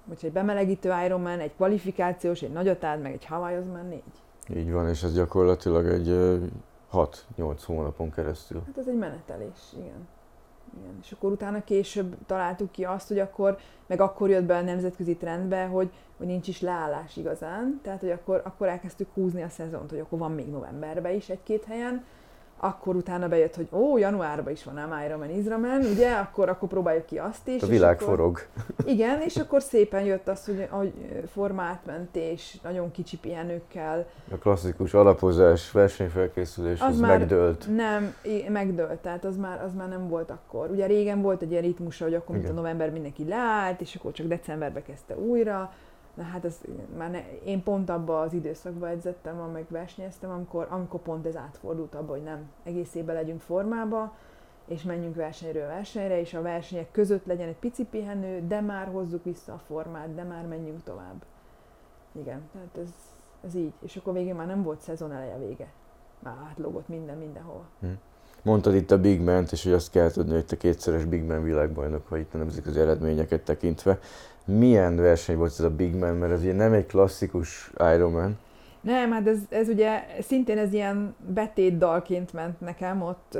hát, 0.08 0.22
egy 0.22 0.32
bemelegítő 0.32 0.92
Ironman, 1.04 1.40
egy 1.40 1.54
kvalifikációs, 1.54 2.42
egy 2.42 2.52
nagyotád, 2.52 3.00
meg 3.00 3.12
egy 3.12 3.24
Hawaii, 3.24 3.56
az 3.56 3.66
már 3.66 3.88
négy. 3.88 4.02
Így 4.56 4.72
van, 4.72 4.88
és 4.88 5.02
ez 5.02 5.14
gyakorlatilag 5.14 5.86
egy 5.86 6.08
6-8 6.92 7.58
hónapon 7.64 8.10
keresztül. 8.10 8.62
Hát 8.66 8.78
ez 8.78 8.86
egy 8.86 8.98
menetelés, 8.98 9.58
igen. 9.76 10.08
Igen. 10.80 10.98
És 11.02 11.12
akkor 11.12 11.30
utána 11.32 11.64
később 11.64 12.16
találtuk 12.26 12.70
ki 12.70 12.84
azt, 12.84 13.08
hogy 13.08 13.18
akkor, 13.18 13.58
meg 13.86 14.00
akkor 14.00 14.30
jött 14.30 14.44
be 14.44 14.56
a 14.56 14.62
nemzetközi 14.62 15.16
trendbe, 15.16 15.64
hogy, 15.64 15.90
hogy 16.16 16.26
nincs 16.26 16.48
is 16.48 16.60
leállás 16.60 17.16
igazán, 17.16 17.80
tehát 17.82 18.00
hogy 18.00 18.10
akkor, 18.10 18.42
akkor 18.44 18.68
elkezdtük 18.68 19.08
húzni 19.14 19.42
a 19.42 19.48
szezont, 19.48 19.90
hogy 19.90 19.98
akkor 19.98 20.18
van 20.18 20.32
még 20.32 20.50
novemberben 20.50 21.14
is 21.14 21.28
egy-két 21.28 21.64
helyen, 21.64 22.04
akkor 22.56 22.96
utána 22.96 23.28
bejött, 23.28 23.54
hogy 23.54 23.68
ó, 23.72 23.98
januárban 23.98 24.52
is 24.52 24.64
van 24.64 24.78
ám 24.78 25.04
Ironman 25.04 25.30
Izramen, 25.30 25.80
ugye, 25.80 26.12
akkor, 26.12 26.48
akkor 26.48 26.68
próbáljuk 26.68 27.06
ki 27.06 27.18
azt 27.18 27.48
is. 27.48 27.62
A 27.62 27.66
világ 27.66 27.94
akkor, 27.94 28.06
forog. 28.06 28.40
Igen, 28.86 29.20
és 29.20 29.36
akkor 29.36 29.62
szépen 29.62 30.04
jött 30.04 30.28
az, 30.28 30.44
hogy, 30.44 30.66
hogy 30.70 30.92
formátmentés, 31.32 32.58
nagyon 32.62 32.90
kicsi 32.90 33.16
pihenőkkel. 33.16 34.06
A 34.30 34.36
klasszikus 34.36 34.94
alapozás, 34.94 35.70
versenyfelkészülés, 35.70 36.80
az, 36.80 36.88
az 36.88 37.00
már 37.00 37.18
megdőlt. 37.18 37.66
Nem, 37.74 38.14
megdőlt, 38.48 38.98
tehát 38.98 39.24
az 39.24 39.36
már, 39.36 39.62
az 39.62 39.74
már 39.74 39.88
nem 39.88 40.08
volt 40.08 40.30
akkor. 40.30 40.70
Ugye 40.70 40.86
régen 40.86 41.22
volt 41.22 41.42
egy 41.42 41.50
ilyen 41.50 41.62
ritmusa, 41.62 42.04
hogy 42.04 42.14
akkor, 42.14 42.36
mint 42.36 42.48
a 42.48 42.52
november 42.52 42.90
mindenki 42.90 43.24
leállt, 43.28 43.80
és 43.80 43.94
akkor 43.94 44.12
csak 44.12 44.26
decemberbe 44.26 44.82
kezdte 44.82 45.16
újra, 45.16 45.72
Na 46.16 46.22
hát 46.22 46.44
ez 46.44 46.60
már 46.96 47.10
ne, 47.10 47.38
én 47.44 47.62
pont 47.62 47.90
abba 47.90 48.20
az 48.20 48.32
időszakban 48.32 48.88
edzettem, 48.88 49.36
meg 49.36 49.64
versenyeztem, 49.68 50.30
amikor, 50.30 50.66
amikor 50.70 51.00
pont 51.00 51.26
ez 51.26 51.36
átfordult 51.36 51.94
abba, 51.94 52.12
hogy 52.12 52.22
nem 52.22 52.50
egész 52.62 52.94
évben 52.94 53.14
legyünk 53.14 53.40
formába, 53.40 54.16
és 54.66 54.82
menjünk 54.82 55.14
versenyről 55.14 55.66
versenyre, 55.66 56.20
és 56.20 56.34
a 56.34 56.42
versenyek 56.42 56.90
között 56.90 57.26
legyen 57.26 57.48
egy 57.48 57.56
pici 57.56 57.84
pihenő, 57.84 58.46
de 58.46 58.60
már 58.60 58.86
hozzuk 58.86 59.24
vissza 59.24 59.52
a 59.52 59.60
formát, 59.66 60.14
de 60.14 60.22
már 60.22 60.46
menjünk 60.46 60.82
tovább. 60.82 61.24
Igen, 62.12 62.42
tehát 62.52 62.78
ez, 62.82 62.88
ez 63.44 63.54
így. 63.54 63.72
És 63.82 63.96
akkor 63.96 64.12
végén 64.12 64.34
már 64.34 64.46
nem 64.46 64.62
volt 64.62 64.80
szezon 64.80 65.12
eleje 65.12 65.38
vége. 65.38 65.68
Már 66.18 66.36
átlogott 66.48 66.88
minden 66.88 67.18
mindenhol. 67.18 67.64
Hm. 67.80 67.86
Mondtad 68.42 68.74
itt 68.74 68.90
a 68.90 69.00
Big 69.00 69.20
Man-t, 69.20 69.52
és 69.52 69.62
hogy 69.64 69.72
azt 69.72 69.90
kell 69.90 70.10
tudni, 70.10 70.32
hogy 70.32 70.46
te 70.46 70.56
kétszeres 70.56 71.04
Big 71.04 71.24
Man 71.24 71.42
világbajnok 71.42 72.08
vagy 72.08 72.20
itt 72.20 72.34
a 72.34 72.38
nemzetközi 72.38 72.80
eredményeket 72.80 73.42
tekintve 73.42 73.98
milyen 74.46 74.96
verseny 74.96 75.36
volt 75.36 75.50
ez 75.50 75.60
a 75.60 75.70
Big 75.70 75.94
Man, 75.94 76.16
mert 76.16 76.32
ez 76.32 76.40
ugye 76.40 76.52
nem 76.52 76.72
egy 76.72 76.86
klasszikus 76.86 77.70
Ironman. 77.94 78.38
Nem, 78.80 79.10
hát 79.10 79.26
ez, 79.26 79.38
ez 79.48 79.68
ugye 79.68 80.06
szintén 80.20 80.58
ez 80.58 80.72
ilyen 80.72 81.14
betétdalként 81.34 82.32
ment 82.32 82.60
nekem, 82.60 83.02
ott 83.02 83.38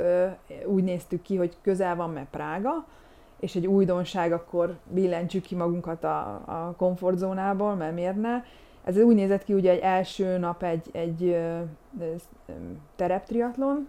úgy 0.65 0.83
néztük 0.83 1.21
ki, 1.21 1.35
hogy 1.35 1.57
közel 1.61 1.95
van 1.95 2.09
mert 2.09 2.29
Prága, 2.29 2.85
és 3.39 3.55
egy 3.55 3.67
újdonság, 3.67 4.31
akkor 4.31 4.77
billentsük 4.89 5.43
ki 5.43 5.55
magunkat 5.55 6.03
a, 6.03 6.41
a 6.45 6.73
komfortzónából, 6.77 7.75
mert 7.75 7.93
miért 7.93 8.21
ne. 8.21 8.43
Ez 8.83 8.97
úgy 8.97 9.15
nézett 9.15 9.43
ki, 9.43 9.53
ugye 9.53 9.71
egy 9.71 9.79
első 9.79 10.37
nap 10.37 10.63
egy, 10.63 10.89
egy 10.91 11.37
tereptriatlon, 12.95 13.87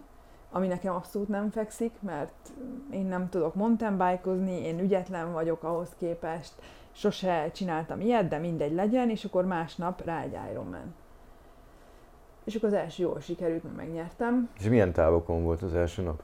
ami 0.51 0.67
nekem 0.67 0.95
abszolút 0.95 1.27
nem 1.27 1.49
fekszik, 1.49 1.91
mert 1.99 2.49
én 2.91 3.05
nem 3.05 3.29
tudok 3.29 3.55
mountain 3.55 3.97
bike 3.97 4.49
én 4.49 4.79
ügyetlen 4.79 5.31
vagyok 5.31 5.63
ahhoz 5.63 5.89
képest, 5.97 6.53
sose 6.91 7.51
csináltam 7.51 8.01
ilyet, 8.01 8.27
de 8.27 8.37
mindegy 8.37 8.73
legyen, 8.73 9.09
és 9.09 9.25
akkor 9.25 9.45
másnap 9.45 10.05
rá 10.05 10.21
egy 10.21 10.37
Ironman. 10.51 10.93
És 12.43 12.55
akkor 12.55 12.69
az 12.69 12.75
első 12.75 13.03
jól 13.03 13.19
sikerült, 13.19 13.63
mert 13.63 13.75
megnyertem. 13.75 14.49
És 14.57 14.65
milyen 14.65 14.91
távokon 14.91 15.43
volt 15.43 15.61
az 15.61 15.75
első 15.75 16.01
nap? 16.01 16.21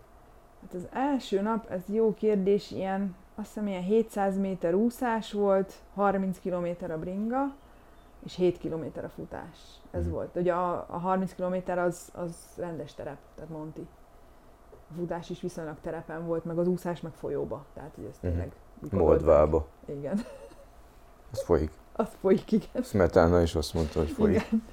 Hát 0.61 0.73
az 0.73 0.87
első 0.91 1.41
nap, 1.41 1.69
ez 1.69 1.81
jó 1.87 2.13
kérdés, 2.13 2.71
ilyen, 2.71 3.15
azt 3.35 3.47
hiszem 3.47 3.67
ilyen 3.67 3.81
700 3.81 4.37
méter 4.37 4.73
úszás 4.73 5.31
volt, 5.31 5.73
30 5.93 6.39
km 6.39 6.91
a 6.91 6.97
bringa, 6.97 7.55
és 8.23 8.35
7 8.35 8.57
km 8.57 8.85
a 9.03 9.09
futás. 9.09 9.57
Ez 9.91 10.07
mm. 10.07 10.11
volt. 10.11 10.35
Ugye 10.35 10.53
a, 10.53 10.85
a 10.89 10.97
30 10.97 11.35
km 11.35 11.71
az, 11.71 12.09
az 12.13 12.35
rendes 12.57 12.93
terep, 12.93 13.17
tehát 13.35 13.49
Monti. 13.49 13.87
A 14.89 14.93
futás 14.97 15.29
is 15.29 15.41
viszonylag 15.41 15.75
terepen 15.81 16.25
volt, 16.25 16.45
meg 16.45 16.57
az 16.57 16.67
úszás 16.67 17.01
meg 17.01 17.13
folyóba. 17.13 17.65
Tehát, 17.73 17.91
hogy 17.95 18.05
ez 18.05 18.17
mhm. 18.21 18.31
tényleg... 18.31 18.51
Mm. 18.95 18.99
Moldvába. 18.99 19.67
Igen. 19.85 20.19
Az 21.35 21.43
folyik. 21.43 21.71
Az 21.93 22.07
folyik, 22.19 22.51
igen. 22.51 22.83
Smetana 22.83 23.41
is 23.41 23.55
azt 23.55 23.73
mondta, 23.73 23.99
hogy 23.99 24.09
folyik. 24.09 24.35
Igen. 24.35 24.63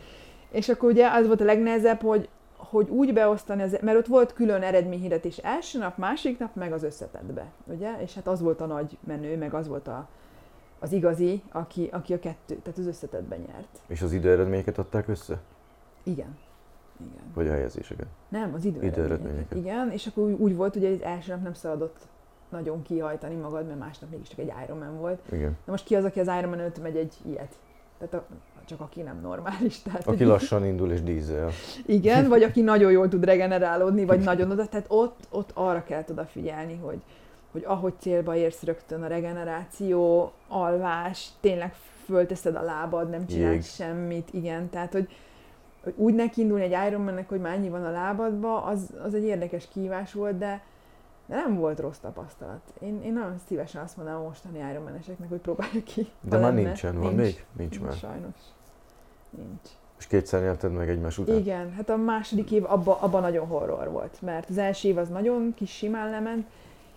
És 0.51 0.68
akkor 0.68 0.90
ugye 0.90 1.09
az 1.11 1.27
volt 1.27 1.40
a 1.40 1.44
legnehezebb, 1.44 2.01
hogy, 2.01 2.29
hogy 2.57 2.88
úgy 2.88 3.12
beosztani, 3.12 3.62
az, 3.62 3.79
mert 3.81 3.98
ott 3.98 4.07
volt 4.07 4.33
külön 4.33 4.62
eredményhirdetés 4.62 5.38
első 5.38 5.79
nap, 5.79 5.96
másik 5.96 6.38
nap, 6.38 6.55
meg 6.55 6.72
az 6.72 6.83
összetettbe, 6.83 7.46
ugye? 7.64 7.90
És 8.01 8.14
hát 8.14 8.27
az 8.27 8.40
volt 8.40 8.61
a 8.61 8.66
nagy 8.66 8.98
menő, 9.07 9.37
meg 9.37 9.55
az 9.55 9.68
volt 9.68 9.88
a, 9.88 10.09
az 10.79 10.92
igazi, 10.92 11.42
aki, 11.53 11.88
aki 11.92 12.12
a 12.12 12.18
kettő, 12.18 12.57
tehát 12.62 12.79
az 12.79 12.87
összetettben 12.87 13.38
nyert. 13.38 13.79
És 13.87 14.03
az 14.03 14.12
időeredményeket 14.12 14.79
adták 14.79 15.09
össze? 15.09 15.40
Igen. 16.03 16.38
Igen. 17.01 17.33
Vagy 17.35 17.48
a 17.48 17.53
helyezéseket? 17.53 18.07
Nem, 18.29 18.55
az 18.55 18.64
időeredményeket. 18.64 18.96
időeredményeket. 18.96 19.59
Igen, 19.59 19.90
és 19.90 20.07
akkor 20.07 20.25
úgy, 20.25 20.57
volt, 20.57 20.75
hogy 20.75 20.85
az 20.85 21.03
első 21.03 21.33
nap 21.33 21.42
nem 21.42 21.55
szaladott 21.55 21.96
nagyon 22.53 22.83
kihajtani 22.83 23.35
magad, 23.35 23.67
mert 23.67 23.79
másnap 23.79 24.11
mégiscsak 24.11 24.38
egy 24.38 24.53
Ironman 24.65 24.99
volt. 24.99 25.21
Igen. 25.33 25.57
Na 25.65 25.73
most 25.73 25.85
ki 25.85 25.95
az, 25.95 26.05
aki 26.05 26.21
az 26.21 26.31
Ironman 26.38 26.59
előtt 26.59 26.83
megy 26.83 26.97
egy 26.97 27.15
ilyet? 27.27 27.55
Tehát 27.99 28.15
a, 28.15 28.25
csak 28.65 28.81
aki 28.81 29.03
nem 29.03 29.21
normális. 29.21 29.83
Tehát, 29.83 30.07
aki 30.07 30.25
lassan 30.25 30.67
indul 30.67 30.93
és 30.93 31.03
dízel. 31.03 31.51
Igen, 31.87 32.29
vagy 32.29 32.43
aki 32.43 32.61
nagyon 32.61 32.91
jól 32.91 33.09
tud 33.09 33.25
regenerálódni, 33.25 34.05
vagy 34.05 34.21
nagyon 34.31 34.51
oda. 34.51 34.67
Tehát 34.67 34.87
ott, 34.88 35.19
ott 35.31 35.51
arra 35.55 35.85
kell 35.85 36.05
odafigyelni, 36.11 36.79
hogy, 36.83 36.99
hogy 37.53 37.62
ahogy 37.67 37.95
célba 37.99 38.37
érsz 38.37 38.62
rögtön 38.62 39.03
a 39.03 39.07
regeneráció, 39.07 40.33
alvás, 40.49 41.29
tényleg 41.41 41.75
fölteszed 42.05 42.57
a 42.57 42.62
lábad, 42.62 43.11
nem 43.11 43.27
csinálsz 43.27 43.55
Jég. 43.55 43.65
semmit, 43.65 44.29
igen, 44.33 44.71
tehát 44.71 44.93
hogy, 44.93 45.09
hogy 45.83 45.95
úgy 45.97 46.15
neki 46.15 46.41
indulni 46.41 46.65
egy 46.65 46.87
Ironmannek, 46.87 47.29
hogy 47.29 47.41
már 47.41 47.55
ennyi 47.55 47.69
van 47.69 47.85
a 47.85 47.91
lábadba, 47.91 48.62
az, 48.62 48.91
az 49.05 49.15
egy 49.15 49.25
érdekes 49.25 49.69
kívás 49.73 50.12
volt, 50.12 50.38
de, 50.38 50.62
de 51.33 51.38
nem 51.38 51.55
volt 51.55 51.81
rossz 51.81 51.99
tapasztalat. 51.99 52.61
Én, 52.81 53.03
én 53.03 53.12
nagyon 53.12 53.38
szívesen 53.47 53.83
azt 53.83 53.97
mondanám 53.97 54.21
a 54.21 54.25
mostani 54.25 54.59
Ironman-eseknek, 54.71 55.29
hogy 55.29 55.38
próbáljuk 55.38 55.85
ki. 55.85 56.09
De 56.21 56.38
már 56.38 56.55
lenne. 56.55 56.62
nincsen, 56.62 56.99
van 56.99 57.14
nincs, 57.14 57.21
még? 57.21 57.45
Nincs, 57.53 57.81
már. 57.81 57.92
Sajnos. 57.92 58.35
Nincs. 59.31 59.68
És 59.99 60.07
kétszer 60.07 60.42
nyerted 60.42 60.73
meg 60.73 60.88
egymás 60.88 61.18
után? 61.18 61.37
Igen, 61.37 61.73
hát 61.73 61.88
a 61.88 61.97
második 61.97 62.51
év 62.51 62.64
abban 62.64 62.97
abba 63.01 63.21
nagyon 63.21 63.47
horror 63.47 63.90
volt, 63.90 64.23
mert 64.23 64.49
az 64.49 64.59
első 64.59 64.88
év 64.88 64.99
az 64.99 65.09
nagyon 65.09 65.55
kis 65.55 65.71
simán 65.71 66.11
lement, 66.11 66.47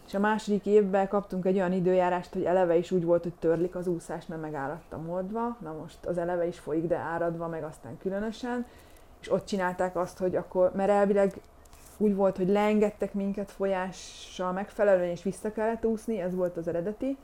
és 0.08 0.13
a 0.13 0.19
második 0.19 0.65
évben 0.65 1.08
kaptunk 1.08 1.45
egy 1.45 1.56
olyan 1.56 1.74
időjárást, 1.74 2.34
hogy 2.34 2.43
eleve 2.43 2.76
is 2.76 2.91
úgy 2.91 3.04
volt, 3.04 3.24
hogy 3.24 3.34
törlik 3.39 3.76
az 3.76 3.88
úszást, 3.88 4.30
mert 4.30 4.41
megállt 4.41 4.82
a 4.93 4.98
moldva. 4.98 5.58
Na 5.62 5.74
most 5.82 6.06
az 6.06 6.17
eleve 6.17 6.48
is 6.48 6.60
folyik, 6.60 6.88
de 6.88 6.98
áradva, 6.98 7.48
meg 7.48 7.63
aztán 7.63 7.98
különösen. 7.98 8.65
És 9.21 9.32
ott 9.32 9.45
csinálták 9.45 9.95
azt, 9.95 10.17
hogy 10.17 10.36
akkor, 10.36 10.71
mert 10.74 10.89
elvileg 10.89 11.34
úgy 11.98 12.16
volt, 12.16 12.38
hogy 12.38 12.48
leengedtek 12.48 13.14
minket 13.14 13.52
folyással 13.52 14.52
megfelelően, 14.52 15.10
és 15.10 15.24
vissza 15.24 15.52
kellett 15.52 15.86
úszni, 15.86 16.20
ez 16.20 16.36
volt 16.36 16.58
az 16.58 16.68
eredeti, 16.68 17.18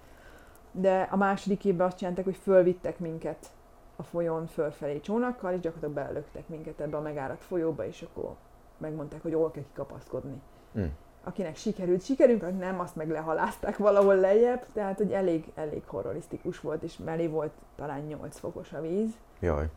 de 0.71 1.07
a 1.11 1.15
második 1.15 1.65
évben 1.65 1.87
azt 1.87 1.97
csináltak, 1.97 2.23
hogy 2.23 2.35
fölvittek 2.35 2.99
minket 2.99 3.51
a 3.95 4.03
folyón 4.03 4.47
fölfelé 4.47 4.99
csónakkal, 4.99 5.53
és 5.53 5.59
gyakorlatilag 5.59 6.05
belöktek 6.07 6.47
minket 6.47 6.79
ebbe 6.79 6.97
a 6.97 7.01
megáradt 7.01 7.43
folyóba, 7.43 7.85
és 7.85 8.01
akkor 8.01 8.35
megmondták, 8.77 9.21
hogy 9.21 9.33
hol 9.33 9.51
kell 9.51 9.63
kikapaszkodni. 9.63 10.41
Mm. 10.79 10.85
Akinek 11.23 11.55
sikerült, 11.55 12.03
sikerünk, 12.03 12.59
nem, 12.59 12.79
azt 12.79 12.95
meg 12.95 13.09
lehalázták 13.09 13.77
valahol 13.77 14.15
lejjebb, 14.15 14.65
tehát 14.73 14.97
hogy 14.97 15.11
elég, 15.11 15.51
elég 15.55 15.81
horrorisztikus 15.85 16.59
volt, 16.59 16.83
és 16.83 16.97
mellé 16.97 17.27
volt 17.27 17.51
talán 17.75 18.01
8 18.01 18.37
fokos 18.37 18.73
a 18.73 18.81
víz. 18.81 19.11
Jaj. 19.39 19.69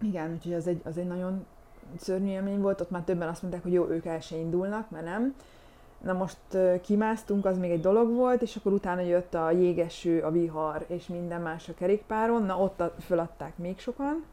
Igen, 0.00 0.32
úgyhogy 0.32 0.54
az 0.54 0.66
egy, 0.66 0.80
az 0.84 0.98
egy 0.98 1.06
nagyon 1.06 1.46
szörnyű 1.98 2.30
élmény 2.30 2.60
volt, 2.60 2.80
ott 2.80 2.90
már 2.90 3.02
többen 3.02 3.28
azt 3.28 3.42
mondták, 3.42 3.62
hogy 3.62 3.72
jó, 3.72 3.88
ők 3.88 4.04
el 4.04 4.20
se 4.20 4.36
indulnak, 4.36 4.90
mert 4.90 5.04
nem. 5.04 5.34
Na 6.02 6.12
most 6.12 6.38
kimásztunk, 6.82 7.44
az 7.44 7.58
még 7.58 7.70
egy 7.70 7.80
dolog 7.80 8.14
volt, 8.14 8.42
és 8.42 8.56
akkor 8.56 8.72
utána 8.72 9.00
jött 9.00 9.34
a 9.34 9.50
jégeső, 9.50 10.20
a 10.20 10.30
vihar 10.30 10.84
és 10.86 11.06
minden 11.06 11.40
más 11.40 11.68
a 11.68 11.74
kerékpáron, 11.74 12.42
na 12.42 12.58
ott 12.58 12.82
föladták 13.00 13.58
még 13.58 13.78
sokan, 13.78 14.24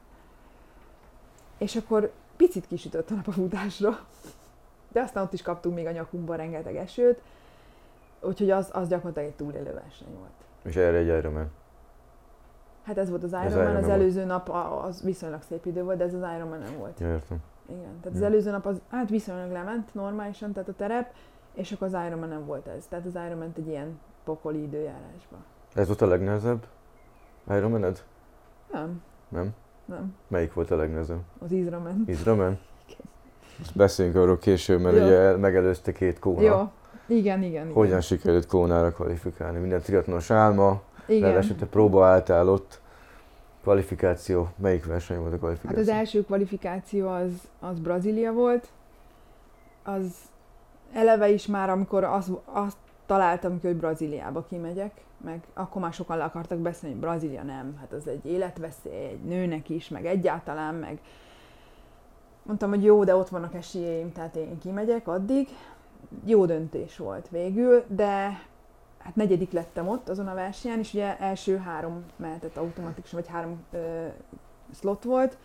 és 1.58 1.76
akkor 1.76 2.12
picit 2.38 2.68
kisütött 2.68 3.10
a 3.10 3.14
nap 3.14 3.28
a 3.28 3.32
futásra, 3.32 4.00
de 4.92 5.02
aztán 5.02 5.24
ott 5.24 5.34
is 5.34 5.42
kaptunk 5.42 5.76
még 5.76 5.86
a 5.86 5.92
nyakunkba 5.92 6.36
rengeteg 6.36 6.76
esőt, 6.76 7.22
Úgyhogy 8.24 8.50
az, 8.50 8.70
az 8.72 8.88
gyakorlatilag 8.88 9.30
egy 9.30 9.36
túlélő 9.36 9.74
verseny 9.74 10.16
volt. 10.18 10.32
És 10.64 10.76
erre 10.76 10.98
egy 10.98 11.08
Ironman. 11.08 11.52
Hát 12.84 12.98
ez 12.98 13.10
volt 13.10 13.24
az 13.24 13.30
Ironman, 13.32 13.52
az 13.52 13.58
Ironman 13.74 13.90
előző 13.90 14.24
nap 14.26 14.50
a- 14.50 14.84
az 14.84 15.04
viszonylag 15.04 15.42
szép 15.42 15.66
idő 15.66 15.84
volt, 15.84 15.98
de 15.98 16.04
ez 16.04 16.14
az 16.14 16.22
Ironman 16.36 16.60
nem 16.60 16.78
volt. 16.78 17.00
Ja, 17.00 17.08
értem. 17.08 17.38
Igen, 17.70 17.98
tehát 18.02 18.14
az 18.16 18.20
Ja. 18.20 18.26
előző 18.26 18.52
nap 18.52 18.66
az 18.66 18.82
hát 18.90 19.10
viszonylag 19.10 19.52
lement 19.52 19.94
normálisan, 19.94 20.52
tehát 20.54 20.70
a 20.70 20.74
terep, 20.74 21.12
és 21.54 21.72
akkor 21.72 21.88
az 21.88 22.06
Ironman 22.08 22.30
nem 22.30 22.46
volt 22.46 22.68
ez. 22.68 22.86
Tehát 22.90 23.06
az 23.06 23.14
Ironman 23.28 23.54
egy 23.58 23.68
ilyen 23.68 24.00
pokoli 24.24 24.62
időjárásba. 24.62 25.36
Ez 25.76 25.88
volt 25.88 26.02
a 26.02 26.08
legnehezebb 26.08 26.66
Ironmaned? 27.50 28.04
Nem, 28.72 29.02
Nem? 29.30 29.50
nem. 29.86 30.16
Melyik 30.28 30.54
volt 30.54 30.72
a 30.72 30.76
legnehezebb? 30.76 31.22
Az 31.40 31.52
Izramen. 31.52 32.04
Izramen? 32.08 32.60
Most 33.58 33.76
beszéljünk 33.76 34.18
arról 34.18 34.38
később, 34.38 34.82
mert 34.82 34.96
Jó. 34.98 35.04
ugye 35.04 35.18
el- 35.18 35.38
megelőzte 35.38 35.92
két 35.92 36.20
kóna. 36.20 36.42
Jó. 36.42 36.72
Igen, 37.08 37.42
igen, 37.44 37.44
igen. 37.44 37.72
Hogyan 37.74 38.02
sikerült 38.02 38.46
kónára 38.46 38.92
kvalifikálni? 38.92 39.60
Minden 39.60 39.82
triatlonos 39.82 40.32
álma, 40.32 40.82
Igen. 41.08 41.30
ráadásul 41.30 41.56
te 41.56 41.66
próba 41.66 42.06
álltál 42.06 42.50
ott. 42.50 42.82
Kvalifikáció, 43.62 44.50
melyik 44.56 44.86
verseny 44.86 45.18
volt 45.18 45.28
a 45.28 45.32
Hát 45.32 45.40
kvalifikáció? 45.40 45.82
az 45.82 45.88
első 45.90 46.24
kvalifikáció 46.26 47.08
az, 47.10 47.32
az 47.60 47.80
Brazília 47.80 48.32
volt. 48.32 48.68
Az 49.84 50.16
eleve 50.94 51.30
is 51.30 51.46
már, 51.48 51.70
amikor 51.70 52.04
az, 52.04 52.32
azt 52.46 52.78
találtam 53.06 53.60
ki, 53.60 53.68
hogy 53.68 53.76
Brazíliába 53.76 54.46
kimegyek, 54.50 54.92
meg 55.24 55.44
akkor 55.54 55.82
már 55.82 55.94
sokan 55.94 56.18
le 56.18 56.24
akartak 56.24 56.58
beszélni, 56.58 56.96
hogy 56.96 57.04
Brazília 57.04 57.44
nem, 57.44 57.78
hát 57.80 57.92
az 57.92 58.08
egy 58.08 58.26
életveszély, 58.26 59.06
egy 59.06 59.24
nőnek 59.24 59.70
is, 59.70 59.90
meg 59.90 60.06
egyáltalán, 60.06 60.76
meg 60.76 61.00
mondtam, 62.44 62.70
hogy 62.70 62.84
jó, 62.84 63.04
de 63.04 63.16
ott 63.16 63.30
vannak 63.30 63.54
esélyeim, 63.54 64.12
tehát 64.12 64.36
én 64.36 64.58
kimegyek 64.60 65.08
addig. 65.08 65.48
Jó 66.26 66.46
döntés 66.46 66.98
volt 66.98 67.28
végül, 67.30 67.84
de 67.88 68.42
hát 69.04 69.16
negyedik 69.16 69.52
lettem 69.52 69.88
ott 69.88 70.10
azon 70.10 70.28
a 70.28 70.34
versenyen, 70.34 70.80
és 70.80 70.94
ugye 70.94 71.18
első 71.20 71.58
három 71.58 72.06
mehetett 72.16 72.58
automatikusan, 72.58 73.20
vagy 73.20 73.30
három 73.30 73.64
ö, 73.72 74.08
slot 74.74 75.04
volt, 75.04 75.38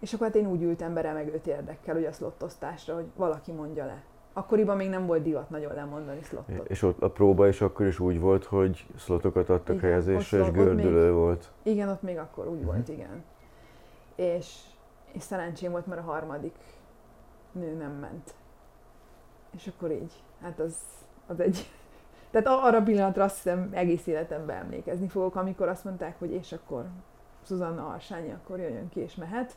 és 0.00 0.12
akkor 0.14 0.26
hát 0.26 0.36
én 0.36 0.46
úgy 0.46 0.62
ültem 0.62 0.94
be 0.94 1.00
remegőt 1.00 1.46
érdekkel, 1.46 1.96
ugye 1.96 2.08
a 2.08 2.12
slotosztásra, 2.12 2.94
hogy 2.94 3.06
valaki 3.16 3.52
mondja 3.52 3.84
le. 3.84 4.02
Akkoriban 4.32 4.76
még 4.76 4.88
nem 4.88 5.06
volt 5.06 5.22
divat 5.22 5.50
nagyon 5.50 5.74
lemondani 5.74 6.22
slottot. 6.22 6.68
És 6.68 6.82
ott 6.82 7.02
a 7.02 7.10
próba 7.10 7.48
is 7.48 7.60
akkor 7.60 7.86
is 7.86 7.98
úgy 7.98 8.20
volt, 8.20 8.44
hogy 8.44 8.86
szlotokat 8.96 9.48
adtak 9.48 9.76
Igen, 9.76 9.90
helyezésre, 9.90 10.38
és 10.44 10.50
gördülő 10.50 11.12
volt. 11.12 11.50
Igen, 11.62 11.88
ott 11.88 12.02
még 12.02 12.18
akkor 12.18 12.46
úgy 12.48 12.56
Mhm. 12.58 12.66
volt, 12.66 12.88
igen. 12.88 13.24
És, 14.14 14.56
és 15.12 15.22
szerencsém 15.22 15.70
volt, 15.70 15.86
mert 15.86 16.00
a 16.00 16.04
harmadik 16.04 16.54
nő 17.52 17.74
nem 17.74 17.92
ment. 17.92 18.34
És 19.56 19.66
akkor 19.76 19.90
így, 19.90 20.12
hát 20.42 20.58
az, 20.60 20.76
az 21.26 21.40
egy... 21.40 21.70
Tehát 22.30 22.46
arra 22.46 22.78
a 22.78 22.82
pillanatra 22.82 23.24
azt 23.24 23.34
hiszem 23.34 23.68
egész 23.72 24.06
életemben 24.06 24.56
emlékezni 24.56 25.08
fogok, 25.08 25.34
amikor 25.34 25.68
azt 25.68 25.84
mondták, 25.84 26.18
hogy 26.18 26.32
és 26.32 26.52
akkor 26.52 26.84
Szuzanna 27.42 27.88
Arsányi 27.88 28.32
akkor 28.32 28.58
jöjjön 28.58 28.88
ki 28.88 29.00
és 29.00 29.14
mehet. 29.14 29.56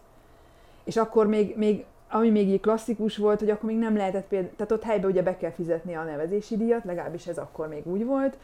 És 0.84 0.98
akkor 0.98 1.28
még, 1.28 1.58
még 1.58 1.86
ami 2.10 2.30
még 2.30 2.48
így 2.48 2.62
klasszikus 2.62 3.18
volt, 3.18 3.40
hogy 3.40 3.50
akkor 3.50 3.70
még 3.70 3.78
nem 3.78 3.96
lehetett 3.96 4.28
például, 4.28 4.56
tehát 4.56 4.72
ott 4.72 4.84
helyben 4.84 5.10
ugye 5.10 5.24
be 5.24 5.38
kell 5.38 5.52
fizetni 5.52 5.96
a 5.96 6.04
nevezési 6.04 6.58
díjat, 6.58 6.84
legalábbis 6.84 7.28
ez 7.28 7.38
akkor 7.38 7.68
még 7.68 7.88
úgy 7.88 8.06
volt, 8.06 8.38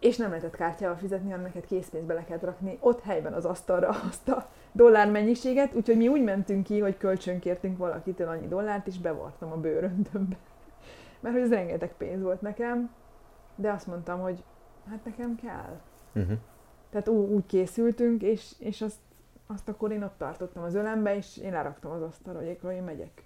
és 0.00 0.16
nem 0.16 0.28
lehetett 0.28 0.56
kártyával 0.56 0.96
fizetni, 0.96 1.30
hanem 1.30 1.44
neked 1.44 1.66
készpénzbe 1.66 2.14
le 2.14 2.24
kellett 2.24 2.44
rakni 2.44 2.78
ott 2.80 3.02
helyben 3.02 3.32
az 3.32 3.44
asztalra 3.44 3.88
azt 4.08 4.28
a 4.28 4.48
dollár 4.72 5.10
mennyiséget, 5.10 5.74
úgyhogy 5.74 5.96
mi 5.96 6.08
úgy 6.08 6.22
mentünk 6.22 6.64
ki, 6.64 6.80
hogy 6.80 6.96
kölcsönkértünk 6.96 7.78
valakitől 7.78 8.28
annyi 8.28 8.48
dollárt, 8.48 8.86
és 8.86 8.98
bevartam 8.98 9.52
a 9.52 9.56
bőröndömbe. 9.56 10.36
Mert 11.20 11.34
hogy 11.34 11.44
ez 11.44 11.50
rengeteg 11.50 11.94
pénz 11.96 12.22
volt 12.22 12.40
nekem, 12.40 12.90
de 13.56 13.70
azt 13.70 13.86
mondtam, 13.86 14.20
hogy 14.20 14.44
hát 14.88 15.04
nekem 15.04 15.34
kell. 15.34 15.80
Uh-huh. 16.14 16.38
Tehát 16.90 17.08
ú- 17.08 17.30
úgy 17.30 17.46
készültünk, 17.46 18.22
és, 18.22 18.54
és 18.58 18.82
azt, 18.82 18.98
azt 19.46 19.68
akkor 19.68 19.92
én 19.92 20.02
ott 20.02 20.18
tartottam 20.18 20.62
az 20.62 20.74
ölembe, 20.74 21.16
és 21.16 21.36
én 21.36 21.52
leraktam 21.52 21.90
az 21.90 22.02
asztalra, 22.02 22.38
hogy 22.38 22.48
akkor 22.48 22.72
én 22.72 22.82
megyek. 22.82 23.24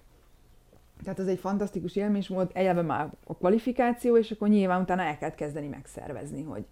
Tehát 1.03 1.19
ez 1.19 1.27
egy 1.27 1.39
fantasztikus 1.39 1.95
élmény 1.95 2.25
volt, 2.27 2.51
eleve 2.55 2.81
már 2.81 3.09
a 3.25 3.35
kvalifikáció, 3.35 4.17
és 4.17 4.31
akkor 4.31 4.47
nyilván 4.47 4.81
utána 4.81 5.01
el 5.01 5.17
kellett 5.17 5.35
kezdeni 5.35 5.67
megszervezni, 5.67 6.43
hogy, 6.43 6.65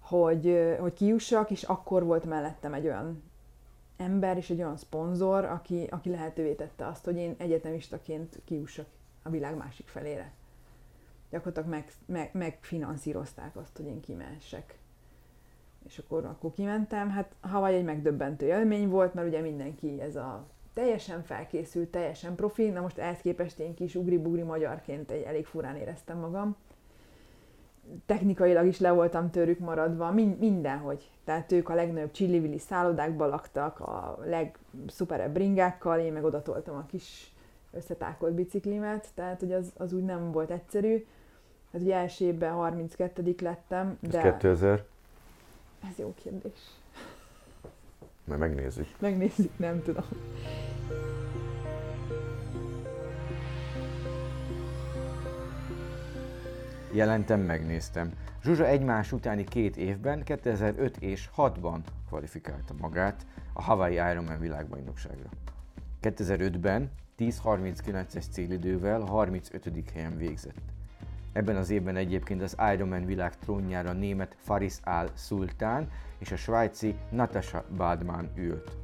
hogy, 0.00 0.76
hogy 0.80 0.92
kijussak, 0.92 1.50
és 1.50 1.62
akkor 1.62 2.04
volt 2.04 2.24
mellettem 2.24 2.74
egy 2.74 2.86
olyan 2.86 3.22
ember 3.96 4.36
és 4.36 4.50
egy 4.50 4.58
olyan 4.58 4.76
szponzor, 4.76 5.44
aki, 5.44 5.86
aki 5.90 6.10
lehetővé 6.10 6.52
tette 6.52 6.86
azt, 6.86 7.04
hogy 7.04 7.16
én 7.16 7.34
egyetemistaként 7.38 8.40
kijussak 8.44 8.86
a 9.22 9.30
világ 9.30 9.56
másik 9.56 9.86
felére. 9.88 10.32
Gyakorlatilag 11.36 11.68
meg, 11.68 11.92
meg, 12.06 12.30
megfinanszírozták 12.32 13.56
azt, 13.56 13.76
hogy 13.76 13.86
én 13.86 14.00
kimehessek. 14.00 14.78
És 15.86 15.98
akkor, 15.98 16.24
akkor 16.24 16.52
kimentem. 16.52 17.10
Hát 17.10 17.34
Hawaii 17.40 17.74
egy 17.74 17.84
megdöbbentő 17.84 18.46
élmény 18.46 18.88
volt, 18.88 19.14
mert 19.14 19.28
ugye 19.28 19.40
mindenki 19.40 20.00
ez 20.00 20.16
a 20.16 20.46
teljesen 20.74 21.22
felkészült, 21.22 21.88
teljesen 21.88 22.34
profi, 22.34 22.68
na 22.68 22.80
most 22.80 22.98
ehhez 22.98 23.18
képest 23.18 23.58
én 23.58 23.74
kis 23.74 23.94
ugri-bugri 23.94 24.42
magyarként 24.42 25.10
egy 25.10 25.22
elég 25.22 25.46
furán 25.46 25.76
éreztem 25.76 26.18
magam. 26.18 26.56
Technikailag 28.06 28.66
is 28.66 28.78
le 28.78 28.90
voltam 28.90 29.30
tőlük 29.30 29.58
maradva, 29.58 30.10
min- 30.12 30.38
mindenhogy. 30.38 31.10
Tehát 31.24 31.52
ők 31.52 31.68
a 31.68 31.74
legnagyobb 31.74 32.10
csillivilli 32.10 32.58
szállodákban 32.58 33.28
laktak, 33.28 33.80
a 33.80 34.18
legszuperebb 34.24 35.32
bringákkal, 35.32 35.98
én 35.98 36.12
meg 36.12 36.24
odatoltam 36.24 36.76
a 36.76 36.86
kis 36.86 37.34
összetákolt 37.72 38.34
biciklimet, 38.34 39.08
tehát 39.14 39.40
hogy 39.40 39.52
az, 39.52 39.72
az 39.76 39.92
úgy 39.92 40.04
nem 40.04 40.32
volt 40.32 40.50
egyszerű. 40.50 41.04
Hát 41.72 41.80
ugye 41.80 41.94
első 41.94 42.24
évben 42.24 42.52
32 42.52 43.34
lettem, 43.40 43.98
Ez 44.02 44.10
de 44.10 44.20
2000, 44.22 44.84
ez 45.90 45.98
jó 45.98 46.14
kérdés. 46.22 46.58
majd 48.24 48.40
megnézzük. 48.40 48.86
Megnézzük, 48.98 49.58
nem 49.58 49.82
tudom. 49.82 50.04
Jelentem, 56.92 57.40
megnéztem. 57.40 58.12
Zsuzsa 58.42 58.66
egymás 58.66 59.12
utáni 59.12 59.44
két 59.44 59.76
évben, 59.76 60.22
2005 60.24 60.96
és 60.96 61.30
6-ban 61.36 61.78
kvalifikálta 62.08 62.74
magát 62.80 63.26
a 63.52 63.62
Hawaii 63.62 63.94
Ironman 63.94 64.40
világbajnokságra. 64.40 65.28
2005-ben 66.02 66.90
10.39-es 67.18 68.24
célidővel 68.30 69.00
a 69.00 69.06
35. 69.06 69.90
helyen 69.94 70.16
végzett. 70.16 70.58
Ebben 71.36 71.56
az 71.56 71.70
évben 71.70 71.96
egyébként 71.96 72.42
az 72.42 72.56
Ironman 72.74 73.04
világ 73.04 73.38
trónjára 73.38 73.92
német 73.92 74.36
Faris 74.40 74.74
Al 74.84 75.10
Sultán 75.16 75.90
és 76.18 76.32
a 76.32 76.36
svájci 76.36 76.94
Natasha 77.10 77.64
Badman 77.76 78.28
ült. 78.34 78.76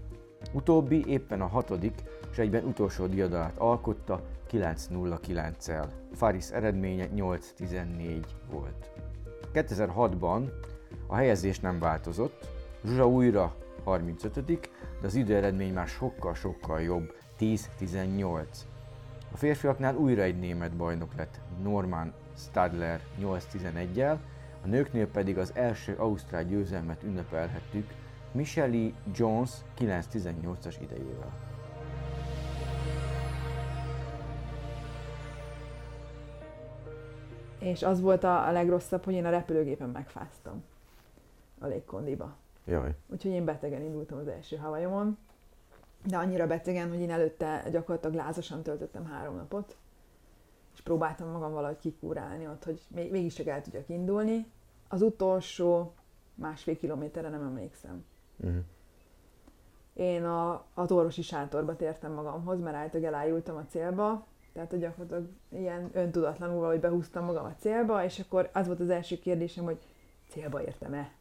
Utóbbi 0.52 1.04
éppen 1.06 1.40
a 1.40 1.46
hatodik 1.46 2.02
és 2.30 2.38
egyben 2.38 2.64
utolsó 2.64 3.06
diadalát 3.06 3.56
alkotta 3.56 4.22
9.09-el. 4.50 5.86
Faris 6.12 6.50
eredménye 6.50 7.08
8.14 7.16 8.22
volt. 8.50 8.90
2006-ban 9.54 10.50
a 11.06 11.14
helyezés 11.14 11.60
nem 11.60 11.78
változott, 11.78 12.46
Zsuzsa 12.84 13.08
újra 13.08 13.54
35 13.84 14.44
de 14.44 15.06
az 15.06 15.14
időeredmény 15.14 15.72
már 15.72 15.86
sokkal-sokkal 15.86 16.80
jobb, 16.80 17.14
10-18. 17.38 18.44
A 19.32 19.36
férfiaknál 19.36 19.96
újra 19.96 20.22
egy 20.22 20.38
német 20.38 20.76
bajnok 20.76 21.14
lett, 21.14 21.40
Norman 21.62 22.12
Stadler 22.36 23.00
8-11-el, 23.20 24.18
a 24.64 24.66
nőknél 24.66 25.08
pedig 25.08 25.38
az 25.38 25.52
első 25.54 25.94
ausztrál 25.96 26.44
győzelmet 26.44 27.02
ünnepelhettük 27.02 27.90
Michelle 28.32 28.90
Jones 29.14 29.50
9-18-as 29.78 30.76
idejével. 30.80 31.32
És 37.58 37.82
az 37.82 38.00
volt 38.00 38.24
a, 38.24 38.46
a 38.46 38.52
legrosszabb, 38.52 39.04
hogy 39.04 39.14
én 39.14 39.24
a 39.24 39.30
repülőgépen 39.30 39.88
megfáztam 39.88 40.64
a 41.58 41.66
légkondiba. 41.66 42.36
Jaj, 42.64 42.94
Úgyhogy 43.06 43.30
én 43.30 43.44
betegen 43.44 43.82
indultam 43.82 44.18
az 44.18 44.28
első 44.28 44.56
havajomon, 44.56 45.18
de 46.04 46.16
annyira 46.16 46.46
betegen, 46.46 46.88
hogy 46.88 47.00
én 47.00 47.10
előtte 47.10 47.64
gyakorlatilag 47.70 48.16
lázasan 48.16 48.62
töltöttem 48.62 49.06
három 49.06 49.36
napot, 49.36 49.76
próbáltam 50.84 51.28
magam 51.28 51.52
valahogy 51.52 51.78
kikúrálni 51.78 52.46
ott, 52.46 52.64
hogy 52.64 52.80
még, 52.88 53.10
mégis 53.10 53.34
csak 53.34 53.46
el 53.46 53.62
tudjak 53.62 53.88
indulni. 53.88 54.46
Az 54.88 55.02
utolsó 55.02 55.94
másfél 56.34 56.78
kilométerre 56.78 57.28
nem 57.28 57.42
emlékszem. 57.42 58.04
uh-huh. 58.36 58.64
Én 59.94 60.24
a, 60.24 60.64
az 60.74 60.92
orvosi 60.92 61.22
sátorba 61.22 61.76
tértem 61.76 62.12
magamhoz, 62.12 62.60
mert 62.60 62.76
általában 62.76 63.14
elájultam 63.14 63.56
a 63.56 63.66
célba, 63.70 64.26
tehát 64.52 64.70
hogy 64.70 64.78
gyakorlatilag 64.78 65.28
ilyen 65.48 65.90
öntudatlanul 65.92 66.56
valahogy 66.56 66.80
behúztam 66.80 67.24
magam 67.24 67.44
a 67.44 67.54
célba, 67.58 68.04
és 68.04 68.18
akkor 68.18 68.50
az 68.52 68.66
volt 68.66 68.80
az 68.80 68.90
első 68.90 69.18
kérdésem, 69.18 69.64
hogy 69.64 69.78
célba 70.28 70.62
értem-e? 70.62 71.12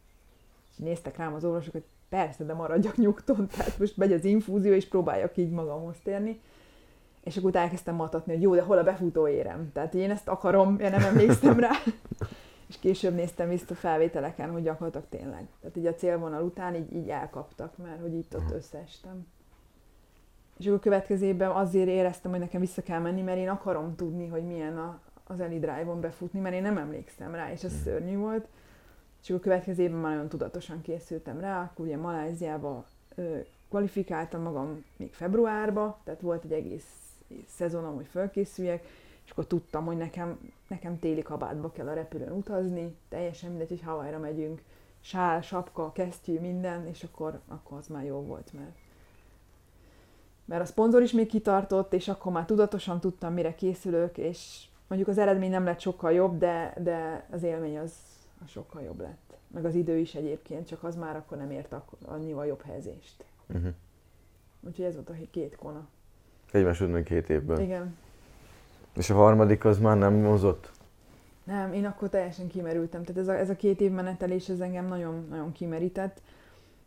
És 0.70 0.76
néztek 0.76 1.16
rám 1.16 1.34
az 1.34 1.44
orvosok, 1.44 1.72
hogy 1.72 1.84
persze, 2.08 2.44
de 2.44 2.54
maradjak 2.54 2.96
nyugton, 2.96 3.46
tehát 3.56 3.78
most 3.78 3.96
megy 3.96 4.12
az 4.12 4.24
infúzió, 4.24 4.72
és 4.72 4.88
próbáljak 4.88 5.36
így 5.36 5.50
magamhoz 5.50 5.96
térni. 6.02 6.40
És 7.24 7.36
akkor 7.36 7.48
utána 7.48 7.64
elkezdtem 7.64 7.94
matatni, 7.94 8.32
hogy 8.32 8.42
jó, 8.42 8.54
de 8.54 8.62
hol 8.62 8.78
a 8.78 8.82
befutóérem? 8.82 9.70
Tehát 9.72 9.94
én 9.94 10.10
ezt 10.10 10.28
akarom, 10.28 10.78
én 10.80 10.90
nem 10.90 11.02
emlékszem 11.02 11.58
rá. 11.58 11.70
és 12.72 12.78
később 12.78 13.14
néztem 13.14 13.48
vissza 13.48 13.74
felvételeken, 13.74 14.50
hogy 14.50 14.62
gyakorlatilag 14.62 15.06
tényleg. 15.08 15.48
Tehát 15.60 15.76
így 15.76 15.86
a 15.86 15.94
célvonal 15.94 16.42
után 16.42 16.74
így, 16.74 16.92
így 16.92 17.08
elkaptak, 17.08 17.76
mert 17.76 18.00
hogy 18.00 18.14
itt 18.14 18.36
ott 18.36 18.50
összeestem. 18.54 19.26
És 20.58 20.66
akkor 20.66 20.78
a 20.78 20.82
következőben 20.82 21.50
azért 21.50 21.88
éreztem, 21.88 22.30
hogy 22.30 22.40
nekem 22.40 22.60
vissza 22.60 22.82
kell 22.82 23.00
menni, 23.00 23.22
mert 23.22 23.38
én 23.38 23.48
akarom 23.48 23.96
tudni, 23.96 24.28
hogy 24.28 24.42
milyen 24.42 24.78
a, 24.78 25.00
az 25.24 25.40
Eli 25.40 25.58
Drive-on 25.58 26.00
befutni, 26.00 26.40
mert 26.40 26.54
én 26.54 26.62
nem 26.62 26.78
emlékszem 26.78 27.34
rá, 27.34 27.52
és 27.52 27.64
ez 27.64 27.72
mm. 27.72 27.82
szörnyű 27.82 28.16
volt. 28.16 28.46
És 29.22 29.28
akkor 29.28 29.40
a 29.40 29.44
következő 29.44 29.82
évben 29.82 30.00
már 30.00 30.12
nagyon 30.12 30.28
tudatosan 30.28 30.82
készültem 30.82 31.40
rá, 31.40 31.62
akkor 31.62 31.86
ugye 31.86 31.96
Maláziába 31.96 32.84
ö, 33.14 33.38
kvalifikáltam 33.68 34.42
magam 34.42 34.84
még 34.96 35.14
februárba, 35.14 36.00
tehát 36.04 36.20
volt 36.20 36.44
egy 36.44 36.52
egész 36.52 37.11
szezonom, 37.48 37.94
hogy 37.94 38.06
felkészüljek, 38.06 38.86
és 39.24 39.30
akkor 39.30 39.46
tudtam, 39.46 39.84
hogy 39.84 39.96
nekem, 39.96 40.52
nekem 40.68 40.98
téli 40.98 41.22
kabátba 41.22 41.72
kell 41.72 41.88
a 41.88 41.94
repülőn 41.94 42.32
utazni, 42.32 42.96
teljesen 43.08 43.50
mindegy, 43.50 43.68
hogy 43.68 43.82
Havajra 43.82 44.18
megyünk, 44.18 44.62
sál, 45.00 45.40
sapka, 45.40 45.92
kesztyű, 45.92 46.40
minden, 46.40 46.86
és 46.86 47.02
akkor, 47.02 47.40
akkor 47.48 47.78
az 47.78 47.86
már 47.86 48.04
jó 48.04 48.20
volt, 48.20 48.52
mert 48.52 48.76
mert 50.44 50.62
a 50.62 50.66
szponzor 50.66 51.02
is 51.02 51.12
még 51.12 51.28
kitartott, 51.28 51.92
és 51.92 52.08
akkor 52.08 52.32
már 52.32 52.44
tudatosan 52.44 53.00
tudtam, 53.00 53.32
mire 53.32 53.54
készülök, 53.54 54.18
és 54.18 54.64
mondjuk 54.86 55.10
az 55.10 55.18
eredmény 55.18 55.50
nem 55.50 55.64
lett 55.64 55.80
sokkal 55.80 56.12
jobb, 56.12 56.38
de, 56.38 56.74
de 56.82 57.26
az 57.30 57.42
élmény 57.42 57.78
az, 57.78 57.92
az 58.44 58.50
sokkal 58.50 58.82
jobb 58.82 59.00
lett. 59.00 59.36
Meg 59.48 59.64
az 59.64 59.74
idő 59.74 59.98
is 59.98 60.14
egyébként, 60.14 60.66
csak 60.66 60.82
az 60.82 60.96
már 60.96 61.16
akkor 61.16 61.38
nem 61.38 61.50
ért 61.50 61.74
annyival 62.04 62.46
jobb 62.46 62.62
helyzést. 62.62 63.24
Uh-huh. 63.46 63.74
Úgyhogy 64.60 64.84
ez 64.84 64.94
volt 64.94 65.08
a 65.10 65.14
két 65.30 65.56
kona. 65.56 65.88
Egymás 66.52 66.80
után 66.80 67.04
két 67.04 67.30
évben. 67.30 67.60
Igen. 67.60 67.96
És 68.96 69.10
a 69.10 69.14
harmadik 69.14 69.64
az 69.64 69.78
már 69.78 69.98
nem 69.98 70.14
mozott? 70.14 70.70
Nem, 71.44 71.72
én 71.72 71.84
akkor 71.84 72.08
teljesen 72.08 72.48
kimerültem. 72.48 73.02
Tehát 73.04 73.20
ez 73.20 73.28
a, 73.28 73.38
ez 73.38 73.50
a 73.50 73.56
két 73.56 73.80
év 73.80 73.90
menetelés, 73.90 74.48
ez 74.48 74.60
engem 74.60 74.86
nagyon, 74.86 75.26
nagyon 75.30 75.52
kimerített. 75.52 76.20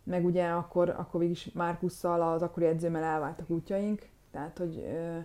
Meg 0.03 0.25
ugye 0.25 0.47
akkor, 0.47 0.89
akkor 0.89 1.23
is 1.23 1.49
Márkusszal, 1.53 2.21
az 2.21 2.41
akkori 2.41 2.65
edzőmmel 2.65 3.03
elváltak 3.03 3.49
útjaink. 3.49 4.07
Tehát, 4.31 4.57
hogy 4.57 4.83
ö, 4.87 5.17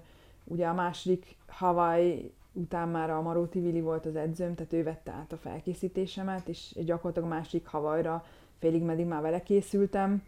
ugye 0.45 0.67
a 0.67 0.75
második 0.75 1.37
Hawaii 1.47 2.33
után 2.53 2.89
már 2.89 3.11
a 3.11 3.23
Maróti 3.23 3.61
Vili 3.61 3.81
volt 3.81 4.07
az 4.07 4.17
edzőm, 4.17 4.55
tehát 4.55 4.73
ő 4.73 4.83
vette 4.83 5.11
át 5.11 5.33
a 5.33 5.37
felkészítésemet, 5.37 6.49
és 6.49 6.75
gyakorlatilag 6.85 7.31
a 7.31 7.35
másik 7.35 7.67
Havajra 7.67 8.25
félig 8.59 8.83
meddig 8.83 9.07
már 9.07 9.23
vele 9.23 9.43
készültem, 9.43 10.23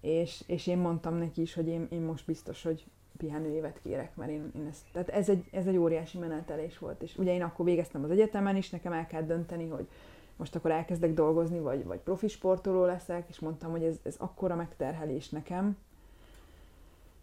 és, 0.00 0.42
és 0.46 0.66
én 0.66 0.78
mondtam 0.78 1.14
neki 1.14 1.40
is, 1.40 1.54
hogy 1.54 1.68
én, 1.68 1.86
én 1.90 2.00
most 2.00 2.26
biztos, 2.26 2.62
hogy 2.62 2.86
pihenő 3.18 3.54
évet 3.54 3.80
kérek, 3.82 4.16
mert 4.16 4.30
én, 4.30 4.50
én 4.56 4.66
ezt, 4.70 4.82
tehát 4.92 5.08
ez 5.08 5.28
egy, 5.28 5.44
ez 5.50 5.66
egy 5.66 5.76
óriási 5.76 6.18
menetelés 6.18 6.78
volt, 6.78 7.02
és 7.02 7.16
ugye 7.16 7.34
én 7.34 7.42
akkor 7.42 7.64
végeztem 7.64 8.04
az 8.04 8.10
egyetemen 8.10 8.56
is, 8.56 8.70
nekem 8.70 8.92
el 8.92 9.06
kell 9.06 9.22
dönteni, 9.22 9.68
hogy 9.68 9.88
most 10.36 10.54
akkor 10.54 10.70
elkezdek 10.70 11.14
dolgozni, 11.14 11.58
vagy, 11.58 11.84
vagy 11.84 11.98
profi 11.98 12.28
sportoló 12.28 12.84
leszek, 12.84 13.28
és 13.28 13.38
mondtam, 13.38 13.70
hogy 13.70 13.82
ez, 13.82 13.96
ez 14.02 14.14
akkora 14.18 14.54
megterhelés 14.54 15.28
nekem, 15.28 15.76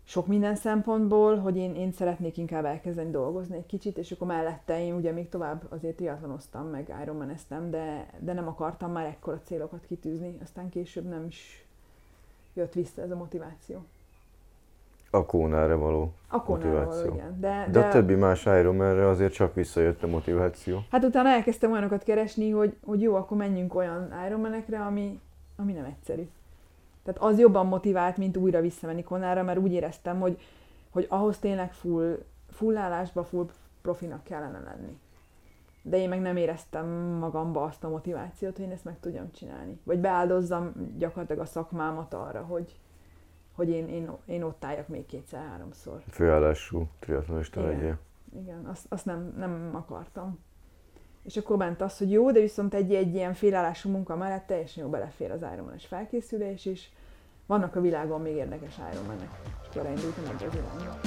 sok 0.08 0.28
minden 0.28 0.56
szempontból, 0.56 1.38
hogy 1.38 1.58
én, 1.58 1.76
én 1.76 1.92
szeretnék 1.92 2.38
inkább 2.38 2.66
elkezdeni 2.66 3.12
dolgozni 3.12 3.58
egy 3.58 3.66
kicsit, 3.66 3.98
és 3.98 4.12
akkor 4.12 4.28
mellette 4.28 4.84
én 4.84 4.94
ugye 4.94 5.12
még 5.12 5.30
tovább 5.30 5.66
azért 5.70 5.96
triatlonoztam, 5.96 6.68
meg 6.68 6.96
Ironman-eztem, 7.02 7.70
de, 7.70 8.10
de 8.20 8.34
nem 8.34 8.48
akartam 8.48 8.92
már 8.92 9.06
ekkora 9.06 9.42
célokat 9.44 9.86
kitűzni, 9.88 10.38
aztán 10.42 10.70
később 10.70 11.08
nem 11.08 11.26
is 11.26 11.66
jött 12.54 12.74
vissza 12.74 13.02
ez 13.02 13.12
a 13.12 13.16
motiváció. 13.16 13.86
A 15.16 15.26
kónára 15.26 15.78
való 15.78 16.14
a 16.36 16.42
kónára 16.44 16.86
való, 16.86 17.14
igen. 17.14 17.40
De, 17.40 17.68
de, 17.72 17.80
de 17.80 17.86
a 17.86 17.90
többi 17.90 18.16
más 18.16 18.46
Ironmanre 18.46 19.08
azért 19.08 19.34
csak 19.34 19.54
visszajött 19.54 20.04
a 20.04 20.08
motiváció. 20.08 20.84
Hát 20.92 21.04
utána 21.04 21.30
elkezdtem 21.30 21.72
olyanokat 21.72 22.04
keresni, 22.04 22.50
hogy, 22.50 22.78
hogy 22.86 23.02
jó, 23.02 23.16
akkor 23.16 23.38
menjünk 23.38 23.76
olyan 23.76 24.14
Ironmanekre, 24.26 24.80
ami, 24.80 25.20
ami 25.56 25.72
nem 25.72 25.86
egyszerű. 25.86 26.30
Tehát 27.04 27.22
az 27.22 27.40
jobban 27.40 27.66
motivált, 27.66 28.18
mint 28.18 28.38
újra 28.38 28.62
visszamenni 28.62 29.04
konára, 29.04 29.44
mert 29.44 29.60
úgy 29.60 29.72
éreztem, 29.72 30.20
hogy, 30.20 30.40
hogy 30.90 31.06
ahhoz 31.10 31.38
tényleg 31.40 31.74
full, 31.74 32.18
full 32.50 32.78
állásba, 32.78 33.24
full 33.24 33.46
profinak 33.82 34.24
kellene 34.24 34.60
lenni. 34.60 35.00
De 35.82 35.98
én 35.98 36.10
meg 36.10 36.22
nem 36.22 36.38
éreztem 36.38 36.88
magamba 37.20 37.64
azt 37.64 37.84
a 37.84 37.90
motivációt, 37.90 38.56
hogy 38.56 38.66
én 38.66 38.72
ezt 38.72 38.84
meg 38.84 39.00
tudjam 39.00 39.32
csinálni. 39.32 39.80
Vagy 39.84 40.00
beáldozzam 40.00 40.72
gyakorlatilag 40.98 41.42
a 41.42 41.46
szakmámat 41.46 42.14
arra, 42.14 42.42
hogy, 42.42 42.76
hogy 43.56 43.70
én, 43.70 43.88
én, 43.88 44.12
én 44.26 44.44
ott 44.44 44.66
álljak 44.66 44.88
még 44.88 45.06
kétszer-háromszor. 45.06 46.02
Főállású 46.10 46.88
triatlonista 47.00 47.62
legyél. 47.62 47.98
Igen, 48.40 48.66
azt, 48.66 48.86
azt 48.90 49.06
nem, 49.06 49.34
nem 49.38 49.70
akartam. 49.74 50.40
És 51.24 51.38
akkor 51.38 51.58
bent 51.58 51.82
az, 51.82 51.98
hogy 51.98 52.12
jó, 52.12 52.32
de 52.32 52.40
viszont 52.40 52.74
egy, 52.74 52.94
egy 52.94 53.16
ilyen 53.16 53.34
félállású 53.34 53.90
munka 53.90 54.16
mellett 54.16 54.46
teljesen 54.46 54.84
jó 54.84 54.90
belefér 54.90 55.32
az 55.32 55.46
ironman 55.54 55.78
felkészülés 55.78 56.66
is. 56.66 56.92
Vannak 57.46 57.76
a 57.76 57.82
világon 57.82 58.22
még 58.22 58.36
érdekes 58.36 58.80
Ironmanek, 58.94 59.30
és 59.62 59.68
akkor 59.70 59.86
elindultam 59.86 60.24
ebbe 60.26 60.46
az 60.46 60.54
irányba. 60.54 61.00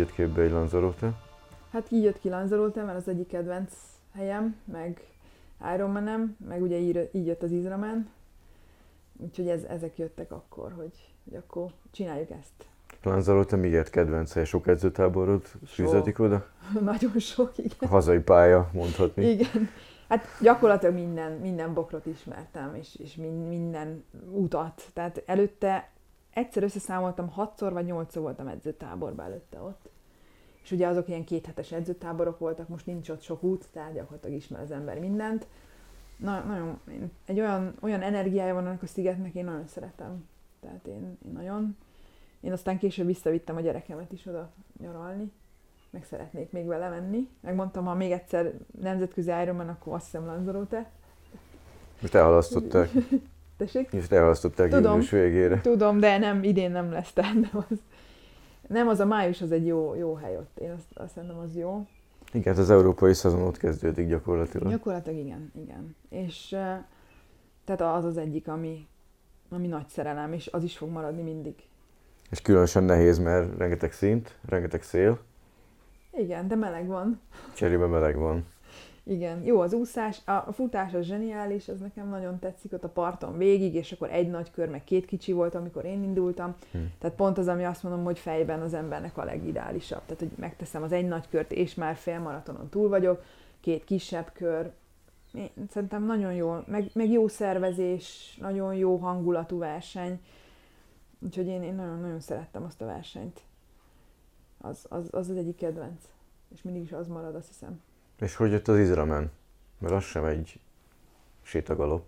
Jött 0.00 0.12
képbe 0.12 0.42
egy 0.42 0.50
Lanzarote? 0.50 1.12
Hát 1.70 1.90
így 1.90 2.02
jött 2.02 2.20
ki 2.20 2.28
Lanzarote, 2.28 2.82
mert 2.82 2.98
az 2.98 3.08
egyik 3.08 3.26
kedvenc 3.28 3.72
helyem, 4.14 4.56
meg 4.64 5.00
Ironmanem, 5.74 6.36
meg 6.48 6.62
ugye 6.62 6.78
így, 6.78 7.08
így 7.12 7.26
jött 7.26 7.42
az 7.42 7.50
Izramen. 7.50 8.10
Úgyhogy 9.16 9.48
ez, 9.48 9.62
ezek 9.62 9.98
jöttek 9.98 10.32
akkor, 10.32 10.72
hogy, 10.76 10.92
hogy 11.24 11.36
akkor 11.36 11.70
csináljuk 11.90 12.30
ezt. 12.30 12.68
Lanzarote 13.02 13.56
miért 13.56 13.90
kedvenc 13.90 14.32
hely? 14.32 14.44
Sok 14.44 14.66
edzőtáborod 14.66 15.46
fűződik 15.66 16.18
oda? 16.18 16.46
Nagyon 16.80 17.18
sok, 17.18 17.52
igen. 17.58 17.88
Hazai 17.88 18.18
pálya, 18.18 18.70
mondhatni. 18.72 19.24
Igen. 19.24 19.68
Hát 20.08 20.24
gyakorlatilag 20.40 20.94
minden, 20.94 21.32
minden 21.32 21.74
bokrot 21.74 22.06
ismertem, 22.06 22.74
és, 22.74 22.96
és 22.98 23.14
minden 23.48 24.04
utat. 24.30 24.82
Tehát 24.92 25.22
előtte 25.26 25.90
egyszer 26.40 26.62
összeszámoltam, 26.62 27.28
hatszor 27.28 27.72
vagy 27.72 27.84
nyolcszor 27.84 28.22
voltam 28.22 28.48
edzőtáborban 28.48 29.26
előtte 29.26 29.60
ott. 29.60 29.88
És 30.62 30.70
ugye 30.70 30.86
azok 30.86 31.08
ilyen 31.08 31.24
kéthetes 31.24 31.72
edzőtáborok 31.72 32.38
voltak, 32.38 32.68
most 32.68 32.86
nincs 32.86 33.08
ott 33.08 33.22
sok 33.22 33.42
út, 33.42 33.68
tehát 33.72 33.92
gyakorlatilag 33.92 34.36
ismer 34.36 34.60
az 34.60 34.70
ember 34.70 34.98
mindent. 34.98 35.46
Na, 36.16 36.40
nagyon, 36.40 36.80
én, 36.90 37.10
egy 37.24 37.40
olyan, 37.40 37.74
olyan 37.80 38.02
energiája 38.02 38.54
van 38.54 38.66
annak 38.66 38.82
a 38.82 38.86
szigetnek, 38.86 39.34
én 39.34 39.44
nagyon 39.44 39.66
szeretem. 39.66 40.28
Tehát 40.60 40.86
én, 40.86 41.18
én 41.24 41.32
nagyon. 41.32 41.76
Én 42.40 42.52
aztán 42.52 42.78
később 42.78 43.06
visszavittem 43.06 43.56
a 43.56 43.60
gyerekemet 43.60 44.12
is 44.12 44.26
oda 44.26 44.50
nyaralni, 44.80 45.32
meg 45.90 46.04
szeretnék 46.04 46.52
még 46.52 46.66
vele 46.66 46.88
menni. 46.88 47.28
Megmondtam, 47.40 47.84
ha 47.84 47.94
még 47.94 48.12
egyszer 48.12 48.52
nemzetközi 48.80 49.30
Ironman, 49.42 49.68
akkor 49.68 49.94
azt 49.94 50.04
hiszem 50.04 50.26
Lanzarote. 50.26 50.90
Most 52.00 52.14
elhalasztották. 52.14 52.90
Tessék? 53.60 53.88
És 53.92 54.08
elhalasztották 54.08 54.70
tudom, 54.70 55.00
végére. 55.10 55.60
Tudom, 55.60 55.98
de 55.98 56.18
nem, 56.18 56.42
idén 56.42 56.70
nem 56.70 56.92
lesz, 56.92 57.12
tehát 57.12 57.34
nem 57.34 57.50
az. 57.52 57.78
Nem, 58.68 58.88
az 58.88 59.00
a 59.00 59.04
május 59.04 59.40
az 59.40 59.52
egy 59.52 59.66
jó, 59.66 59.94
jó 59.94 60.14
hely 60.14 60.36
ott. 60.36 60.58
Én 60.58 60.70
azt, 60.70 60.86
azt 60.94 61.12
szerintem 61.12 61.38
az 61.38 61.56
jó. 61.56 61.86
Igen, 62.32 62.56
az 62.56 62.70
európai 62.70 63.14
szezon 63.14 63.40
ott 63.42 63.56
kezdődik 63.56 64.08
gyakorlatilag. 64.08 64.70
Gyakorlatilag 64.70 65.18
igen, 65.18 65.52
igen. 65.62 65.96
És 66.08 66.48
tehát 67.64 67.80
az 67.80 68.04
az 68.04 68.16
egyik, 68.16 68.48
ami, 68.48 68.86
ami 69.48 69.66
nagy 69.66 69.88
szerelem, 69.88 70.32
és 70.32 70.46
az 70.46 70.62
is 70.62 70.76
fog 70.76 70.88
maradni 70.90 71.22
mindig. 71.22 71.54
És 72.30 72.42
különösen 72.42 72.84
nehéz, 72.84 73.18
mert 73.18 73.58
rengeteg 73.58 73.92
szint, 73.92 74.38
rengeteg 74.48 74.82
szél. 74.82 75.18
Igen, 76.12 76.48
de 76.48 76.54
meleg 76.54 76.86
van. 76.86 77.20
Cserébe 77.54 77.86
meleg 77.86 78.16
van. 78.16 78.46
Igen, 79.10 79.44
jó 79.44 79.60
az 79.60 79.72
úszás, 79.72 80.20
a 80.24 80.52
futás 80.52 80.94
az 80.94 81.04
zseniális, 81.04 81.68
az 81.68 81.80
nekem 81.80 82.08
nagyon 82.08 82.38
tetszik 82.38 82.72
ott 82.72 82.84
a 82.84 82.88
parton 82.88 83.38
végig, 83.38 83.74
és 83.74 83.92
akkor 83.92 84.10
egy 84.10 84.30
nagy 84.30 84.50
kör, 84.50 84.68
meg 84.68 84.84
két 84.84 85.04
kicsi 85.04 85.32
volt, 85.32 85.54
amikor 85.54 85.84
én 85.84 86.02
indultam. 86.02 86.54
Hmm. 86.70 86.92
Tehát 86.98 87.16
pont 87.16 87.38
az, 87.38 87.48
ami 87.48 87.64
azt 87.64 87.82
mondom, 87.82 88.04
hogy 88.04 88.18
fejben 88.18 88.60
az 88.60 88.74
embernek 88.74 89.16
a 89.16 89.24
legideálisabb. 89.24 90.02
Tehát, 90.04 90.18
hogy 90.18 90.30
megteszem 90.36 90.82
az 90.82 90.92
egy 90.92 91.08
nagy 91.08 91.28
kört, 91.28 91.52
és 91.52 91.74
már 91.74 91.96
fél 91.96 92.18
maratonon 92.18 92.68
túl 92.68 92.88
vagyok, 92.88 93.24
két 93.60 93.84
kisebb 93.84 94.30
kör, 94.32 94.72
én 95.34 95.50
szerintem 95.70 96.04
nagyon 96.04 96.34
jó, 96.34 96.56
meg, 96.66 96.90
meg 96.92 97.10
jó 97.10 97.28
szervezés, 97.28 98.36
nagyon 98.40 98.74
jó 98.74 98.96
hangulatú 98.96 99.58
verseny. 99.58 100.20
Úgyhogy 101.18 101.46
én, 101.46 101.62
én 101.62 101.74
nagyon-nagyon 101.74 102.20
szerettem 102.20 102.64
azt 102.64 102.82
a 102.82 102.86
versenyt. 102.86 103.40
Az 104.58 104.86
az, 104.88 105.08
az 105.10 105.28
az 105.28 105.36
egyik 105.36 105.56
kedvenc. 105.56 106.02
És 106.54 106.62
mindig 106.62 106.82
is 106.82 106.92
az 106.92 107.06
marad, 107.06 107.34
azt 107.34 107.48
hiszem. 107.48 107.80
És 108.20 108.36
hogy 108.36 108.50
jött 108.50 108.68
az 108.68 108.78
Izramen? 108.78 109.30
Mert 109.78 109.94
az 109.94 110.02
sem 110.02 110.24
egy 110.24 110.60
sétagalop. 111.42 112.04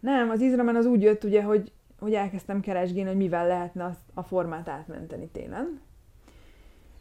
Nem, 0.00 0.30
az 0.30 0.40
Izramen 0.40 0.76
az 0.76 0.86
úgy 0.86 1.02
jött 1.02 1.24
ugye, 1.24 1.42
hogy, 1.42 1.72
hogy 1.98 2.14
elkezdtem 2.14 2.60
keresgélni, 2.60 3.08
hogy 3.08 3.18
mivel 3.18 3.46
lehetne 3.46 3.96
a 4.14 4.22
formát 4.22 4.68
átmenteni 4.68 5.28
télen. 5.28 5.80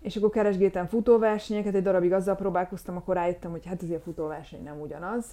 És 0.02 0.16
akkor 0.16 0.30
keresgéltem 0.30 0.88
futóversenyeket, 0.88 1.76
egy 1.76 1.84
darabig 1.84 2.12
azzal 2.12 2.36
próbálkoztam, 2.36 2.96
akkor 2.96 3.16
rájöttem, 3.16 3.52
hogy 3.52 3.66
hát 3.66 3.82
azért 3.82 4.00
a 4.00 4.04
futóverseny 4.04 4.64
nem 4.64 4.82
ugyanaz. 4.82 5.26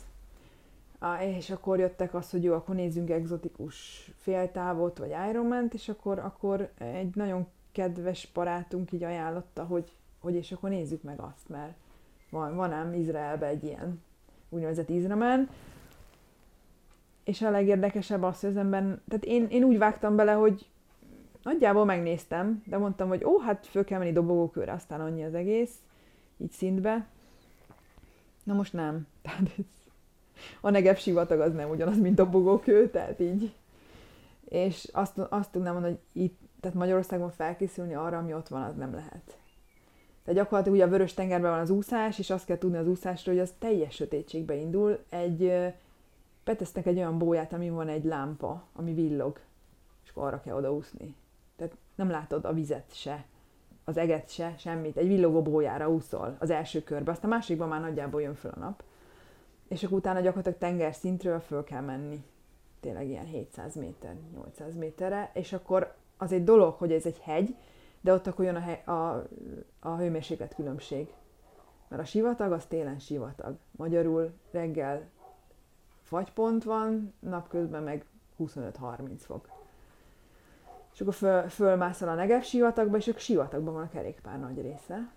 És 1.36 1.50
akkor 1.50 1.78
jöttek 1.78 2.14
az, 2.14 2.30
hogy 2.30 2.42
jó, 2.42 2.54
akkor 2.54 2.74
nézzünk 2.74 3.10
egzotikus 3.10 4.10
féltávot, 4.16 4.98
vagy 4.98 5.14
ironman 5.30 5.68
és 5.72 5.88
akkor, 5.88 6.18
akkor 6.18 6.70
egy 6.78 7.14
nagyon 7.14 7.46
kedves 7.72 8.30
barátunk 8.34 8.92
így 8.92 9.02
ajánlotta, 9.02 9.64
hogy, 9.64 9.92
hogy 10.18 10.34
és 10.34 10.52
akkor 10.52 10.70
nézzük 10.70 11.02
meg 11.02 11.20
azt, 11.20 11.48
mert 11.48 11.74
van, 12.30 12.56
van 12.56 12.72
ám 12.72 12.94
Izraelben 12.94 13.48
egy 13.48 13.64
ilyen 13.64 14.02
úgynevezett 14.48 14.88
Izramen, 14.88 15.48
és 17.24 17.42
a 17.42 17.50
legérdekesebb 17.50 18.22
az, 18.22 18.40
hogy 18.40 18.50
az 18.50 18.56
ember, 18.56 18.82
tehát 19.08 19.24
én, 19.24 19.46
én 19.50 19.64
úgy 19.64 19.78
vágtam 19.78 20.16
bele, 20.16 20.32
hogy 20.32 20.66
nagyjából 21.42 21.84
megnéztem, 21.84 22.62
de 22.66 22.78
mondtam, 22.78 23.08
hogy 23.08 23.24
ó, 23.24 23.38
hát 23.38 23.66
föl 23.66 23.84
kell 23.84 23.98
menni 23.98 24.12
dobogókőre, 24.12 24.72
aztán 24.72 25.00
annyi 25.00 25.24
az 25.24 25.34
egész, 25.34 25.74
így 26.36 26.50
szintbe. 26.50 27.06
Na 28.42 28.54
most 28.54 28.72
nem. 28.72 29.06
Tehát 29.22 29.50
ez, 29.58 29.64
a 30.60 30.70
Negev 30.70 30.96
sivatag 30.96 31.40
az 31.40 31.52
nem 31.52 31.70
ugyanaz, 31.70 31.98
mint 31.98 32.14
dobogókő, 32.14 32.90
tehát 32.90 33.20
így. 33.20 33.54
És 34.44 34.88
azt, 34.92 35.18
azt 35.18 35.52
tudnám 35.52 35.72
mondani, 35.72 35.98
hogy 36.12 36.22
itt, 36.22 36.38
tehát 36.60 36.76
Magyarországon 36.76 37.30
felkészülni 37.30 37.94
arra, 37.94 38.18
ami 38.18 38.34
ott 38.34 38.48
van, 38.48 38.62
az 38.62 38.76
nem 38.76 38.94
lehet. 38.94 39.39
Tehát 40.24 40.40
gyakorlatilag 40.40 40.78
ugye 40.78 40.86
a 40.86 40.90
vörös 40.90 41.14
tengerben 41.14 41.50
van 41.50 41.60
az 41.60 41.70
úszás, 41.70 42.18
és 42.18 42.30
azt 42.30 42.44
kell 42.44 42.58
tudni 42.58 42.76
az 42.76 42.86
úszásról, 42.86 43.34
hogy 43.34 43.44
az 43.44 43.52
teljes 43.58 43.94
sötétségbe 43.94 44.54
indul. 44.54 44.98
Egy, 45.08 45.52
betesznek 46.44 46.86
egy 46.86 46.96
olyan 46.96 47.18
bóját, 47.18 47.52
ami 47.52 47.70
van 47.70 47.88
egy 47.88 48.04
lámpa, 48.04 48.64
ami 48.72 48.94
villog, 48.94 49.40
és 50.04 50.10
akkor 50.10 50.24
arra 50.24 50.40
kell 50.40 50.56
odaúszni. 50.56 51.14
Tehát 51.56 51.76
nem 51.94 52.10
látod 52.10 52.44
a 52.44 52.52
vizet 52.52 52.94
se, 52.94 53.24
az 53.84 53.96
eget 53.96 54.30
se, 54.30 54.54
semmit. 54.58 54.96
Egy 54.96 55.06
villogó 55.06 55.42
bójára 55.42 55.90
úszol 55.90 56.36
az 56.38 56.50
első 56.50 56.82
körbe, 56.82 57.10
aztán 57.10 57.30
a 57.30 57.34
másikban 57.34 57.68
már 57.68 57.80
nagyjából 57.80 58.22
jön 58.22 58.34
föl 58.34 58.50
a 58.54 58.58
nap. 58.58 58.82
És 59.68 59.84
akkor 59.84 59.98
utána 59.98 60.20
gyakorlatilag 60.20 60.58
tenger 60.58 60.94
szintről 60.94 61.40
föl 61.40 61.64
kell 61.64 61.80
menni. 61.80 62.24
Tényleg 62.80 63.08
ilyen 63.08 63.24
700 63.24 63.74
méter, 63.74 64.16
800 64.34 64.74
méterre, 64.74 65.30
és 65.34 65.52
akkor 65.52 65.94
az 66.16 66.32
egy 66.32 66.44
dolog, 66.44 66.74
hogy 66.74 66.92
ez 66.92 67.06
egy 67.06 67.18
hegy, 67.18 67.54
de 68.00 68.12
ott 68.12 68.26
akkor 68.26 68.44
jön 68.44 68.56
a, 68.84 68.90
a, 68.90 69.26
a 69.80 69.96
hőmérséklet 69.96 70.54
különbség. 70.54 71.14
Mert 71.88 72.02
a 72.02 72.04
sivatag 72.04 72.52
az 72.52 72.64
télen 72.64 72.98
sivatag. 72.98 73.56
Magyarul 73.70 74.32
reggel 74.50 75.08
fagypont 76.02 76.64
van, 76.64 77.14
napközben 77.18 77.82
meg 77.82 78.04
25-30 78.38 79.16
fok. 79.16 79.48
És 80.92 81.00
akkor 81.00 81.14
föl, 81.14 81.48
fölmászol 81.48 82.08
a 82.08 82.14
Negev 82.14 82.42
sivatagba, 82.42 82.96
és 82.96 83.08
akkor 83.08 83.20
sivatagban 83.20 83.74
van 83.74 83.82
a 83.82 83.88
kerékpár 83.88 84.38
nagy 84.38 84.60
része. 84.60 85.12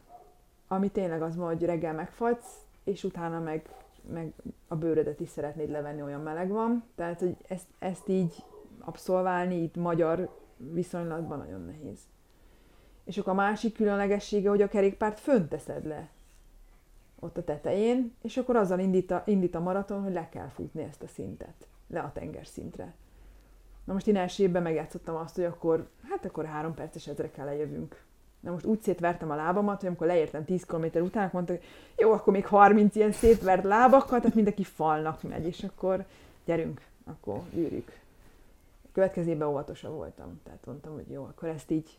Ami 0.68 0.90
tényleg 0.90 1.22
az 1.22 1.36
van, 1.36 1.48
hogy 1.48 1.66
reggel 1.66 1.94
megfagysz, 1.94 2.58
és 2.84 3.04
utána 3.04 3.40
meg, 3.40 3.70
meg 4.14 4.34
a 4.68 4.76
bőrödet 4.76 5.20
is 5.20 5.30
szeretnéd 5.30 5.70
levenni, 5.70 6.02
olyan 6.02 6.22
meleg 6.22 6.50
van. 6.50 6.84
Tehát, 6.96 7.20
hogy 7.20 7.38
ezt, 7.48 7.68
ezt 7.80 8.08
így 8.08 8.44
abszolválni 8.80 9.62
itt 9.62 9.76
magyar 9.76 10.30
viszonylatban 10.58 11.38
nagyon 11.38 11.62
nehéz. 11.62 12.00
És 13.04 13.18
akkor 13.18 13.32
a 13.32 13.36
másik 13.36 13.74
különlegessége, 13.74 14.50
hogy 14.50 14.62
a 14.62 14.68
kerékpárt 14.68 15.20
fönteszed 15.20 15.86
le 15.86 16.10
ott 17.20 17.38
a 17.38 17.44
tetején, 17.44 18.14
és 18.22 18.38
akkor 18.38 18.56
azzal 18.56 18.80
indít 18.80 19.12
a, 19.12 19.24
indít 19.26 19.56
a 19.56 19.60
maraton, 19.60 20.02
hogy 20.02 20.14
le 20.14 20.30
kell 20.30 20.48
futni 20.48 20.82
ezt 20.82 21.02
a 21.02 21.08
szintet, 21.08 21.68
le 21.88 22.00
a 22.00 22.12
tengerszintre. 22.12 22.94
Na 23.84 23.94
most 23.94 24.08
én 24.08 24.16
első 24.16 24.44
évben 24.44 24.62
megjátszottam 24.62 25.16
azt, 25.16 25.36
hogy 25.36 25.44
akkor, 25.44 25.88
hát 26.10 26.26
akkor 26.26 26.46
három 26.46 26.74
perces 26.74 27.08
ezre 27.08 27.32
kell 27.32 27.46
lejövünk. 27.46 28.04
Na 28.40 28.52
most 28.52 28.66
úgy 28.66 28.82
szétvertem 28.82 29.32
a 29.32 29.36
lábamat, 29.36 29.80
hogy 29.80 29.88
amikor 29.88 30.08
leértem 30.08 30.46
10 30.46 30.66
km 30.66 30.86
után, 31.02 31.30
mondta, 31.34 31.54
hogy 31.54 31.64
jó, 31.98 32.12
akkor 32.12 32.34
még 32.34 32.46
30 32.46 32.96
ilyen 32.96 33.12
szétvert 33.12 33.64
lábakkal, 33.64 34.20
tehát 34.20 34.36
mindenki 34.36 34.64
falnak 34.64 35.22
megy, 35.22 35.46
és 35.46 35.64
akkor 35.64 36.06
gyerünk, 36.46 36.82
akkor 37.04 37.42
űrjük. 37.56 38.00
Következő 38.92 39.30
évben 39.30 39.48
óvatosabb 39.48 39.94
voltam, 39.96 40.42
tehát 40.44 40.66
mondtam, 40.66 40.94
hogy 40.94 41.10
jó, 41.10 41.24
akkor 41.24 41.50
ezt 41.50 41.72
így. 41.72 41.98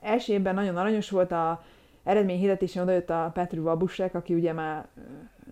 Első 0.00 0.32
évben 0.32 0.54
nagyon 0.54 0.76
aranyos 0.76 1.10
volt 1.10 1.32
a 1.32 1.62
eredményhirdetésen 2.02 2.82
odajött 2.82 3.10
a 3.10 3.30
Petru 3.34 3.62
Vabusek, 3.62 4.14
aki 4.14 4.34
ugye 4.34 4.52
már 4.52 4.88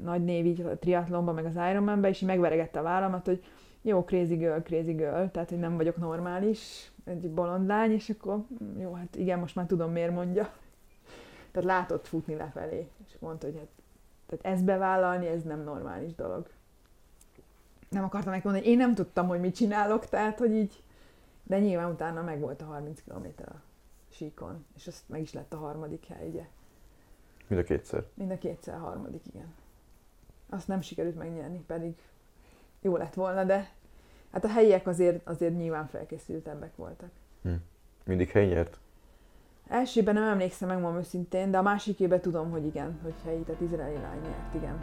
nagy 0.03 0.25
név 0.25 0.47
így 0.47 0.61
a 0.61 0.79
triatlonban, 0.79 1.35
meg 1.35 1.45
az 1.45 1.57
Ironmanben, 1.71 2.11
és 2.11 2.21
így 2.21 2.29
megveregette 2.29 2.79
a 2.79 2.83
vállamat, 2.83 3.27
hogy 3.27 3.45
jó, 3.83 4.05
crazy 4.05 4.37
girl, 4.37 4.59
crazy 4.59 4.93
girl, 4.93 5.25
tehát 5.25 5.49
hogy 5.49 5.59
nem 5.59 5.77
vagyok 5.77 5.97
normális, 5.97 6.91
egy 7.05 7.31
bolond 7.31 7.67
lány, 7.67 7.91
és 7.93 8.11
akkor 8.11 8.45
hm, 8.59 8.81
jó, 8.81 8.93
hát 8.93 9.17
igen, 9.17 9.39
most 9.39 9.55
már 9.55 9.67
tudom, 9.67 9.93
miért 9.93 10.13
mondja. 10.13 10.53
Tehát 11.51 11.69
látott 11.69 12.07
futni 12.07 12.35
lefelé, 12.35 12.89
és 13.07 13.15
mondta, 13.19 13.47
hogy 13.47 13.57
hát, 13.57 13.69
tehát 14.27 14.57
ezt 14.57 14.65
bevállalni, 14.65 15.27
ez 15.27 15.43
nem 15.43 15.63
normális 15.63 16.15
dolog. 16.15 16.49
Nem 17.89 18.05
akartam 18.05 18.33
megmondani, 18.33 18.65
hogy 18.65 18.73
én 18.73 18.79
nem 18.79 18.95
tudtam, 18.95 19.29
hogy 19.29 19.41
mit 19.41 19.55
csinálok, 19.55 20.07
tehát, 20.07 20.39
hogy 20.39 20.53
így, 20.53 20.83
de 21.43 21.59
nyilván 21.59 21.91
utána 21.91 22.23
meg 22.23 22.41
volt 22.41 22.63
a 22.63 22.65
30 22.65 23.03
km 23.03 23.27
a 23.43 23.66
síkon, 24.17 24.67
és 24.77 24.87
azt 24.87 25.09
meg 25.09 25.21
is 25.21 25.33
lett 25.33 25.53
a 25.53 25.57
harmadik 25.57 26.07
hely, 26.07 26.29
ugye. 26.29 26.47
Mind 27.47 27.61
a 27.61 27.65
kétszer? 27.65 28.05
Mind 28.15 28.31
a 28.31 28.39
kétszer, 28.39 28.79
harmadik, 28.79 29.27
igen. 29.27 29.55
Azt 30.49 30.69
nem 30.69 30.81
sikerült 30.81 31.17
megnyerni, 31.17 31.65
pedig 31.67 31.95
jó 32.81 32.97
lett 32.97 33.15
volna, 33.15 33.45
de 33.45 33.73
hát 34.31 34.45
a 34.45 34.49
helyiek 34.49 34.87
azért, 34.87 35.29
azért 35.29 35.57
nyilván 35.57 35.87
felkészültebbek 35.87 36.77
voltak. 36.77 37.11
Hm. 37.43 37.55
Mindig 38.05 38.31
hely 38.31 38.47
nyert? 38.47 38.79
Elsőben 39.69 40.15
nem 40.15 40.29
emlékszem, 40.29 40.69
megmondom 40.69 40.99
őszintén, 40.99 41.51
de 41.51 41.59
a 41.59 41.63
másik 41.63 42.21
tudom, 42.21 42.51
hogy 42.51 42.67
igen, 42.67 42.99
hogy 43.03 43.15
helyi, 43.25 43.43
tehát 43.43 43.61
izraeli 43.61 44.01
lány 44.01 44.21
nyert, 44.21 44.55
igen. 44.55 44.79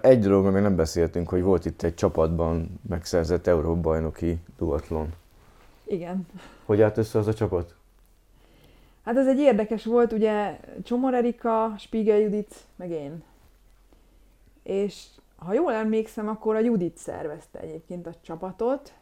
Egy 0.00 0.20
dologról 0.20 0.52
még 0.52 0.62
nem 0.62 0.76
beszéltünk, 0.76 1.28
hogy 1.28 1.42
volt 1.42 1.64
itt 1.64 1.82
egy 1.82 1.94
csapatban 1.94 2.80
megszerzett 2.88 3.46
Európa-bajnoki 3.46 4.38
duatlon. 4.58 5.08
Igen. 5.84 6.26
Hogy 6.64 6.82
állt 6.82 6.96
össze 6.96 7.18
az 7.18 7.26
a 7.26 7.34
csapat? 7.34 7.74
Hát 9.04 9.16
ez 9.16 9.26
egy 9.26 9.38
érdekes 9.38 9.84
volt, 9.84 10.12
ugye 10.12 10.60
Csomor 10.82 11.14
Erika, 11.14 11.74
Spiegel 11.78 12.18
Judit, 12.18 12.54
meg 12.76 12.90
én. 12.90 13.22
És 14.62 15.06
ha 15.36 15.52
jól 15.52 15.72
emlékszem, 15.72 16.28
akkor 16.28 16.54
a 16.54 16.60
Judit 16.60 16.96
szervezte 16.96 17.60
egyébként 17.60 18.06
a 18.06 18.14
csapatot. 18.22 18.92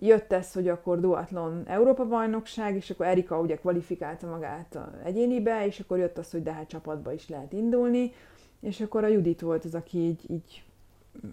Jött 0.00 0.32
ez, 0.32 0.52
hogy 0.52 0.68
akkor 0.68 1.00
duatlon 1.00 1.62
Európa 1.66 2.06
bajnokság, 2.06 2.76
és 2.76 2.90
akkor 2.90 3.06
Erika 3.06 3.40
ugye 3.40 3.56
kvalifikálta 3.56 4.26
magát 4.26 4.74
a 4.74 4.92
egyénibe, 5.04 5.66
és 5.66 5.80
akkor 5.80 5.98
jött 5.98 6.18
az, 6.18 6.30
hogy 6.30 6.42
de 6.42 6.52
hát 6.52 6.68
csapatba 6.68 7.12
is 7.12 7.28
lehet 7.28 7.52
indulni. 7.52 8.12
És 8.60 8.80
akkor 8.80 9.04
a 9.04 9.08
Judit 9.08 9.40
volt 9.40 9.64
az, 9.64 9.74
aki 9.74 9.98
így, 9.98 10.30
így 10.30 10.64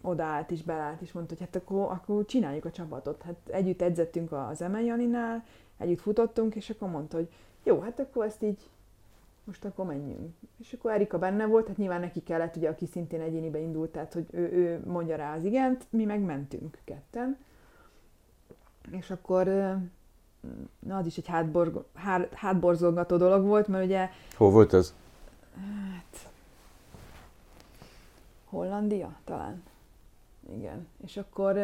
odaállt 0.02 0.52
és 0.52 0.64
belállt, 0.64 1.02
és 1.02 1.12
mondta, 1.12 1.34
hogy 1.38 1.44
hát 1.46 1.62
akkor, 1.62 1.92
akkor 1.92 2.26
csináljuk 2.26 2.66
a 2.66 2.72
csapatot. 2.72 3.22
Hát 3.22 3.36
együtt 3.46 3.82
edzettünk 3.82 4.32
az 4.32 4.62
Emel 4.62 4.82
Janinál, 4.82 5.46
együtt 5.78 6.02
futottunk, 6.02 6.56
és 6.56 6.70
akkor 6.70 6.90
mondta, 6.90 7.18
hogy 7.18 7.30
jó, 7.64 7.80
hát 7.80 8.00
akkor 8.00 8.26
ezt 8.26 8.44
így 8.44 8.70
most 9.44 9.66
akkor 9.66 9.86
menjünk. 9.86 10.34
És 10.58 10.74
akkor 10.74 10.92
Erika 10.92 11.18
benne 11.18 11.46
volt, 11.46 11.68
hát 11.68 11.78
nyilván 11.78 12.00
neki 12.00 12.24
kellett, 12.24 12.56
ugye, 12.56 12.70
aki 12.70 12.86
szintén 12.86 13.22
egyénibe 13.22 13.60
indult, 13.60 13.92
tehát 13.92 14.14
hogy 14.14 14.26
ő, 14.32 14.52
ő 14.52 14.82
mondja 14.86 15.16
rá 15.16 15.36
az 15.36 15.44
igent, 15.44 15.86
mi 15.90 16.06
meg 16.06 16.20
mentünk 16.20 16.78
ketten. 16.84 17.38
És 18.92 19.10
akkor 19.12 19.46
na, 20.80 20.98
az 20.98 21.06
is 21.06 21.18
egy 21.18 21.28
hátborg, 21.28 21.84
hát, 21.94 22.34
hátborzolgató 22.34 23.18
dolog 23.18 23.46
volt, 23.46 23.68
mert 23.68 23.86
ugye... 23.86 24.10
Hol 24.36 24.52
volt 24.52 24.74
ez? 24.74 24.94
Hát, 25.56 26.30
Hollandia 28.56 29.20
talán. 29.24 29.64
Igen. 30.50 30.88
És 31.04 31.18
akkor 31.18 31.58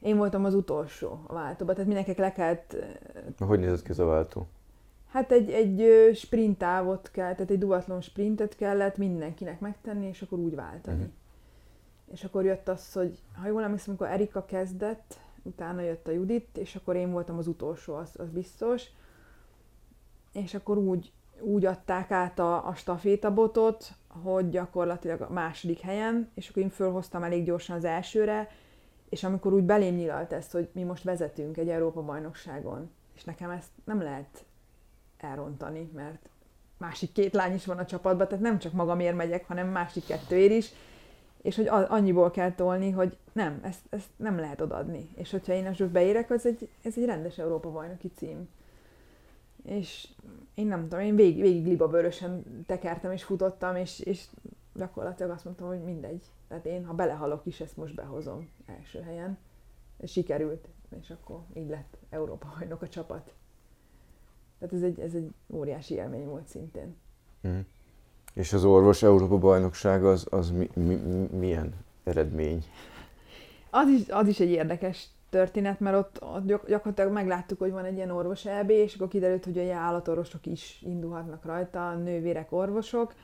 Én 0.00 0.16
voltam 0.16 0.44
az 0.44 0.54
utolsó 0.54 1.20
a 1.26 1.32
váltóban, 1.32 1.74
tehát 1.74 1.88
mindenkinek 1.88 2.20
le 2.20 2.32
kellett... 2.32 2.76
Hogy 3.38 3.58
nézett 3.58 3.82
ki 3.82 3.90
ez 3.90 3.98
a 3.98 4.04
váltó? 4.04 4.46
Hát 5.08 5.32
egy, 5.32 5.50
egy 5.50 6.10
sprint 6.16 6.58
távot 6.58 7.10
kell, 7.10 7.32
tehát 7.34 7.50
egy 7.50 7.58
duatlon 7.58 8.00
sprintet 8.00 8.56
kellett 8.56 8.96
mindenkinek 8.96 9.60
megtenni, 9.60 10.06
és 10.06 10.22
akkor 10.22 10.38
úgy 10.38 10.54
váltani. 10.54 10.96
Uh-huh. 10.96 11.12
És 12.12 12.24
akkor 12.24 12.44
jött 12.44 12.68
az, 12.68 12.92
hogy 12.92 13.18
ha 13.40 13.46
jól 13.46 13.62
emlékszem, 13.62 13.88
amikor 13.88 14.14
Erika 14.14 14.44
kezdett, 14.44 15.18
utána 15.42 15.80
jött 15.80 16.08
a 16.08 16.10
Judit, 16.10 16.56
és 16.56 16.76
akkor 16.76 16.96
én 16.96 17.10
voltam 17.10 17.38
az 17.38 17.46
utolsó, 17.46 17.94
az, 17.94 18.10
az 18.16 18.30
biztos. 18.30 18.84
És 20.32 20.54
akkor 20.54 20.78
úgy, 20.78 21.12
úgy 21.40 21.64
adták 21.64 22.10
át 22.10 22.38
a, 22.38 22.66
a 22.66 22.74
stafétabotot, 22.74 23.92
hogy 24.08 24.48
gyakorlatilag 24.50 25.20
a 25.20 25.32
második 25.32 25.80
helyen, 25.80 26.30
és 26.34 26.48
akkor 26.48 26.62
én 26.62 26.70
fölhoztam 26.70 27.22
elég 27.22 27.44
gyorsan 27.44 27.76
az 27.76 27.84
elsőre, 27.84 28.50
és 29.08 29.24
amikor 29.24 29.52
úgy 29.52 29.62
belém 29.62 29.94
nyilalt 29.94 30.32
ezt, 30.32 30.52
hogy 30.52 30.68
mi 30.72 30.82
most 30.82 31.02
vezetünk 31.04 31.56
egy 31.56 31.68
Európa-bajnokságon, 31.68 32.90
és 33.14 33.24
nekem 33.24 33.50
ezt 33.50 33.70
nem 33.84 34.02
lehet 34.02 34.44
elrontani, 35.18 35.90
mert 35.94 36.28
másik 36.78 37.12
két 37.12 37.32
lány 37.32 37.54
is 37.54 37.66
van 37.66 37.78
a 37.78 37.84
csapatban, 37.84 38.28
tehát 38.28 38.42
nem 38.44 38.58
csak 38.58 38.72
magamért 38.72 39.16
megyek, 39.16 39.46
hanem 39.46 39.68
másik 39.68 40.06
kettőért 40.06 40.52
is, 40.52 40.72
és 41.42 41.56
hogy 41.56 41.66
annyiból 41.68 42.30
kell 42.30 42.52
tolni, 42.52 42.90
hogy 42.90 43.16
nem, 43.32 43.58
ezt, 43.62 43.80
ezt 43.90 44.08
nem 44.16 44.38
lehet 44.38 44.60
odadni. 44.60 45.10
És 45.14 45.30
hogyha 45.30 45.52
én 45.52 45.64
most 45.64 45.86
beérek, 45.86 46.30
az 46.30 46.46
egy, 46.46 46.68
ez 46.82 46.92
egy 46.96 47.04
rendes 47.04 47.38
Európa-bajnoki 47.38 48.10
cím. 48.16 48.48
És 49.68 50.08
én 50.54 50.66
nem 50.66 50.82
tudom, 50.82 51.00
én 51.00 51.16
végig, 51.16 51.40
végig 51.40 51.66
libabőrösen 51.66 52.64
tekertem 52.66 53.12
és 53.12 53.24
futottam, 53.24 53.76
és, 53.76 54.00
és 54.00 54.24
gyakorlatilag 54.74 55.30
azt 55.30 55.44
mondtam, 55.44 55.66
hogy 55.66 55.82
mindegy. 55.82 56.22
Tehát 56.48 56.66
én, 56.66 56.84
ha 56.84 56.94
belehalok 56.94 57.46
is, 57.46 57.60
ezt 57.60 57.76
most 57.76 57.94
behozom 57.94 58.48
első 58.66 59.00
helyen. 59.00 59.38
És 59.96 60.12
sikerült, 60.12 60.68
és 61.00 61.10
akkor 61.10 61.40
így 61.54 61.68
lett 61.68 61.96
Európa 62.10 62.54
bajnok 62.58 62.82
a 62.82 62.88
csapat. 62.88 63.32
Tehát 64.58 64.74
ez 64.74 64.82
egy, 64.82 65.00
ez 65.00 65.14
egy 65.14 65.30
óriási 65.46 65.94
élmény 65.94 66.26
volt 66.26 66.46
szintén. 66.46 66.96
Mm. 67.48 67.58
És 68.34 68.52
az 68.52 68.64
orvos 68.64 69.02
Európa 69.02 69.38
bajnokság 69.38 70.04
az, 70.04 70.26
az 70.30 70.50
mi, 70.50 70.70
mi, 70.74 70.94
milyen 71.38 71.74
eredmény? 72.04 72.64
Az 73.70 73.88
is, 73.88 74.08
az 74.08 74.28
is 74.28 74.40
egy 74.40 74.50
érdekes 74.50 75.08
történet, 75.30 75.80
mert 75.80 75.96
ott, 75.96 76.22
ott 76.22 76.46
gyakorlatilag 76.46 77.12
megláttuk, 77.12 77.58
hogy 77.58 77.70
van 77.70 77.84
egy 77.84 77.96
ilyen 77.96 78.10
orvos 78.10 78.46
EB, 78.46 78.70
és 78.70 78.94
akkor 78.94 79.08
kiderült, 79.08 79.44
hogy 79.44 79.58
a 79.58 79.74
állatorvosok 79.74 80.46
is 80.46 80.82
indulhatnak 80.86 81.44
rajta, 81.44 81.94
nővérek, 81.94 82.52
orvosok. 82.52 83.14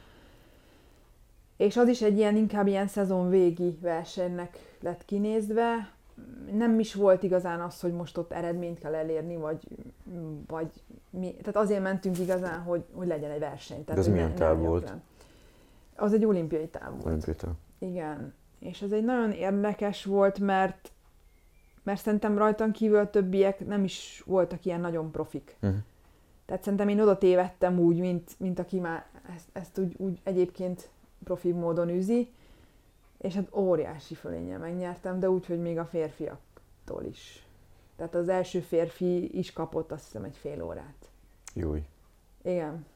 És 1.57 1.77
az 1.77 1.89
is 1.89 2.03
egy 2.03 2.17
ilyen, 2.17 2.37
inkább 2.37 2.67
ilyen 2.67 2.87
szezon 2.87 3.29
végi 3.29 3.79
versenynek 3.81 4.77
lett 4.81 5.05
kinézve. 5.05 5.93
Nem 6.53 6.79
is 6.79 6.95
volt 6.95 7.23
igazán 7.23 7.61
az, 7.61 7.81
hogy 7.81 7.93
most 7.93 8.19
ott 8.19 8.33
eredményt 8.33 8.79
kell 8.79 8.95
elérni, 8.95 9.37
vagy, 9.37 9.69
vagy 10.47 10.71
mi, 11.11 11.35
tehát 11.35 11.57
azért 11.57 11.83
mentünk 11.83 12.19
igazán, 12.19 12.61
hogy, 12.61 12.85
hogy 12.93 13.07
legyen 13.07 13.31
egy 13.31 13.39
verseny. 13.39 13.85
Tehát, 13.85 14.03
De 14.03 14.09
ez 14.09 14.15
milyen 14.15 14.35
táv 14.35 14.59
volt? 14.59 14.93
Az 15.97 16.13
egy 16.13 16.25
olimpiai 16.25 16.69
táv 16.69 16.91
volt. 16.91 17.05
Olimpiai 17.05 17.37
táv. 17.37 17.53
Igen. 17.79 18.35
És 18.59 18.83
ez 18.83 18.93
egy 18.93 19.05
nagyon 19.05 19.31
érdekes 19.31 20.05
volt, 20.05 20.39
mert 20.39 20.93
mert 21.85 22.01
szerintem 22.01 22.39
rajtam 22.39 22.71
kívül 22.71 22.99
a 22.99 23.11
többiek 23.11 23.67
nem 23.67 23.85
is 23.85 24.23
voltak 24.27 24.65
ilyen 24.65 24.81
nagyon 24.81 25.11
profik. 25.11 25.57
Uh-huh. 25.63 25.79
Tehát 26.47 26.63
szerintem 26.63 26.89
én 26.89 27.01
oda 27.01 27.19
tévedtem 27.19 27.79
úgy, 27.79 27.99
mint, 27.99 28.31
mint 28.39 28.59
aki 28.59 28.81
már 28.81 29.07
ezt, 29.35 29.49
ezt 29.53 29.79
úgy, 29.79 29.95
úgy 29.97 30.21
egyébként 30.23 30.89
profi 31.25 31.53
módon 31.53 31.89
űzi, 31.89 32.33
és 33.19 33.35
hát 33.35 33.55
óriási 33.55 34.15
fölénnyel 34.15 34.59
megnyertem, 34.59 35.21
de 35.21 35.31
úgy, 35.31 35.47
hogy 35.47 35.61
még 35.61 35.79
a 35.79 35.85
férfiaktól 35.85 37.05
is. 37.05 37.47
Tehát 37.97 38.15
az 38.15 38.29
első 38.29 38.61
férfi 38.61 39.39
is 39.39 39.53
kapott 39.53 39.93
azt 39.93 40.05
hiszem 40.05 40.25
egy 40.25 40.37
fél 40.37 40.63
órát. 40.63 41.09
Júj. 41.55 41.83
Igen. 42.43 42.87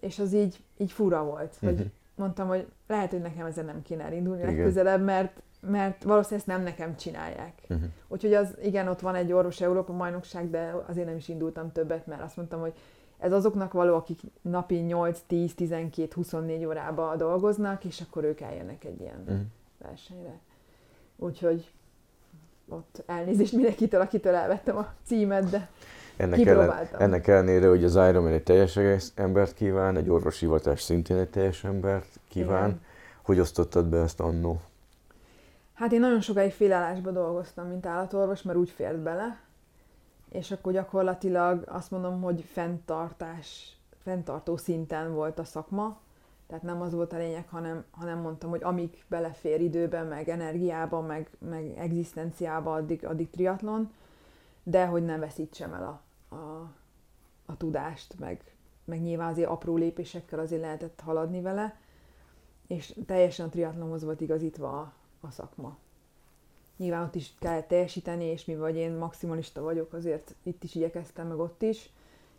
És 0.00 0.18
az 0.18 0.32
így, 0.32 0.62
így 0.76 0.92
fura 0.92 1.24
volt, 1.24 1.56
hogy 1.60 1.72
uh-huh. 1.72 1.90
mondtam, 2.14 2.48
hogy 2.48 2.66
lehet, 2.86 3.10
hogy 3.10 3.20
nekem 3.20 3.46
ezen 3.46 3.64
nem 3.64 3.82
kéne 3.82 4.04
elindulni 4.04 4.42
Igen. 4.42 4.54
legközelebb, 4.54 5.02
mert, 5.02 5.42
mert 5.70 6.02
valószínűleg 6.02 6.38
ezt 6.38 6.56
nem 6.56 6.62
nekem 6.62 6.96
csinálják. 6.96 7.52
Uh-huh. 7.68 7.86
Úgyhogy 8.08 8.34
az, 8.34 8.56
igen, 8.62 8.88
ott 8.88 9.00
van 9.00 9.14
egy 9.14 9.32
orvos 9.32 9.60
Európa 9.60 9.92
majnokság, 9.92 10.50
de 10.50 10.74
azért 10.88 11.06
nem 11.06 11.16
is 11.16 11.28
indultam 11.28 11.72
többet, 11.72 12.06
mert 12.06 12.22
azt 12.22 12.36
mondtam, 12.36 12.60
hogy 12.60 12.72
ez 13.18 13.32
azoknak 13.32 13.72
való, 13.72 13.94
akik 13.94 14.20
napi 14.42 14.76
8, 14.76 15.20
10, 15.26 15.54
12, 15.54 16.08
24 16.14 16.64
órába 16.64 17.16
dolgoznak, 17.16 17.84
és 17.84 18.00
akkor 18.00 18.24
ők 18.24 18.40
eljönnek 18.40 18.84
egy 18.84 19.00
ilyen 19.00 19.22
uh-huh. 19.26 19.40
versenyre. 19.78 20.38
Úgyhogy 21.16 21.72
ott 22.68 23.02
elnézést 23.06 23.52
mindenkitől, 23.52 24.00
akitől 24.00 24.34
elvettem 24.34 24.76
a 24.76 24.92
címet, 25.04 25.50
de 25.50 25.68
ennek, 26.16 26.46
ellen, 26.46 26.88
ennek 26.98 27.26
ellenére, 27.26 27.68
hogy 27.68 27.84
az 27.84 27.94
Ironman 27.94 28.32
egy 28.32 28.42
teljes 28.42 28.78
embert 29.14 29.54
kíván, 29.54 29.96
egy 29.96 30.08
orvosi 30.08 30.44
hivatás 30.44 30.82
szintén 30.82 31.16
egy 31.16 31.28
teljes 31.28 31.64
embert 31.64 32.20
kíván. 32.28 32.68
Igen. 32.68 32.80
Hogy 33.22 33.40
osztottad 33.40 33.86
be 33.86 33.98
ezt 33.98 34.20
annó? 34.20 34.60
Hát 35.74 35.92
én 35.92 36.00
nagyon 36.00 36.20
sokáig 36.20 36.52
félállásban 36.52 37.12
dolgoztam, 37.12 37.68
mint 37.68 37.86
állatorvos, 37.86 38.42
mert 38.42 38.58
úgy 38.58 38.70
fért 38.70 38.98
bele, 38.98 39.40
és 40.28 40.50
akkor 40.50 40.72
gyakorlatilag 40.72 41.64
azt 41.66 41.90
mondom, 41.90 42.22
hogy 42.22 42.42
fenntartás, 42.42 43.76
fenntartó 44.02 44.56
szinten 44.56 45.14
volt 45.14 45.38
a 45.38 45.44
szakma, 45.44 46.00
tehát 46.46 46.62
nem 46.62 46.80
az 46.80 46.92
volt 46.92 47.12
a 47.12 47.16
lényeg, 47.16 47.48
hanem, 47.48 47.84
hanem 47.90 48.18
mondtam, 48.18 48.50
hogy 48.50 48.62
amíg 48.62 49.04
belefér 49.08 49.60
időben, 49.60 50.06
meg 50.06 50.28
energiában, 50.28 51.04
meg, 51.04 51.30
meg 51.38 51.74
egzisztenciába, 51.78 52.74
addig, 52.74 53.06
addig 53.06 53.30
triatlon, 53.30 53.92
de 54.62 54.86
hogy 54.86 55.04
nem 55.04 55.20
veszítsem 55.20 55.72
el 55.72 55.86
a, 56.28 56.34
a, 56.34 56.70
a 57.46 57.56
tudást, 57.56 58.18
meg, 58.18 58.54
meg 58.84 59.02
nyilván 59.02 59.30
azért 59.30 59.48
apró 59.48 59.76
lépésekkel 59.76 60.38
azért 60.38 60.62
lehetett 60.62 61.00
haladni 61.00 61.40
vele, 61.40 61.76
és 62.66 62.94
teljesen 63.06 63.46
a 63.46 63.50
triatlonhoz 63.50 64.04
volt 64.04 64.20
igazítva 64.20 64.80
a, 64.80 64.92
a 65.24 65.30
szakma. 65.30 65.76
Nyilván 66.76 67.02
ott 67.02 67.14
is 67.14 67.34
kell 67.38 67.62
teljesíteni, 67.62 68.24
és 68.24 68.44
mi 68.44 68.56
vagy 68.56 68.76
én 68.76 68.92
maximalista 68.92 69.62
vagyok, 69.62 69.92
azért 69.92 70.34
itt 70.42 70.64
is 70.64 70.74
igyekeztem, 70.74 71.26
meg 71.26 71.38
ott 71.38 71.62
is, 71.62 71.90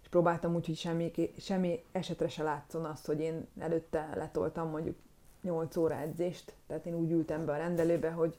és 0.02 0.08
próbáltam 0.10 0.56
úgy, 0.56 0.66
hogy 0.66 0.78
semmi, 0.78 1.12
semmi 1.38 1.84
esetre 1.92 2.28
se 2.28 2.44
látszon 2.44 2.86
azt, 2.86 3.06
hogy 3.06 3.20
én 3.20 3.48
előtte 3.60 4.10
letoltam 4.16 4.70
mondjuk 4.70 4.96
8 5.42 5.76
óra 5.76 5.96
edzést, 5.96 6.54
tehát 6.68 6.86
én 6.86 6.96
úgy 6.96 7.12
ültem 7.12 7.46
be 7.46 7.52
a 7.52 7.58
rendelőbe, 7.58 8.12
hogy 8.12 8.38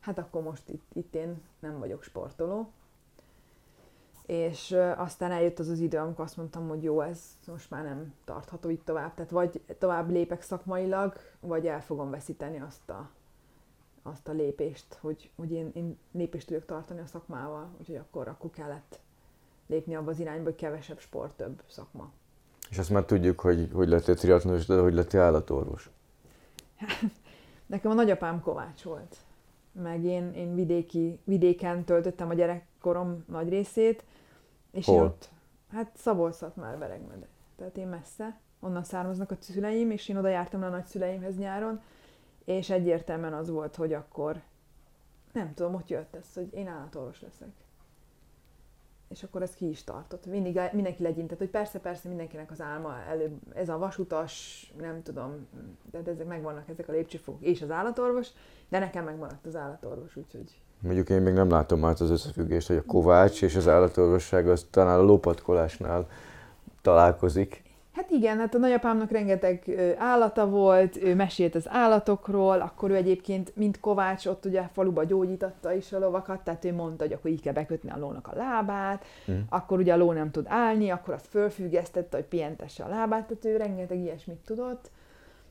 hát 0.00 0.18
akkor 0.18 0.42
most 0.42 0.68
itt, 0.68 0.90
itt 0.92 1.14
én 1.14 1.42
nem 1.58 1.78
vagyok 1.78 2.02
sportoló. 2.02 2.70
És 4.26 4.76
aztán 4.96 5.30
eljött 5.30 5.58
az 5.58 5.68
az 5.68 5.78
idő, 5.78 5.98
amikor 5.98 6.24
azt 6.24 6.36
mondtam, 6.36 6.68
hogy 6.68 6.82
jó, 6.82 7.00
ez 7.00 7.20
most 7.46 7.70
már 7.70 7.84
nem 7.84 8.14
tartható 8.24 8.68
itt 8.68 8.84
tovább. 8.84 9.14
Tehát 9.14 9.30
vagy 9.30 9.60
tovább 9.78 10.10
lépek 10.10 10.42
szakmailag, 10.42 11.16
vagy 11.40 11.66
el 11.66 11.82
fogom 11.82 12.10
veszíteni 12.10 12.60
azt 12.60 12.90
a, 12.90 13.10
azt 14.02 14.28
a 14.28 14.32
lépést, 14.32 14.98
hogy, 15.00 15.30
hogy 15.36 15.52
én, 15.52 15.70
én 15.74 15.98
lépést 16.12 16.46
tudok 16.46 16.64
tartani 16.64 17.00
a 17.00 17.06
szakmával, 17.06 17.70
úgyhogy 17.78 17.96
akkor, 17.96 18.28
akkor 18.28 18.50
kellett 18.50 19.00
lépni 19.66 19.94
abba 19.94 20.10
az 20.10 20.18
irányba, 20.18 20.44
hogy 20.44 20.54
kevesebb 20.54 20.98
sport, 20.98 21.36
több 21.36 21.62
szakma. 21.66 22.12
És 22.70 22.78
azt 22.78 22.90
már 22.90 23.04
tudjuk, 23.04 23.40
hogy 23.40 23.70
hogy 23.72 23.88
lettél 23.88 24.14
triatlonos, 24.14 24.66
de 24.66 24.80
hogy 24.80 24.94
lettél 24.94 25.20
állatorvos? 25.20 25.90
Nekem 27.66 27.90
a 27.90 27.94
nagyapám 27.94 28.40
Kovács 28.40 28.82
volt. 28.82 29.16
Meg 29.72 30.04
én, 30.04 30.32
én 30.32 30.54
vidéki, 30.54 31.18
vidéken 31.24 31.84
töltöttem 31.84 32.28
a 32.28 32.34
gyerekkorom 32.34 33.24
nagy 33.28 33.48
részét. 33.48 34.04
És 34.70 34.86
Hol? 34.86 35.02
ott, 35.02 35.28
hát 35.72 35.90
Szabolszat 35.96 36.56
már 36.56 36.78
Veregmede. 36.78 37.28
Tehát 37.56 37.76
én 37.76 37.88
messze, 37.88 38.40
onnan 38.60 38.84
származnak 38.84 39.30
a 39.30 39.36
szüleim, 39.38 39.90
és 39.90 40.08
én 40.08 40.16
oda 40.16 40.28
jártam 40.28 40.62
a 40.62 40.68
nagyszüleimhez 40.68 41.36
nyáron, 41.36 41.80
és 42.50 42.70
egyértelműen 42.70 43.34
az 43.34 43.50
volt, 43.50 43.76
hogy 43.76 43.92
akkor 43.92 44.40
nem 45.32 45.54
tudom, 45.54 45.72
hogy 45.72 45.90
jött 45.90 46.14
ez, 46.14 46.34
hogy 46.34 46.48
én 46.54 46.68
állatorvos 46.68 47.20
leszek 47.20 47.52
és 49.10 49.22
akkor 49.22 49.42
ez 49.42 49.54
ki 49.54 49.68
is 49.68 49.84
tartott. 49.84 50.26
Mindig 50.26 50.60
mindenki 50.72 51.02
legyintett, 51.02 51.38
hogy 51.38 51.48
persze, 51.48 51.78
persze 51.78 52.08
mindenkinek 52.08 52.50
az 52.50 52.60
álma 52.60 52.94
előbb, 53.08 53.32
ez 53.54 53.68
a 53.68 53.78
vasutas, 53.78 54.72
nem 54.80 55.02
tudom, 55.02 55.46
de 55.90 56.10
ezek 56.10 56.26
megvannak 56.26 56.68
ezek 56.68 56.88
a 56.88 56.92
lépcsőfok, 56.92 57.36
és 57.40 57.62
az 57.62 57.70
állatorvos, 57.70 58.28
de 58.68 58.78
nekem 58.78 59.04
megmaradt 59.04 59.46
az 59.46 59.56
állatorvos, 59.56 60.16
úgyhogy... 60.16 60.60
Mondjuk 60.80 61.08
én 61.10 61.22
még 61.22 61.34
nem 61.34 61.50
látom 61.50 61.84
át 61.84 62.00
az 62.00 62.10
összefüggést, 62.10 62.66
hogy 62.66 62.76
a 62.76 62.84
Kovács 62.84 63.42
és 63.42 63.56
az 63.56 63.68
állatorvosság 63.68 64.48
az 64.48 64.66
talán 64.70 64.98
a 64.98 65.02
lopatkolásnál 65.02 66.06
találkozik. 66.82 67.62
Hát 68.00 68.10
igen, 68.10 68.38
hát 68.38 68.54
a 68.54 68.58
nagyapámnak 68.58 69.10
rengeteg 69.10 69.80
állata 69.98 70.48
volt, 70.48 70.96
ő 70.96 71.14
mesélt 71.14 71.54
az 71.54 71.68
állatokról, 71.68 72.60
akkor 72.60 72.90
ő 72.90 72.94
egyébként, 72.94 73.56
mint 73.56 73.80
Kovács, 73.80 74.26
ott 74.26 74.44
ugye 74.44 74.62
faluba 74.72 75.04
gyógyítatta 75.04 75.72
is 75.72 75.92
a 75.92 75.98
lovakat, 75.98 76.40
tehát 76.40 76.64
ő 76.64 76.72
mondta, 76.72 77.04
hogy 77.04 77.12
akkor 77.12 77.30
így 77.30 77.40
kell 77.40 77.52
bekötni 77.52 77.90
a 77.90 77.98
lónak 77.98 78.26
a 78.26 78.36
lábát, 78.36 79.04
mm. 79.30 79.38
akkor 79.48 79.78
ugye 79.78 79.92
a 79.92 79.96
ló 79.96 80.12
nem 80.12 80.30
tud 80.30 80.44
állni, 80.48 80.90
akkor 80.90 81.14
azt 81.14 81.26
fölfüggesztette, 81.26 82.16
hogy 82.16 82.26
pihentesse 82.26 82.84
a 82.84 82.88
lábát, 82.88 83.26
tehát 83.26 83.44
ő 83.44 83.56
rengeteg 83.56 83.98
ilyesmit 83.98 84.38
tudott. 84.44 84.90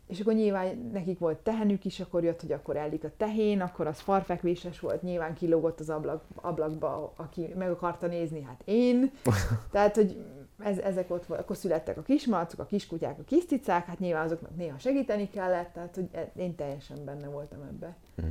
és 0.08 0.20
akkor 0.20 0.34
nyilván 0.34 0.90
nekik 0.94 1.20
volt 1.20 1.38
tehenük 1.38 1.86
is, 1.86 2.00
akkor 2.00 2.24
jött, 2.24 2.42
hogy 2.42 2.52
akkor 2.52 2.76
ellik 2.76 3.04
a 3.04 3.12
tehén, 3.18 3.62
akkor 3.62 3.88
az 3.88 4.00
farfekvéses 4.00 4.80
volt, 4.80 5.02
nyilván 5.02 5.34
kilógott 5.34 5.80
az 5.80 5.90
ablak, 5.90 6.24
ablakba, 6.36 7.14
aki 7.16 7.54
meg 7.58 7.70
akarta 7.70 8.08
nézni, 8.08 8.42
hát 8.42 8.62
én. 8.66 9.12
Tehát, 9.72 9.96
hogy 9.96 10.18
ez, 10.64 10.78
ezek 10.78 11.12
ott 11.12 11.30
akkor 11.30 11.56
születtek 11.56 11.98
a 11.98 12.02
kismalcok, 12.02 12.60
a 12.60 12.66
kiskutyák, 12.66 13.20
a 13.20 13.24
kiscicák, 13.24 13.86
hát 13.86 14.00
nyilván 14.00 14.26
azoknak 14.26 14.56
néha 14.56 14.78
segíteni 14.78 15.30
kellett, 15.30 15.74
tehát 15.74 15.96
hogy 15.96 16.08
e- 16.12 16.32
én 16.36 16.56
teljesen 16.56 17.06
benne 17.06 17.28
voltam 17.28 17.62
ebbe. 17.62 17.96
Mm. 18.22 18.30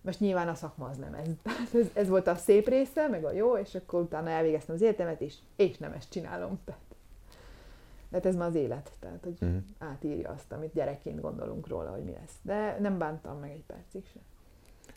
Most 0.00 0.20
nyilván 0.20 0.48
a 0.48 0.54
szakma 0.54 0.86
az 0.88 0.96
nem 0.96 1.14
ez. 1.14 1.28
ez. 1.80 1.86
Ez 1.92 2.08
volt 2.08 2.26
a 2.26 2.34
szép 2.34 2.68
része, 2.68 3.08
meg 3.08 3.24
a 3.24 3.32
jó, 3.32 3.56
és 3.56 3.74
akkor 3.74 4.00
utána 4.00 4.30
elvégeztem 4.30 4.74
az 4.74 4.82
életemet, 4.82 5.20
és, 5.20 5.34
és 5.56 5.78
nem 5.78 5.92
ezt 5.92 6.10
csinálom. 6.10 6.58
Tehát 6.64 6.80
de 8.10 8.16
hát 8.16 8.26
ez 8.26 8.34
már 8.34 8.48
az 8.48 8.54
élet, 8.54 8.90
tehát 9.00 9.24
hogy 9.24 9.36
uh-huh. 9.40 9.58
átírja 9.78 10.30
azt, 10.30 10.52
amit 10.52 10.72
gyerekként 10.72 11.20
gondolunk 11.20 11.68
róla, 11.68 11.90
hogy 11.90 12.04
mi 12.04 12.12
lesz. 12.20 12.34
De 12.42 12.76
nem 12.80 12.98
bántam 12.98 13.38
meg 13.38 13.50
egy 13.50 13.64
percig 13.66 14.04
sem. 14.12 14.22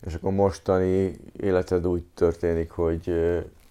És 0.05 0.13
akkor 0.13 0.31
mostani 0.31 1.15
életed 1.33 1.87
úgy 1.87 2.03
történik, 2.13 2.71
hogy 2.71 3.09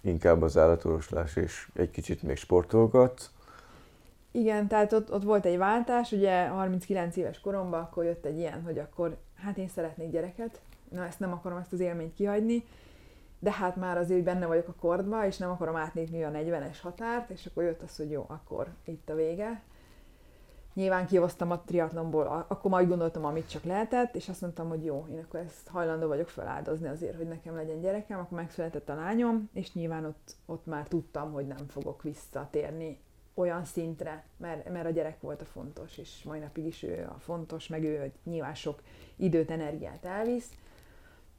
inkább 0.01 0.42
az 0.42 0.57
állatoroslás 0.57 1.36
és 1.36 1.68
egy 1.74 1.90
kicsit 1.90 2.22
még 2.22 2.36
sportolgat. 2.36 3.30
Igen, 4.30 4.68
tehát 4.68 4.92
ott, 4.92 5.12
ott 5.12 5.22
volt 5.22 5.44
egy 5.44 5.59
váltás, 5.59 6.12
ugye 6.12 6.46
39 6.46 7.16
éves 7.16 7.40
koromban 7.40 7.80
akkor 7.80 8.05
jött 8.05 8.24
egy 8.24 8.38
ilyen, 8.38 8.62
hogy 8.62 8.78
akkor 8.78 9.16
hát 9.34 9.57
én 9.57 9.68
szeretnék 9.68 10.11
gyereket, 10.11 10.61
na 10.88 11.05
ezt 11.05 11.20
nem 11.20 11.32
akarom 11.32 11.59
ezt 11.59 11.72
az 11.72 11.80
élményt 11.80 12.14
kihagyni, 12.14 12.64
de 13.38 13.53
hát 13.53 13.76
már 13.76 13.98
azért 13.98 14.22
benne 14.22 14.46
vagyok 14.46 14.68
a 14.68 14.74
kordba, 14.80 15.26
és 15.26 15.36
nem 15.36 15.51
akarom 15.51 15.76
átnézni 15.76 16.24
a 16.24 16.30
40-es 16.30 16.76
határt, 16.82 17.30
és 17.30 17.46
akkor 17.46 17.62
jött 17.62 17.82
az, 17.82 17.96
hogy 17.96 18.11
jó, 18.11 18.24
akkor 18.28 18.68
itt 18.84 19.09
a 19.11 19.14
vége. 19.14 19.62
Nyilván 20.75 21.07
kihoztam 21.07 21.51
a 21.51 21.61
triatlonból, 21.61 22.45
akkor 22.49 22.71
majd 22.71 22.89
gondoltam, 22.89 23.25
amit 23.25 23.49
csak 23.49 23.64
lehetett, 23.64 24.14
és 24.14 24.29
azt 24.29 24.41
mondtam, 24.41 24.68
hogy 24.68 24.85
jó, 24.85 25.07
én 25.11 25.18
akkor 25.18 25.41
ezt 25.41 25.68
hajlandó 25.68 26.07
vagyok 26.07 26.29
feláldozni 26.29 26.89
azért, 26.89 27.16
hogy 27.16 27.29
nekem 27.29 27.55
legyen 27.55 27.81
gyerekem, 27.81 28.18
akkor 28.18 28.39
megszületett 28.39 28.89
a 28.89 28.95
lányom, 28.95 29.49
és 29.53 29.73
nyilván 29.73 30.05
ott, 30.05 30.37
ott 30.47 30.66
már 30.66 30.89
tudtam, 30.89 31.33
hogy 31.33 31.47
nem 31.47 31.66
fogok 31.68 32.03
visszatérni 32.03 33.01
olyan 33.35 33.64
szintre, 33.64 34.25
mert, 34.37 34.71
mert 34.71 34.87
a 34.87 34.91
gyerek 34.91 35.21
volt 35.21 35.41
a 35.41 35.45
fontos, 35.45 35.99
és 35.99 36.23
mai 36.25 36.39
napig 36.39 36.66
is 36.66 36.83
ő 36.83 37.09
a 37.14 37.18
fontos, 37.18 37.68
meg 37.68 37.85
ő 37.85 38.12
nyilván 38.25 38.55
sok 38.55 38.83
időt, 39.16 39.51
energiát 39.51 40.05
elvisz, 40.05 40.51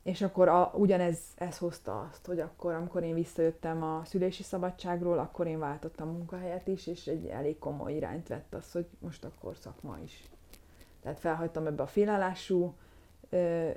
és 0.04 0.22
akkor 0.22 0.47
a, 0.47 0.72
ugyanez 0.76 1.20
ez 1.36 1.58
hozta 1.58 2.10
azt, 2.12 2.26
hogy 2.26 2.39
akkor, 2.39 2.74
amikor 2.74 3.04
én 3.04 3.14
visszajöttem 3.14 3.84
a 3.84 4.02
szülési 4.06 4.43
szabadságról, 4.43 5.20
akkor 5.20 5.47
én 5.47 5.60
váltottam 5.60 6.10
munkahelyet 6.10 6.68
is, 6.68 6.88
és 6.88 7.08
egy 7.08 7.26
elég 7.26 7.60
komoly 7.60 7.93
irányt 7.93 8.28
vett 8.28 8.54
az, 8.54 8.72
hogy 8.72 8.88
most 8.99 9.26
akkor 9.26 9.56
szakma 9.56 9.97
is. 10.04 10.30
Tehát 11.02 11.20
felhagytam 11.20 11.68
ebbe 11.68 11.84
a 11.84 11.88
félállású 11.88 12.76
ö, 13.30 13.70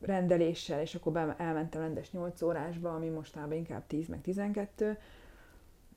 rendeléssel, 0.00 0.80
és 0.80 0.94
akkor 0.94 1.12
be, 1.12 1.34
elmentem 1.38 1.80
rendes 1.80 2.10
8 2.10 2.42
órásba, 2.42 2.94
ami 2.94 3.08
mostában 3.08 3.52
inkább 3.52 3.86
10 3.86 4.08
meg 4.08 4.20
12, 4.20 4.98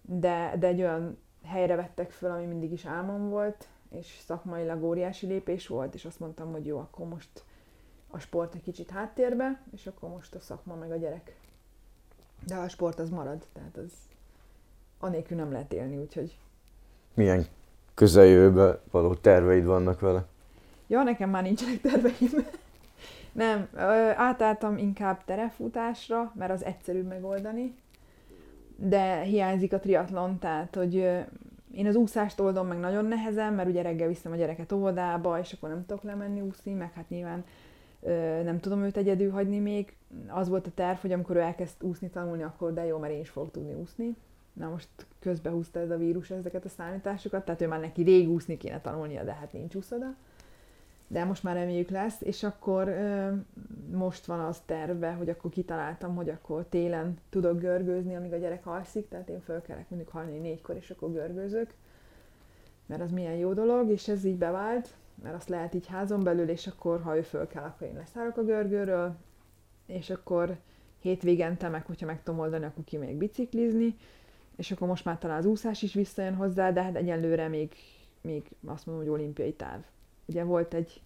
de, 0.01 0.55
de 0.59 0.67
egy 0.67 0.79
olyan 0.79 1.17
helyre 1.43 1.75
vettek 1.75 2.11
föl, 2.11 2.31
ami 2.31 2.45
mindig 2.45 2.71
is 2.71 2.85
álmom 2.85 3.29
volt, 3.29 3.67
és 3.89 4.19
szakmailag 4.25 4.83
óriási 4.83 5.27
lépés 5.27 5.67
volt, 5.67 5.93
és 5.93 6.05
azt 6.05 6.19
mondtam, 6.19 6.51
hogy 6.51 6.65
jó, 6.65 6.77
akkor 6.77 7.07
most 7.07 7.43
a 8.09 8.19
sport 8.19 8.55
egy 8.55 8.63
kicsit 8.63 8.89
háttérbe, 8.89 9.61
és 9.71 9.87
akkor 9.87 10.09
most 10.09 10.35
a 10.35 10.39
szakma 10.39 10.75
meg 10.75 10.91
a 10.91 10.95
gyerek. 10.95 11.35
De 12.45 12.55
a 12.55 12.69
sport 12.69 12.99
az 12.99 13.09
marad, 13.09 13.45
tehát 13.53 13.77
az 13.77 13.91
anélkül 14.99 15.37
nem 15.37 15.51
lehet 15.51 15.73
élni, 15.73 15.97
úgyhogy... 15.97 16.37
Milyen 17.13 17.45
közeljövőben 17.93 18.79
való 18.91 19.13
terveid 19.13 19.65
vannak 19.65 19.99
vele? 19.99 20.25
Ja, 20.87 21.03
nekem 21.03 21.29
már 21.29 21.43
nincsenek 21.43 21.81
terveim. 21.81 22.45
nem, 23.31 23.69
átálltam 24.15 24.77
inkább 24.77 25.23
terefutásra, 25.25 26.31
mert 26.35 26.51
az 26.51 26.63
egyszerűbb 26.63 27.07
megoldani, 27.07 27.75
de 28.75 29.19
hiányzik 29.19 29.73
a 29.73 29.79
triatlon, 29.79 30.39
tehát, 30.39 30.75
hogy 30.75 30.95
én 31.73 31.87
az 31.87 31.95
úszást 31.95 32.39
oldom 32.39 32.67
meg 32.67 32.79
nagyon 32.79 33.05
nehezen, 33.05 33.53
mert 33.53 33.69
ugye 33.69 33.81
reggel 33.81 34.07
viszem 34.07 34.31
a 34.31 34.35
gyereket 34.35 34.71
óvodába, 34.71 35.39
és 35.39 35.53
akkor 35.53 35.69
nem 35.69 35.85
tudok 35.85 36.03
lemenni 36.03 36.41
úszni, 36.41 36.73
meg 36.73 36.93
hát 36.93 37.09
nyilván 37.09 37.43
nem 38.43 38.59
tudom 38.59 38.83
őt 38.83 38.97
egyedül 38.97 39.31
hagyni 39.31 39.59
még. 39.59 39.95
Az 40.27 40.49
volt 40.49 40.67
a 40.67 40.71
terv, 40.75 40.97
hogy 40.97 41.11
amikor 41.11 41.35
ő 41.35 41.39
elkezd 41.39 41.83
úszni, 41.83 42.09
tanulni, 42.09 42.43
akkor 42.43 42.73
de 42.73 42.85
jó, 42.85 42.97
mert 42.97 43.13
én 43.13 43.19
is 43.19 43.29
fogok 43.29 43.51
tudni 43.51 43.73
úszni. 43.73 44.15
Na 44.53 44.69
most 44.69 44.89
közbe 45.19 45.49
húzta 45.49 45.79
ez 45.79 45.89
a 45.89 45.97
vírus 45.97 46.29
ezeket 46.31 46.65
a 46.65 46.69
számításokat, 46.69 47.45
tehát 47.45 47.61
ő 47.61 47.67
már 47.67 47.79
neki 47.79 48.03
rég 48.03 48.29
úszni 48.29 48.57
kéne 48.57 48.81
tanulnia, 48.81 49.23
de 49.23 49.33
hát 49.33 49.53
nincs 49.53 49.75
úszoda. 49.75 50.15
De 51.07 51.23
most 51.23 51.43
már 51.43 51.55
reméljük 51.55 51.89
lesz, 51.89 52.21
és 52.21 52.43
akkor 52.43 52.95
most 53.91 54.25
van 54.25 54.39
az 54.39 54.61
terve, 54.65 55.11
hogy 55.11 55.29
akkor 55.29 55.51
kitaláltam, 55.51 56.15
hogy 56.15 56.29
akkor 56.29 56.65
télen 56.69 57.17
tudok 57.29 57.59
görgőzni, 57.59 58.15
amíg 58.15 58.33
a 58.33 58.37
gyerek 58.37 58.65
alszik, 58.65 59.07
tehát 59.07 59.29
én 59.29 59.41
fölkelek 59.41 59.89
mondjuk 59.89 60.11
halni 60.11 60.37
négykor, 60.37 60.75
és 60.75 60.89
akkor 60.89 61.11
görgőzök, 61.11 61.73
mert 62.85 63.01
az 63.01 63.11
milyen 63.11 63.35
jó 63.35 63.53
dolog, 63.53 63.89
és 63.89 64.07
ez 64.07 64.25
így 64.25 64.37
bevált, 64.37 64.89
mert 65.23 65.35
azt 65.35 65.49
lehet 65.49 65.73
így 65.73 65.87
házon 65.87 66.23
belül, 66.23 66.49
és 66.49 66.67
akkor, 66.67 67.01
ha 67.01 67.17
ő 67.17 67.21
föl 67.21 67.47
kell, 67.47 67.63
akkor 67.63 67.87
én 67.87 67.95
leszállok 67.95 68.37
a 68.37 68.43
görgőről, 68.43 69.15
és 69.85 70.09
akkor 70.09 70.57
hétvégente, 70.99 71.69
meg 71.69 71.85
hogyha 71.85 72.05
meg 72.05 72.23
tudom 72.23 72.39
oldani, 72.39 72.65
akkor 72.65 72.99
még 72.99 73.15
biciklizni, 73.15 73.95
és 74.55 74.71
akkor 74.71 74.87
most 74.87 75.05
már 75.05 75.17
talán 75.17 75.37
az 75.37 75.45
úszás 75.45 75.81
is 75.81 75.93
visszajön 75.93 76.35
hozzá, 76.35 76.71
de 76.71 76.83
hát 76.83 76.95
egyelőre 76.95 77.47
még, 77.47 77.73
még 78.21 78.49
azt 78.65 78.85
mondom, 78.85 79.05
hogy 79.05 79.13
olimpiai 79.13 79.53
táv. 79.53 79.79
Ugye 80.25 80.43
volt 80.43 80.73
egy 80.73 81.01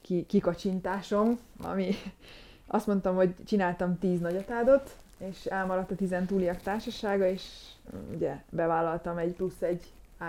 ki, 0.00 0.26
kikacsintásom, 0.26 1.38
ami 1.62 1.90
azt 2.66 2.86
mondtam, 2.86 3.14
hogy 3.14 3.34
csináltam 3.44 3.98
tíz 3.98 4.20
nagyatádot, 4.20 4.96
és 5.18 5.44
elmaradt 5.44 5.90
a 5.90 5.94
tizen 5.94 6.26
túliak 6.26 6.60
társasága, 6.60 7.26
és 7.26 7.42
ugye 8.14 8.42
bevállaltam 8.50 9.18
egy 9.18 9.34
plusz 9.34 9.62
egy 9.62 9.82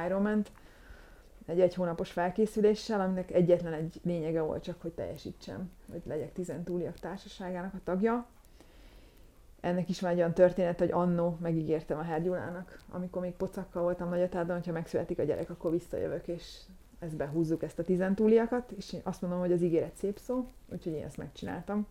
Ironman-t, 0.05 0.51
egy 1.45 1.59
egy 1.59 1.73
hónapos 1.73 2.11
felkészüléssel, 2.11 3.01
aminek 3.01 3.31
egyetlen 3.31 3.73
egy 3.73 3.99
lényege 4.03 4.41
volt 4.41 4.63
csak, 4.63 4.81
hogy 4.81 4.91
teljesítsem, 4.91 5.71
hogy 5.91 6.01
legyek 6.05 6.31
túliak 6.63 6.99
társaságának 6.99 7.73
a 7.73 7.79
tagja. 7.83 8.25
Ennek 9.59 9.89
is 9.89 10.01
van 10.01 10.11
egy 10.11 10.17
olyan 10.17 10.33
történet, 10.33 10.79
hogy 10.79 10.91
annó 10.91 11.37
megígértem 11.41 11.97
a 11.97 12.01
Hergyulának, 12.01 12.79
amikor 12.89 13.21
még 13.21 13.31
pocakkal 13.31 13.81
voltam 13.83 14.09
nagyatádon, 14.09 14.55
hogyha 14.55 14.71
megszületik 14.71 15.19
a 15.19 15.23
gyerek, 15.23 15.49
akkor 15.49 15.71
visszajövök, 15.71 16.27
és 16.27 16.59
ezt 16.99 17.15
behúzzuk, 17.15 17.63
ezt 17.63 17.79
a 17.79 18.13
túliakat, 18.15 18.71
és 18.71 18.93
én 18.93 19.01
azt 19.03 19.21
mondom, 19.21 19.39
hogy 19.39 19.51
az 19.51 19.61
ígéret 19.61 19.95
szép 19.95 20.17
szó, 20.17 20.47
úgyhogy 20.71 20.93
én 20.93 21.03
ezt 21.03 21.17
megcsináltam. 21.17 21.87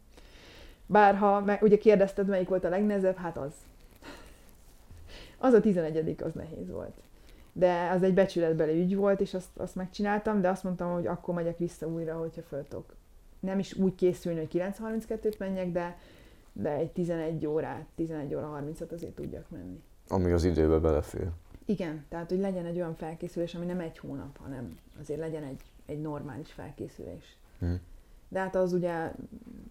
Bár 0.86 1.16
ha 1.16 1.40
meg, 1.40 1.62
ugye 1.62 1.78
kérdezted, 1.78 2.26
melyik 2.26 2.48
volt 2.48 2.64
a 2.64 2.68
legnehezebb, 2.68 3.16
hát 3.16 3.36
az. 3.36 3.52
Az 5.38 5.52
a 5.52 5.60
11 5.60 6.16
az 6.22 6.32
nehéz 6.32 6.70
volt 6.70 6.94
de 7.56 7.90
az 7.90 8.02
egy 8.02 8.14
becsületbeli 8.14 8.80
ügy 8.80 8.96
volt, 8.96 9.20
és 9.20 9.34
azt, 9.34 9.56
azt 9.56 9.74
megcsináltam, 9.74 10.40
de 10.40 10.48
azt 10.48 10.64
mondtam, 10.64 10.92
hogy 10.92 11.06
akkor 11.06 11.34
megyek 11.34 11.58
vissza 11.58 11.86
újra, 11.86 12.14
hogyha 12.14 12.42
föltok. 12.42 12.94
Nem 13.40 13.58
is 13.58 13.74
úgy 13.74 13.94
készülni, 13.94 14.38
hogy 14.38 14.48
9.32-t 14.52 15.38
menjek, 15.38 15.72
de, 15.72 15.98
de 16.52 16.70
egy 16.70 16.90
11 16.90 17.46
órát, 17.46 17.86
11 17.94 18.34
óra 18.34 18.62
30-at 18.64 18.92
azért 18.92 19.14
tudjak 19.14 19.50
menni. 19.50 19.82
Ami 20.08 20.32
az 20.32 20.44
időbe 20.44 20.78
belefér. 20.78 21.28
Igen, 21.64 22.04
tehát 22.08 22.28
hogy 22.28 22.38
legyen 22.38 22.64
egy 22.64 22.76
olyan 22.76 22.94
felkészülés, 22.94 23.54
ami 23.54 23.66
nem 23.66 23.80
egy 23.80 23.98
hónap, 23.98 24.36
hanem 24.36 24.78
azért 25.00 25.20
legyen 25.20 25.42
egy, 25.42 25.60
egy 25.86 26.00
normális 26.00 26.52
felkészülés. 26.52 27.36
Hmm. 27.58 27.80
De 28.28 28.38
hát 28.38 28.54
az 28.54 28.72
ugye 28.72 29.12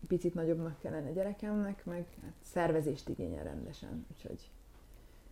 picit 0.07 0.33
nagyobbnak 0.33 0.79
kellene 0.79 1.11
gyerekemnek, 1.11 1.85
meg 1.85 2.05
hát 2.21 2.33
szervezést 2.41 3.09
igényel 3.09 3.43
rendesen, 3.43 4.05
úgyhogy 4.11 4.49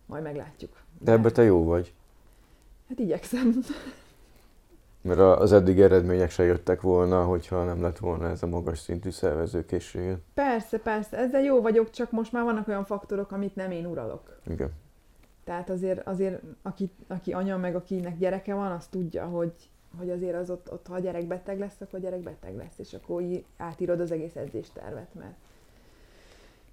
majd 0.06 0.22
meglátjuk. 0.22 0.82
De 0.98 1.12
ebbe 1.12 1.30
te 1.30 1.42
jó 1.42 1.64
vagy. 1.64 1.94
Hát 2.92 3.00
igyekszem. 3.00 3.58
Mert 5.00 5.18
az 5.18 5.52
eddig 5.52 5.80
eredmények 5.80 6.30
se 6.30 6.42
jöttek 6.42 6.80
volna, 6.80 7.24
hogyha 7.24 7.64
nem 7.64 7.82
lett 7.82 7.98
volna 7.98 8.28
ez 8.28 8.42
a 8.42 8.46
magas 8.46 8.78
szintű 8.78 9.10
szervezőkészség. 9.10 10.16
Persze, 10.34 10.78
persze, 10.78 11.16
ezzel 11.16 11.42
jó 11.42 11.60
vagyok, 11.60 11.90
csak 11.90 12.10
most 12.10 12.32
már 12.32 12.44
vannak 12.44 12.68
olyan 12.68 12.84
faktorok, 12.84 13.32
amit 13.32 13.56
nem 13.56 13.70
én 13.70 13.86
uralok. 13.86 14.40
Igen. 14.46 14.70
Tehát 15.44 15.70
azért, 15.70 16.06
azért 16.06 16.42
aki, 16.62 16.90
aki 17.06 17.32
anya, 17.32 17.56
meg 17.56 17.74
akinek 17.74 18.18
gyereke 18.18 18.54
van, 18.54 18.70
az 18.70 18.86
tudja, 18.86 19.24
hogy, 19.24 19.52
hogy 19.98 20.10
azért 20.10 20.36
az 20.36 20.50
ott, 20.50 20.72
ott, 20.72 20.86
ha 20.86 20.94
a 20.94 20.98
gyerek 20.98 21.26
beteg 21.26 21.58
lesz, 21.58 21.80
akkor 21.80 21.98
a 21.98 22.02
gyerek 22.02 22.20
beteg 22.20 22.56
lesz, 22.56 22.78
és 22.78 22.94
akkor 22.94 23.22
átírod 23.56 24.00
az 24.00 24.10
egész 24.10 24.36
edzéstervet, 24.36 25.14
mert 25.14 25.36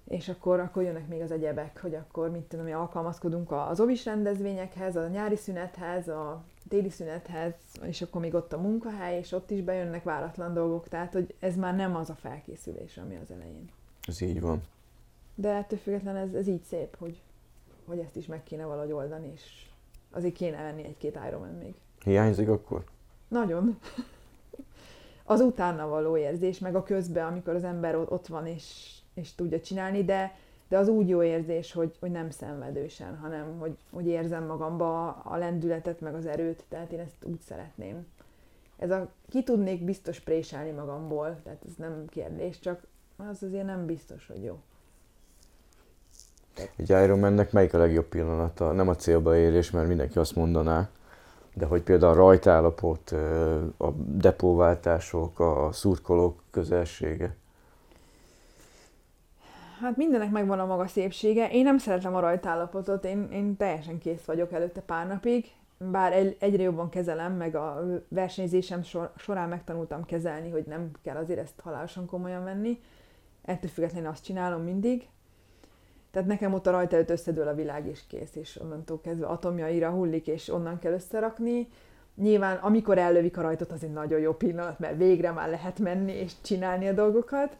és 0.08 0.28
akkor, 0.28 0.60
akkor 0.60 0.82
jönnek 0.82 1.08
még 1.08 1.20
az 1.20 1.30
egyebek, 1.30 1.80
hogy 1.80 1.94
akkor 1.94 2.30
mit 2.30 2.42
tudom, 2.42 2.64
mi 2.64 2.72
alkalmazkodunk 2.72 3.52
az 3.52 3.80
ovis 3.80 4.04
rendezvényekhez, 4.04 4.96
a 4.96 5.08
nyári 5.08 5.36
szünethez, 5.36 6.08
a 6.08 6.44
téli 6.68 6.90
szünethez, 6.90 7.52
és 7.82 8.02
akkor 8.02 8.20
még 8.20 8.34
ott 8.34 8.52
a 8.52 8.58
munkahely, 8.58 9.18
és 9.18 9.32
ott 9.32 9.50
is 9.50 9.60
bejönnek 9.60 10.02
váratlan 10.02 10.54
dolgok, 10.54 10.88
tehát 10.88 11.12
hogy 11.12 11.34
ez 11.38 11.56
már 11.56 11.76
nem 11.76 11.96
az 11.96 12.10
a 12.10 12.14
felkészülés, 12.14 12.96
ami 12.96 13.18
az 13.22 13.30
elején. 13.30 13.70
Ez 14.02 14.20
így 14.20 14.40
van. 14.40 14.62
De 15.34 15.48
ettől 15.48 15.78
függetlenül 15.78 16.20
ez, 16.20 16.34
ez 16.34 16.46
így 16.46 16.62
szép, 16.62 16.96
hogy, 16.98 17.20
hogy 17.86 17.98
ezt 17.98 18.16
is 18.16 18.26
meg 18.26 18.42
kéne 18.42 18.64
valahogy 18.64 18.92
oldani, 18.92 19.30
és 19.34 19.66
azért 20.10 20.34
kéne 20.34 20.62
venni 20.62 20.84
egy-két 20.84 21.18
Ironman 21.28 21.54
még. 21.54 21.74
Hiányzik 22.04 22.48
akkor? 22.48 22.84
Nagyon. 23.28 23.78
az 25.24 25.40
utána 25.40 25.88
való 25.88 26.16
érzés, 26.16 26.58
meg 26.58 26.74
a 26.74 26.82
közben, 26.82 27.26
amikor 27.26 27.54
az 27.54 27.64
ember 27.64 27.96
ott 27.96 28.26
van 28.26 28.46
és, 28.46 28.98
és 29.20 29.34
tudja 29.34 29.60
csinálni, 29.60 30.04
de, 30.04 30.34
de 30.68 30.78
az 30.78 30.88
úgy 30.88 31.08
jó 31.08 31.22
érzés, 31.22 31.72
hogy, 31.72 31.96
hogy 32.00 32.10
nem 32.10 32.30
szenvedősen, 32.30 33.16
hanem 33.16 33.58
hogy, 33.58 33.76
hogy 33.90 34.06
érzem 34.06 34.44
magamba 34.46 35.08
a 35.08 35.36
lendületet, 35.36 36.00
meg 36.00 36.14
az 36.14 36.26
erőt, 36.26 36.64
tehát 36.68 36.92
én 36.92 36.98
ezt 36.98 37.24
úgy 37.24 37.40
szeretném. 37.40 38.06
Ez 38.76 38.90
a, 38.90 39.08
ki 39.28 39.42
tudnék 39.42 39.84
biztos 39.84 40.20
préselni 40.20 40.70
magamból, 40.70 41.40
tehát 41.42 41.62
ez 41.68 41.74
nem 41.76 42.04
kérdés, 42.08 42.58
csak 42.58 42.86
az 43.16 43.42
azért 43.42 43.64
nem 43.64 43.86
biztos, 43.86 44.26
hogy 44.26 44.42
jó. 44.42 44.58
Egy 46.76 46.90
Ironmannek 46.90 47.52
melyik 47.52 47.74
a 47.74 47.78
legjobb 47.78 48.04
pillanata? 48.04 48.72
Nem 48.72 48.88
a 48.88 48.96
célba 48.96 49.36
érés, 49.36 49.70
mert 49.70 49.88
mindenki 49.88 50.18
azt 50.18 50.36
mondaná, 50.36 50.88
de 51.54 51.66
hogy 51.66 51.82
például 51.82 52.12
a 52.12 52.16
rajtállapot, 52.16 53.10
a 53.76 53.90
depóváltások, 54.06 55.40
a 55.40 55.68
szurkolók 55.72 56.42
közelsége. 56.50 57.36
Hát 59.80 59.96
mindenek 59.96 60.30
megvan 60.30 60.60
a 60.60 60.66
maga 60.66 60.86
szépsége. 60.86 61.50
Én 61.50 61.62
nem 61.62 61.78
szeretem 61.78 62.14
a 62.14 62.20
rajtállapotot, 62.20 63.04
én, 63.04 63.28
én 63.32 63.56
teljesen 63.56 63.98
kész 63.98 64.24
vagyok 64.24 64.52
előtte 64.52 64.80
pár 64.80 65.06
napig, 65.06 65.46
bár 65.78 66.12
egy, 66.12 66.36
egyre 66.40 66.62
jobban 66.62 66.88
kezelem, 66.88 67.32
meg 67.32 67.54
a 67.54 67.84
versenyzésem 68.08 68.82
sor, 68.82 69.12
során 69.16 69.48
megtanultam 69.48 70.04
kezelni, 70.04 70.50
hogy 70.50 70.64
nem 70.66 70.90
kell 71.02 71.16
azért 71.16 71.38
ezt 71.38 71.60
halálosan 71.60 72.06
komolyan 72.06 72.44
venni. 72.44 72.80
Ettől 73.42 73.70
függetlenül 73.70 74.08
azt 74.08 74.24
csinálom 74.24 74.62
mindig. 74.62 75.08
Tehát 76.10 76.28
nekem 76.28 76.54
ott 76.54 76.66
a 76.66 76.70
rajta 76.70 76.96
előtt 76.96 77.10
összedől 77.10 77.48
a 77.48 77.54
világ 77.54 77.86
is 77.86 78.06
kész, 78.06 78.34
és 78.34 78.60
onnantól 78.62 79.00
kezdve 79.00 79.26
atomjaira 79.26 79.90
hullik, 79.90 80.26
és 80.26 80.48
onnan 80.48 80.78
kell 80.78 80.92
összerakni. 80.92 81.68
Nyilván, 82.14 82.56
amikor 82.56 82.98
ellövik 82.98 83.38
a 83.38 83.42
rajtot, 83.42 83.72
az 83.72 83.84
egy 83.84 83.92
nagyon 83.92 84.20
jó 84.20 84.32
pillanat, 84.32 84.78
mert 84.78 84.96
végre 84.96 85.30
már 85.30 85.48
lehet 85.48 85.78
menni 85.78 86.12
és 86.12 86.32
csinálni 86.42 86.88
a 86.88 86.92
dolgokat. 86.92 87.56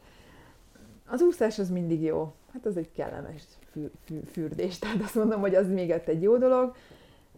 Az 1.10 1.22
úszás 1.22 1.58
az 1.58 1.70
mindig 1.70 2.02
jó. 2.02 2.32
Hát 2.52 2.66
az 2.66 2.76
egy 2.76 2.92
kellemes 2.92 3.42
fű, 3.70 3.86
fürdés, 4.30 4.78
tehát 4.78 5.02
azt 5.02 5.14
mondom, 5.14 5.40
hogy 5.40 5.54
az 5.54 5.68
még 5.68 5.90
egy 5.90 6.22
jó 6.22 6.36
dolog. 6.36 6.74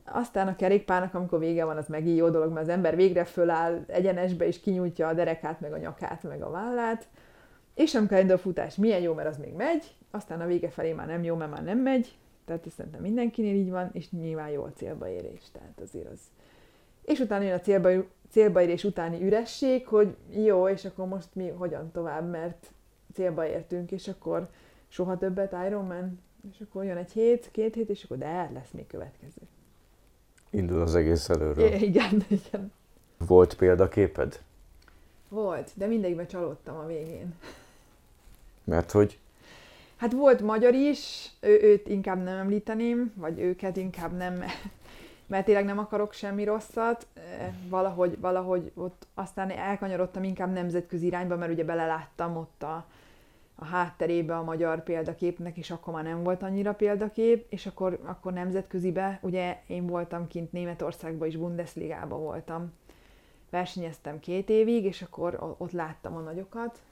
Aztán 0.05 0.49
a 0.49 0.57
kerékpárnak, 0.57 1.15
amikor 1.15 1.39
vége 1.39 1.65
van, 1.65 1.77
az 1.77 1.89
megint 1.89 2.19
jó 2.19 2.29
dolog, 2.29 2.53
mert 2.53 2.67
az 2.67 2.73
ember 2.73 2.97
végre 2.97 3.25
föláll 3.25 3.85
egyenesbe, 3.87 4.47
és 4.47 4.61
kinyújtja 4.61 5.09
a 5.09 5.15
derekát, 5.15 5.61
meg 5.61 5.73
a 5.73 5.79
nyakát, 5.79 6.23
meg 6.23 6.43
a 6.43 6.51
vállát. 6.51 7.09
És 7.75 7.95
amikor 7.95 8.31
a 8.31 8.39
futás 8.39 8.77
milyen 8.77 9.01
jó, 9.01 9.15
mert 9.15 9.29
az 9.29 9.39
még 9.39 9.53
megy, 9.53 9.95
aztán 10.11 10.41
a 10.41 10.47
vége 10.47 10.71
felé 10.71 10.93
már 10.93 11.07
nem 11.07 11.23
jó, 11.23 11.35
mert 11.35 11.51
már 11.51 11.65
nem 11.65 11.79
megy, 11.79 12.17
tehát 12.45 12.67
ez 12.67 12.73
szerintem 12.73 13.01
mindenkinél 13.01 13.55
így 13.55 13.71
van, 13.71 13.91
és 13.93 14.11
nyilván 14.11 14.49
jó 14.49 14.63
a 14.63 14.73
célba 14.73 15.09
érés, 15.09 15.51
tehát 15.53 15.81
azért 15.83 16.11
az. 16.13 16.21
És 17.05 17.19
utána 17.19 17.45
jön 17.45 17.55
a 17.55 17.61
célba, 17.61 17.89
célba 18.31 18.63
érés 18.63 18.85
utáni 18.85 19.25
üresség, 19.25 19.87
hogy 19.87 20.17
jó, 20.31 20.69
és 20.69 20.85
akkor 20.85 21.07
most 21.07 21.29
mi 21.33 21.49
hogyan 21.49 21.91
tovább, 21.93 22.31
mert 22.31 22.73
célba 23.15 23.47
értünk, 23.47 23.91
és 23.91 24.09
akkor 24.09 24.49
soha 24.89 25.19
többet 25.19 25.55
Ironman, 25.67 26.21
és 26.53 26.61
akkor 26.61 26.85
jön 26.85 26.97
egy 26.97 27.13
hét, 27.13 27.49
két 27.53 27.75
hét, 27.75 27.89
és 27.89 28.05
akkor 28.05 28.19
de 28.19 28.51
lesz 28.55 28.71
még 28.71 28.87
következő. 28.87 29.43
Indul 30.51 30.81
az 30.81 30.95
egész 30.95 31.29
előről. 31.29 31.73
I- 31.73 31.83
igen, 31.83 32.25
igen. 32.47 32.73
Volt 33.27 33.55
példaképed? 33.55 34.43
Volt, 35.29 35.71
de 35.75 35.87
mindegyikben 35.87 36.27
csalódtam 36.27 36.77
a 36.77 36.87
végén. 36.87 37.35
Mert 38.65 38.91
hogy? 38.91 39.19
Hát 39.97 40.13
volt 40.13 40.41
magyar 40.41 40.75
is, 40.75 41.31
ő, 41.41 41.61
őt 41.63 41.89
inkább 41.89 42.23
nem 42.23 42.39
említeném, 42.39 43.13
vagy 43.17 43.41
őket 43.41 43.77
inkább 43.77 44.17
nem, 44.17 44.45
mert 45.27 45.45
tényleg 45.45 45.65
nem 45.65 45.79
akarok 45.79 46.13
semmi 46.13 46.45
rosszat. 46.45 47.07
Valahogy, 47.69 48.21
valahogy 48.21 48.73
ott 48.75 49.07
aztán 49.15 49.51
elkanyarodtam 49.51 50.25
inkább 50.25 50.53
nemzetközi 50.53 51.07
irányba, 51.07 51.37
mert 51.37 51.53
ugye 51.53 51.65
beleláttam 51.65 52.37
ott 52.37 52.63
a, 52.63 52.87
a 53.63 53.65
hátterébe 53.65 54.37
a 54.37 54.43
magyar 54.43 54.83
példaképnek, 54.83 55.57
és 55.57 55.71
akkor 55.71 55.95
már 55.95 56.05
nem 56.05 56.23
volt 56.23 56.43
annyira 56.43 56.75
példakép, 56.75 57.47
és 57.49 57.67
akkor, 57.67 57.99
akkor 58.05 58.33
nemzetközibe, 58.33 59.19
ugye 59.23 59.59
én 59.67 59.87
voltam 59.87 60.27
kint 60.27 60.53
Németországban 60.53 61.29
is, 61.29 61.37
Bundesligában 61.37 62.21
voltam. 62.21 62.73
Versenyeztem 63.51 64.21
két 64.21 64.49
évig, 64.49 64.85
és 64.85 65.03
akkor 65.03 65.55
ott 65.59 65.73
láttam 65.73 66.17
a 66.17 66.21
nagyokat, 66.21 66.83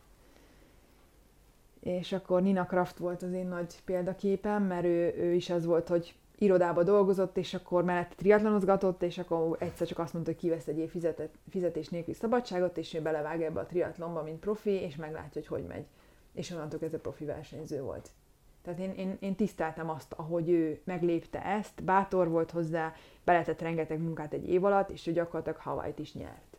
és 1.81 2.13
akkor 2.13 2.43
Nina 2.43 2.67
Kraft 2.67 2.99
volt 2.99 3.23
az 3.23 3.33
én 3.33 3.47
nagy 3.47 3.75
példaképem, 3.85 4.63
mert 4.63 4.85
ő, 4.85 5.15
ő 5.19 5.33
is 5.33 5.51
az 5.51 5.65
volt, 5.65 5.89
hogy 5.89 6.15
irodába 6.39 6.83
dolgozott, 6.83 7.37
és 7.37 7.55
akkor 7.55 7.85
mellett 7.85 8.13
triatlonozgatott, 8.17 9.03
és 9.03 9.19
akkor 9.19 9.57
egyszer 9.59 9.87
csak 9.87 9.99
azt 9.99 10.13
mondta, 10.13 10.31
hogy 10.31 10.41
kivesz 10.41 10.67
egy 10.67 10.79
év 10.79 10.91
fizetet, 10.91 11.31
fizetés 11.49 11.89
nélküli 11.89 12.17
szabadságot, 12.17 12.79
és 12.79 12.95
ő 12.95 13.01
belevág 13.01 13.43
ebbe 13.43 13.61
a 13.61 13.67
triatlonba, 13.67 14.23
mint 14.23 14.41
profi, 14.41 14.71
és 14.71 14.97
meglátja, 14.97 15.41
hogy 15.41 15.47
hogy 15.47 15.67
megy. 15.67 15.85
És 16.33 16.51
onnantól 16.51 16.79
kezdve 16.79 16.99
profi 16.99 17.25
versenyző 17.25 17.83
volt. 17.83 18.11
Tehát 18.63 18.79
én, 18.79 18.93
én, 18.93 19.17
én 19.21 19.35
tiszteltem 19.35 19.91
azt, 19.91 20.13
ahogy 20.13 20.51
ő 20.51 20.81
meglépte 20.85 21.45
ezt, 21.45 21.83
bátor 21.83 22.29
volt 22.29 22.51
hozzá, 22.51 22.93
beletett 23.25 23.61
rengeteg 23.61 24.01
munkát 24.01 24.33
egy 24.33 24.49
év 24.49 24.65
alatt, 24.65 24.91
és 24.91 25.07
ő 25.07 25.13
gyakorlatilag 25.13 25.59
Hawaii-t 25.59 25.99
is 25.99 26.15
nyert. 26.15 26.57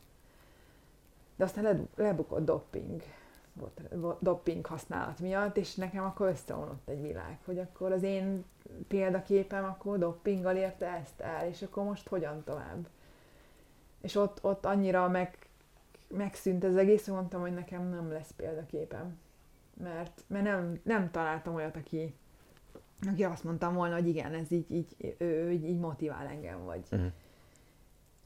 De 1.36 1.44
aztán 1.44 1.64
le, 1.64 1.80
lebukott 1.96 2.46
dopping 2.46 3.02
volt 3.54 4.20
doping 4.20 4.66
használat 4.66 5.20
miatt, 5.20 5.58
és 5.58 5.76
nekem 5.76 6.04
akkor 6.04 6.28
összeomlott 6.28 6.90
egy 6.90 7.02
világ, 7.02 7.38
hogy 7.46 7.60
akkor 7.60 7.92
az 7.92 8.04
én 8.04 8.46
példaképem 8.88 9.64
akkor 9.64 9.98
doppinggal 9.98 10.56
érte 10.56 10.88
ezt 10.88 11.20
el, 11.20 11.48
és 11.48 11.62
akkor 11.62 11.84
most 11.84 12.08
hogyan 12.08 12.44
tovább. 12.44 12.88
És 14.02 14.16
ott, 14.16 14.44
ott 14.44 14.66
annyira 14.66 15.08
meg, 15.08 15.38
megszűnt 16.08 16.64
ez 16.64 16.76
egész, 16.76 17.08
mondtam, 17.08 17.42
hogy 17.42 17.54
nekem 17.54 17.90
nem 17.90 18.12
lesz 18.12 18.34
példaképem. 18.36 19.20
Mert, 19.84 20.24
mert 20.28 20.44
nem, 20.44 20.80
nem 20.84 21.12
találtam 21.12 21.56
olyat, 21.56 21.76
aki, 21.76 22.16
aki 23.08 23.24
azt 23.24 23.44
mondtam 23.44 23.74
volna, 23.74 23.94
hogy 23.94 24.08
igen, 24.08 24.34
ez 24.34 24.52
így, 24.52 24.72
így, 24.72 25.16
ő, 25.18 25.52
így, 25.52 25.64
így 25.64 25.80
motivál 25.80 26.28
engem, 26.28 26.64
vagy, 26.64 26.84
uh-huh 26.92 27.12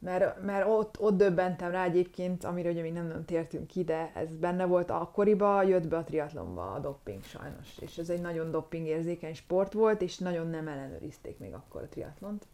mert, 0.05 0.41
mert 0.41 0.67
ott, 0.67 0.99
ott 0.99 1.17
döbbentem 1.17 1.71
rá 1.71 1.83
egyébként, 1.83 2.43
amire 2.43 2.69
ugye 2.69 2.81
még 2.81 2.93
nem 2.93 3.07
nagyon 3.07 3.25
tértünk 3.25 3.67
ki, 3.67 3.83
de 3.83 4.11
ez 4.15 4.35
benne 4.35 4.65
volt 4.65 4.89
akkoriban, 4.89 5.67
jött 5.67 5.87
be 5.87 5.97
a 5.97 6.03
triatlonba 6.03 6.73
a 6.73 6.79
dopping 6.79 7.23
sajnos, 7.23 7.77
és 7.79 7.97
ez 7.97 8.09
egy 8.09 8.21
nagyon 8.21 8.51
dopping 8.51 8.87
érzékeny 8.87 9.33
sport 9.33 9.73
volt, 9.73 10.01
és 10.01 10.17
nagyon 10.17 10.47
nem 10.47 10.67
ellenőrizték 10.67 11.39
még 11.39 11.53
akkor 11.53 11.81
a 11.81 11.87
triatlont, 11.87 12.47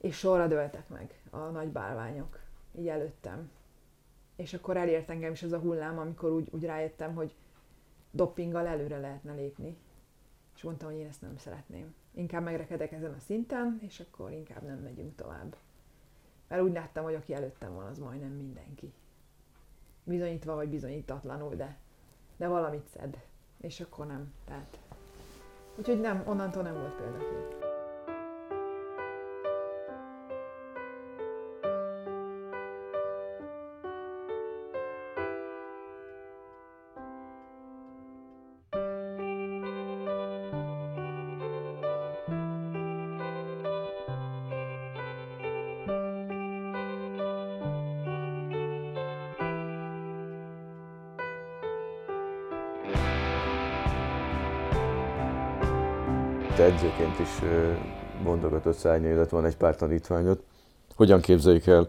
és 0.00 0.16
sorra 0.16 0.46
döltek 0.46 0.88
meg 0.88 1.20
a 1.30 1.38
nagy 1.38 1.68
bálványok, 1.68 2.40
így 2.78 2.88
előttem. 2.88 3.50
És 4.36 4.54
akkor 4.54 4.76
elért 4.76 5.10
engem 5.10 5.32
is 5.32 5.42
az 5.42 5.52
a 5.52 5.58
hullám, 5.58 5.98
amikor 5.98 6.30
úgy, 6.30 6.48
úgy 6.50 6.64
rájöttem, 6.64 7.14
hogy 7.14 7.34
doppinggal 8.16 8.66
előre 8.66 8.98
lehetne 8.98 9.34
lépni. 9.34 9.76
És 10.54 10.62
mondtam, 10.62 10.90
hogy 10.90 10.98
én 10.98 11.06
ezt 11.06 11.20
nem 11.20 11.36
szeretném. 11.36 11.94
Inkább 12.14 12.42
megrekedek 12.42 12.92
ezen 12.92 13.12
a 13.12 13.18
szinten, 13.18 13.78
és 13.82 14.00
akkor 14.00 14.30
inkább 14.30 14.62
nem 14.62 14.78
megyünk 14.78 15.14
tovább. 15.14 15.56
Mert 16.48 16.62
úgy 16.62 16.72
láttam, 16.72 17.04
hogy 17.04 17.14
aki 17.14 17.34
előttem 17.34 17.74
van, 17.74 17.86
az 17.86 17.98
majdnem 17.98 18.32
mindenki. 18.32 18.92
Bizonyítva 20.04 20.54
vagy 20.54 20.68
bizonyítatlanul, 20.68 21.54
de, 21.54 21.78
de 22.36 22.48
valamit 22.48 22.86
szed. 22.86 23.24
És 23.60 23.80
akkor 23.80 24.06
nem. 24.06 24.32
Tehát. 24.44 24.78
Úgyhogy 25.76 26.00
nem, 26.00 26.22
onnantól 26.26 26.62
nem 26.62 26.74
volt 26.74 26.94
példakép. 26.94 27.75
Edzőként 56.66 57.18
is 57.18 57.28
mondogatott 58.22 58.76
szárnyaidat, 58.76 59.30
van 59.30 59.44
egy 59.44 59.56
pár 59.56 59.76
tanítványod. 59.76 60.42
Hogyan 60.94 61.20
képzeljük 61.20 61.66
el 61.66 61.88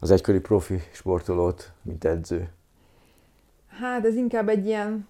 az 0.00 0.10
egykori 0.10 0.40
profi 0.40 0.82
sportolót, 0.92 1.72
mint 1.82 2.04
edző? 2.04 2.48
Hát 3.68 4.04
ez 4.04 4.14
inkább 4.14 4.48
egy 4.48 4.66
ilyen, 4.66 5.08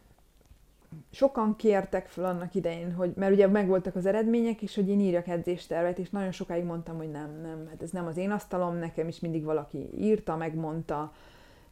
sokan 1.11 1.56
kértek 1.56 2.06
fel 2.06 2.24
annak 2.24 2.54
idején, 2.54 2.92
hogy, 2.92 3.12
mert 3.16 3.32
ugye 3.32 3.46
megvoltak 3.46 3.96
az 3.96 4.06
eredmények, 4.06 4.62
és 4.62 4.74
hogy 4.74 4.88
én 4.88 5.00
írjak 5.00 5.28
edzéstervet, 5.28 5.98
és 5.98 6.11
nagyon 6.11 6.32
sokáig 6.32 6.64
mondtam, 6.64 6.96
hogy 6.96 7.11
nem, 7.11 7.40
nem, 7.42 7.66
hát 7.68 7.82
ez 7.82 7.90
nem 7.90 8.06
az 8.06 8.16
én 8.16 8.30
asztalom, 8.30 8.76
nekem 8.76 9.09
is 9.09 9.20
mindig 9.20 9.44
valaki 9.44 9.90
írta, 9.98 10.36
megmondta, 10.36 11.12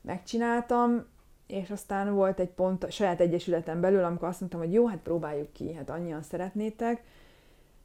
megcsináltam, 0.00 1.04
és 1.46 1.70
aztán 1.70 2.14
volt 2.14 2.40
egy 2.40 2.50
pont 2.50 2.84
a 2.84 2.90
saját 2.90 3.20
egyesületen 3.20 3.80
belül, 3.80 4.04
amikor 4.04 4.28
azt 4.28 4.40
mondtam, 4.40 4.60
hogy 4.60 4.72
jó, 4.72 4.86
hát 4.86 4.98
próbáljuk 4.98 5.52
ki, 5.52 5.74
hát 5.74 5.90
annyian 5.90 6.22
szeretnétek, 6.22 7.02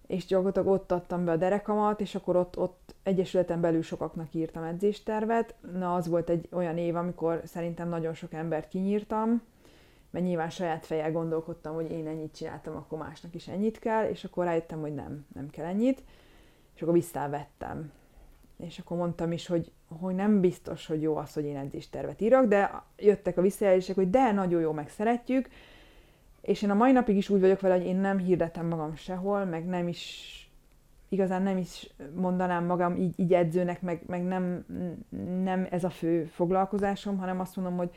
és 0.08 0.26
gyakorlatilag 0.26 0.68
ott 0.68 0.91
adtam 0.91 1.26
be 1.26 1.32
a 1.32 1.38
derekamat, 1.38 2.02
és 2.02 2.16
akkor 2.16 2.36
ott, 2.36 2.58
ott 2.58 2.95
egyesületen 3.04 3.62
belül 3.62 3.82
sokaknak 3.82 4.34
írtam 4.34 4.64
edzéstervet. 4.64 5.56
Na, 5.74 5.95
az 5.95 6.08
volt 6.08 6.30
egy 6.30 6.47
olyan 6.52 6.78
év, 6.78 6.95
amikor 6.95 7.41
szerintem 7.45 7.89
nagyon 7.89 8.14
sok 8.14 8.34
embert 8.34 8.68
kinyírtam, 8.68 9.41
mert 10.10 10.26
nyilván 10.26 10.49
saját 10.49 10.86
fejjel 10.86 11.12
gondolkodtam, 11.12 11.74
hogy 11.74 11.91
én 11.91 12.08
ennyit 12.08 12.36
csináltam, 12.36 12.76
akkor 12.76 12.97
másnak 12.97 13.36
is 13.36 13.47
ennyit 13.47 13.80
kell, 13.80 14.10
és 14.10 14.24
akkor 14.24 14.45
rájöttem, 14.45 14.82
hogy 14.82 14.93
nem, 14.93 15.26
nem 15.34 15.49
kell 15.49 15.66
ennyit, 15.66 16.04
és 16.76 16.82
akkor 16.82 16.93
visszavettem. 16.93 17.91
És 18.58 18.80
akkor 18.80 18.97
mondtam 18.97 19.32
is, 19.32 19.47
hogy, 19.47 19.72
hogy 19.99 20.16
nem 20.16 20.39
biztos, 20.39 20.86
hogy 20.86 21.02
jó 21.02 21.16
az, 21.16 21.34
hogy 21.34 21.45
én 21.45 21.58
edzéstervet 21.58 22.22
írok, 22.22 22.45
de 22.45 22.84
jöttek 22.97 23.38
a 23.38 23.41
visszajelzések, 23.41 23.95
hogy 23.95 24.10
de, 24.10 24.32
nagyon 24.32 24.62
jó, 24.62 24.72
meg 24.72 24.89
szeretjük, 24.89 25.49
és 26.42 26.62
én 26.62 26.70
a 26.70 26.74
mai 26.74 26.92
napig 26.92 27.18
is 27.18 27.30
úgy 27.30 27.39
vagyok 27.39 27.60
vele, 27.60 27.76
hogy 27.76 27.86
én 27.86 27.96
nem 27.96 28.18
hirdetem 28.18 28.68
magam 28.68 28.96
sehol, 28.96 29.46
meg 29.46 29.66
nem 29.66 29.88
is 29.88 30.36
igazán 31.10 31.42
nem 31.42 31.58
is 31.58 31.89
mondanám 32.16 32.66
magam 32.66 32.96
így, 32.96 33.20
így 33.20 33.34
edzőnek, 33.34 33.82
meg, 33.82 34.02
meg 34.08 34.24
nem, 34.24 34.66
nem 35.44 35.68
ez 35.70 35.84
a 35.84 35.89
fő 35.89 36.26
foglalkozásom, 36.26 37.18
hanem 37.18 37.39
azt 37.39 37.56
mondom, 37.56 37.78
hogy 37.78 37.89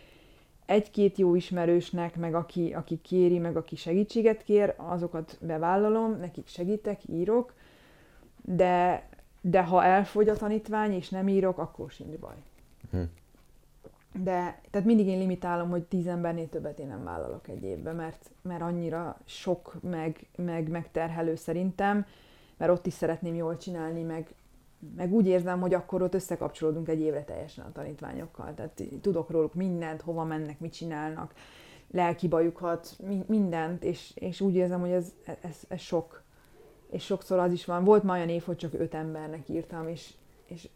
egy-két 0.66 1.18
jó 1.18 1.34
ismerősnek, 1.34 2.16
meg 2.16 2.34
aki, 2.34 2.72
aki 2.72 3.01
kéri, 3.03 3.38
meg 3.38 3.57
aki 3.57 3.76
segítséget 3.76 4.42
kér, 4.42 4.74
azokat 4.76 5.38
bevállalom, 5.40 6.18
nekik 6.18 6.47
segítek, 6.47 7.09
írok, 7.09 7.55
de, 8.42 9.09
de 9.40 9.62
ha 9.62 9.84
elfogy 9.84 10.28
a 10.28 10.36
tanítvány, 10.36 10.92
és 10.92 11.09
nem 11.09 11.28
írok, 11.28 11.59
akkor 11.59 11.90
sincs 11.90 12.16
baj. 12.16 12.36
Hm. 12.90 13.03
De 14.22 14.60
tehát 14.70 14.86
mindig 14.86 15.06
én 15.06 15.18
limitálom, 15.18 15.70
hogy 15.70 15.82
tíz 15.82 16.06
embernél 16.06 16.48
többet 16.48 16.78
én 16.78 16.86
nem 16.86 17.04
vállalok 17.04 17.48
egy 17.48 17.62
évben, 17.62 17.96
mert, 17.96 18.30
mert 18.42 18.62
annyira 18.62 19.18
sok, 19.24 19.76
meg, 19.82 20.26
meg 20.36 20.68
megterhelő 20.68 21.34
szerintem, 21.34 22.06
mert 22.56 22.70
ott 22.70 22.86
is 22.86 22.92
szeretném 22.92 23.34
jól 23.34 23.56
csinálni, 23.56 24.02
meg, 24.02 24.34
meg 24.96 25.12
úgy 25.12 25.26
érzem, 25.26 25.60
hogy 25.60 25.74
akkor 25.74 26.02
ott 26.02 26.14
összekapcsolódunk 26.14 26.88
egy 26.88 27.00
évre 27.00 27.24
teljesen 27.24 27.64
a 27.64 27.72
tanítványokkal. 27.72 28.54
Tehát 28.54 28.82
tudok 29.00 29.30
róluk 29.30 29.54
mindent, 29.54 30.00
hova 30.00 30.24
mennek, 30.24 30.60
mit 30.60 30.72
csinálnak, 30.72 31.34
lelki 31.90 32.28
bajukat, 32.28 32.96
mi, 33.06 33.24
mindent, 33.26 33.84
és, 33.84 34.12
és 34.14 34.40
úgy 34.40 34.54
érzem, 34.54 34.80
hogy 34.80 34.90
ez, 34.90 35.12
ez, 35.40 35.56
ez 35.68 35.80
sok. 35.80 36.22
És 36.90 37.04
sokszor 37.04 37.38
az 37.38 37.52
is 37.52 37.64
van. 37.64 37.84
Volt 37.84 38.02
már 38.02 38.16
olyan 38.16 38.28
év, 38.28 38.42
hogy 38.42 38.56
csak 38.56 38.72
öt 38.72 38.94
embernek 38.94 39.48
írtam, 39.48 39.88
és, 39.88 40.14
és 40.46 40.68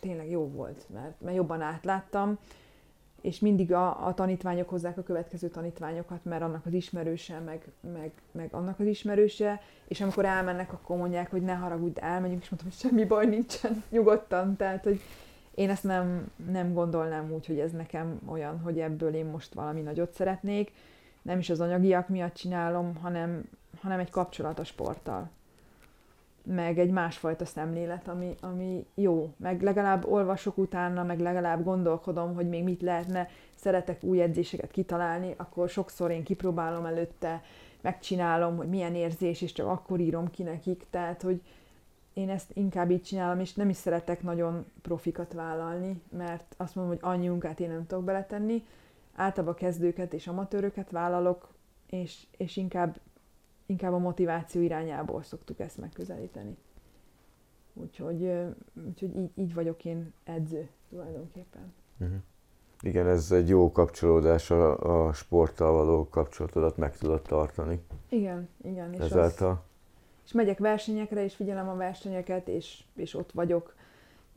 tényleg 0.00 0.30
jó 0.30 0.48
volt, 0.48 0.86
mert, 0.92 1.20
mert 1.20 1.36
jobban 1.36 1.60
átláttam, 1.60 2.38
és 3.24 3.38
mindig 3.38 3.72
a, 3.72 4.06
a 4.06 4.14
tanítványok 4.14 4.68
hozzák 4.68 4.98
a 4.98 5.02
következő 5.02 5.48
tanítványokat, 5.48 6.24
mert 6.24 6.42
annak 6.42 6.66
az 6.66 6.72
ismerőse, 6.72 7.38
meg, 7.38 7.64
meg, 7.92 8.12
meg 8.32 8.48
annak 8.54 8.80
az 8.80 8.86
ismerőse, 8.86 9.60
és 9.88 10.00
amikor 10.00 10.24
elmennek, 10.24 10.72
akkor 10.72 10.96
mondják, 10.96 11.30
hogy 11.30 11.42
ne 11.42 11.52
haragudj, 11.52 12.00
elmegyünk, 12.00 12.42
és 12.42 12.48
mondtam, 12.48 12.70
hogy 12.70 12.80
semmi 12.80 13.04
baj 13.04 13.26
nincsen, 13.26 13.82
nyugodtan, 13.90 14.56
tehát, 14.56 14.84
hogy 14.84 15.00
én 15.54 15.70
ezt 15.70 15.84
nem, 15.84 16.32
nem 16.50 16.72
gondolnám 16.72 17.32
úgy, 17.32 17.46
hogy 17.46 17.58
ez 17.58 17.72
nekem 17.72 18.20
olyan, 18.26 18.60
hogy 18.60 18.78
ebből 18.80 19.14
én 19.14 19.26
most 19.26 19.54
valami 19.54 19.80
nagyot 19.80 20.12
szeretnék, 20.12 20.72
nem 21.22 21.38
is 21.38 21.50
az 21.50 21.60
anyagiak 21.60 22.08
miatt 22.08 22.34
csinálom, 22.34 22.96
hanem, 22.96 23.42
hanem 23.80 23.98
egy 23.98 24.10
kapcsolat 24.10 24.58
a 24.58 24.64
sporttal 24.64 25.30
meg 26.44 26.78
egy 26.78 26.90
másfajta 26.90 27.44
szemlélet, 27.44 28.08
ami, 28.08 28.34
ami 28.40 28.86
jó. 28.94 29.34
Meg 29.36 29.62
legalább 29.62 30.06
olvasok 30.06 30.58
utána, 30.58 31.02
meg 31.02 31.20
legalább 31.20 31.64
gondolkodom, 31.64 32.34
hogy 32.34 32.48
még 32.48 32.62
mit 32.64 32.82
lehetne, 32.82 33.28
szeretek 33.54 34.02
új 34.02 34.22
edzéseket 34.22 34.70
kitalálni, 34.70 35.34
akkor 35.36 35.68
sokszor 35.68 36.10
én 36.10 36.24
kipróbálom 36.24 36.84
előtte, 36.84 37.42
megcsinálom, 37.80 38.56
hogy 38.56 38.68
milyen 38.68 38.94
érzés, 38.94 39.42
és 39.42 39.52
csak 39.52 39.66
akkor 39.66 40.00
írom 40.00 40.30
ki 40.30 40.42
nekik, 40.42 40.86
tehát, 40.90 41.22
hogy 41.22 41.42
én 42.12 42.30
ezt 42.30 42.50
inkább 42.54 42.90
így 42.90 43.02
csinálom, 43.02 43.40
és 43.40 43.54
nem 43.54 43.68
is 43.68 43.76
szeretek 43.76 44.22
nagyon 44.22 44.64
profikat 44.82 45.32
vállalni, 45.32 46.02
mert 46.16 46.54
azt 46.56 46.74
mondom, 46.74 46.94
hogy 46.94 47.10
annyi 47.10 47.28
munkát 47.28 47.60
én 47.60 47.68
nem 47.68 47.86
tudok 47.86 48.04
beletenni, 48.04 48.64
általában 49.14 49.54
kezdőket 49.54 50.12
és 50.12 50.26
amatőröket 50.26 50.90
vállalok, 50.90 51.48
és, 51.86 52.26
és 52.36 52.56
inkább 52.56 52.98
inkább 53.66 53.92
a 53.92 53.98
motiváció 53.98 54.62
irányából 54.62 55.22
szoktuk 55.22 55.60
ezt 55.60 55.78
megközelíteni. 55.78 56.56
Úgyhogy, 57.72 58.30
úgyhogy 58.86 59.16
így, 59.16 59.30
így 59.34 59.54
vagyok 59.54 59.84
én 59.84 60.12
edző 60.24 60.68
tulajdonképpen. 60.88 61.72
Uh-huh. 61.98 62.16
Igen, 62.80 63.06
ez 63.06 63.32
egy 63.32 63.48
jó 63.48 63.72
kapcsolódás, 63.72 64.50
a, 64.50 65.06
a 65.06 65.12
sporttal 65.12 65.72
való 65.72 66.08
kapcsolatodat 66.08 66.76
meg 66.76 66.96
tudod 66.96 67.22
tartani. 67.22 67.80
Igen, 68.08 68.48
igen. 68.62 68.92
És 68.92 69.00
Ezáltal. 69.00 69.50
Az, 69.50 69.56
és 70.24 70.32
megyek 70.32 70.58
versenyekre, 70.58 71.24
és 71.24 71.34
figyelem 71.34 71.68
a 71.68 71.74
versenyeket, 71.74 72.48
és, 72.48 72.84
és 72.94 73.14
ott 73.14 73.32
vagyok, 73.32 73.74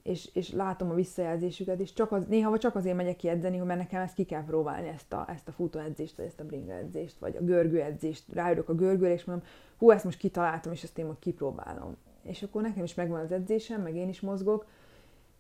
és, 0.07 0.29
és 0.33 0.51
látom 0.51 0.89
a 0.89 0.93
visszajelzésüket, 0.93 1.79
és 1.79 1.93
csak 1.93 2.11
az, 2.11 2.25
néha 2.27 2.57
csak 2.57 2.75
azért 2.75 2.95
megyek 2.95 3.15
ki 3.15 3.27
edzeni, 3.27 3.57
mert 3.57 3.79
nekem 3.79 4.01
ezt 4.01 4.13
ki 4.13 4.23
kell 4.23 4.43
próbálni, 4.43 4.87
ezt 4.87 5.13
a, 5.13 5.25
ezt 5.29 5.47
a 5.47 5.51
futóedzést, 5.51 6.17
vagy 6.17 6.25
ezt 6.25 6.39
a 6.39 6.45
bringa 6.45 6.73
edzést, 6.73 7.19
vagy 7.19 7.35
a 7.35 7.43
görgőedzést. 7.43 8.23
Ráülök 8.33 8.69
a 8.69 8.73
görgőre, 8.73 9.13
és 9.13 9.23
mondom, 9.23 9.45
hú, 9.77 9.91
ezt 9.91 10.03
most 10.03 10.17
kitaláltam, 10.17 10.71
és 10.71 10.83
ezt 10.83 10.97
én 10.97 11.05
most 11.05 11.19
kipróbálom. 11.19 11.97
És 12.21 12.43
akkor 12.43 12.61
nekem 12.61 12.83
is 12.83 12.93
megvan 12.93 13.19
az 13.19 13.31
edzésem, 13.31 13.81
meg 13.81 13.95
én 13.95 14.09
is 14.09 14.21
mozgok, 14.21 14.65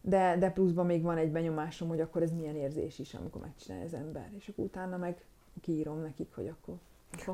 de, 0.01 0.37
de 0.39 0.49
pluszban 0.49 0.85
még 0.85 1.01
van 1.01 1.17
egy 1.17 1.31
benyomásom, 1.31 1.87
hogy 1.87 2.01
akkor 2.01 2.21
ez 2.21 2.31
milyen 2.31 2.55
érzés 2.55 2.99
is, 2.99 3.13
amikor 3.13 3.41
megcsinálja 3.41 3.85
az 3.85 3.93
ember. 3.93 4.31
És 4.37 4.47
akkor 4.47 4.65
utána 4.65 4.97
meg 4.97 5.25
kiírom 5.61 6.01
nekik, 6.01 6.29
hogy 6.35 6.47
akkor 6.47 6.75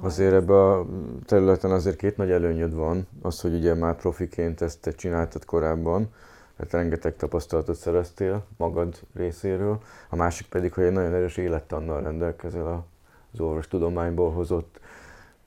Azért 0.02 0.34
ebben 0.34 0.56
a 0.56 0.86
területen 1.26 1.72
azért 1.72 1.96
két 1.96 2.18
nagy 2.18 2.32
előnyöd 2.32 2.74
van. 2.74 3.08
Az, 3.22 3.42
hogy 3.42 3.54
ugye 3.54 3.74
már 3.74 3.96
profiként 3.96 4.62
ezt 4.62 4.82
te 4.82 4.92
csináltad 4.92 5.46
korábban, 5.46 6.10
tehát 6.58 6.72
rengeteg 6.72 7.16
tapasztalatot 7.16 7.76
szereztél 7.76 8.46
magad 8.58 9.00
részéről, 9.16 9.80
a 10.10 10.16
másik 10.16 10.48
pedig, 10.48 10.74
hogy 10.74 10.84
egy 10.84 10.92
nagyon 10.92 11.14
erős 11.14 11.38
élettannal 11.38 12.02
rendelkezel 12.02 12.86
az 13.34 13.40
orvostudományból 13.40 14.32
hozott 14.32 14.80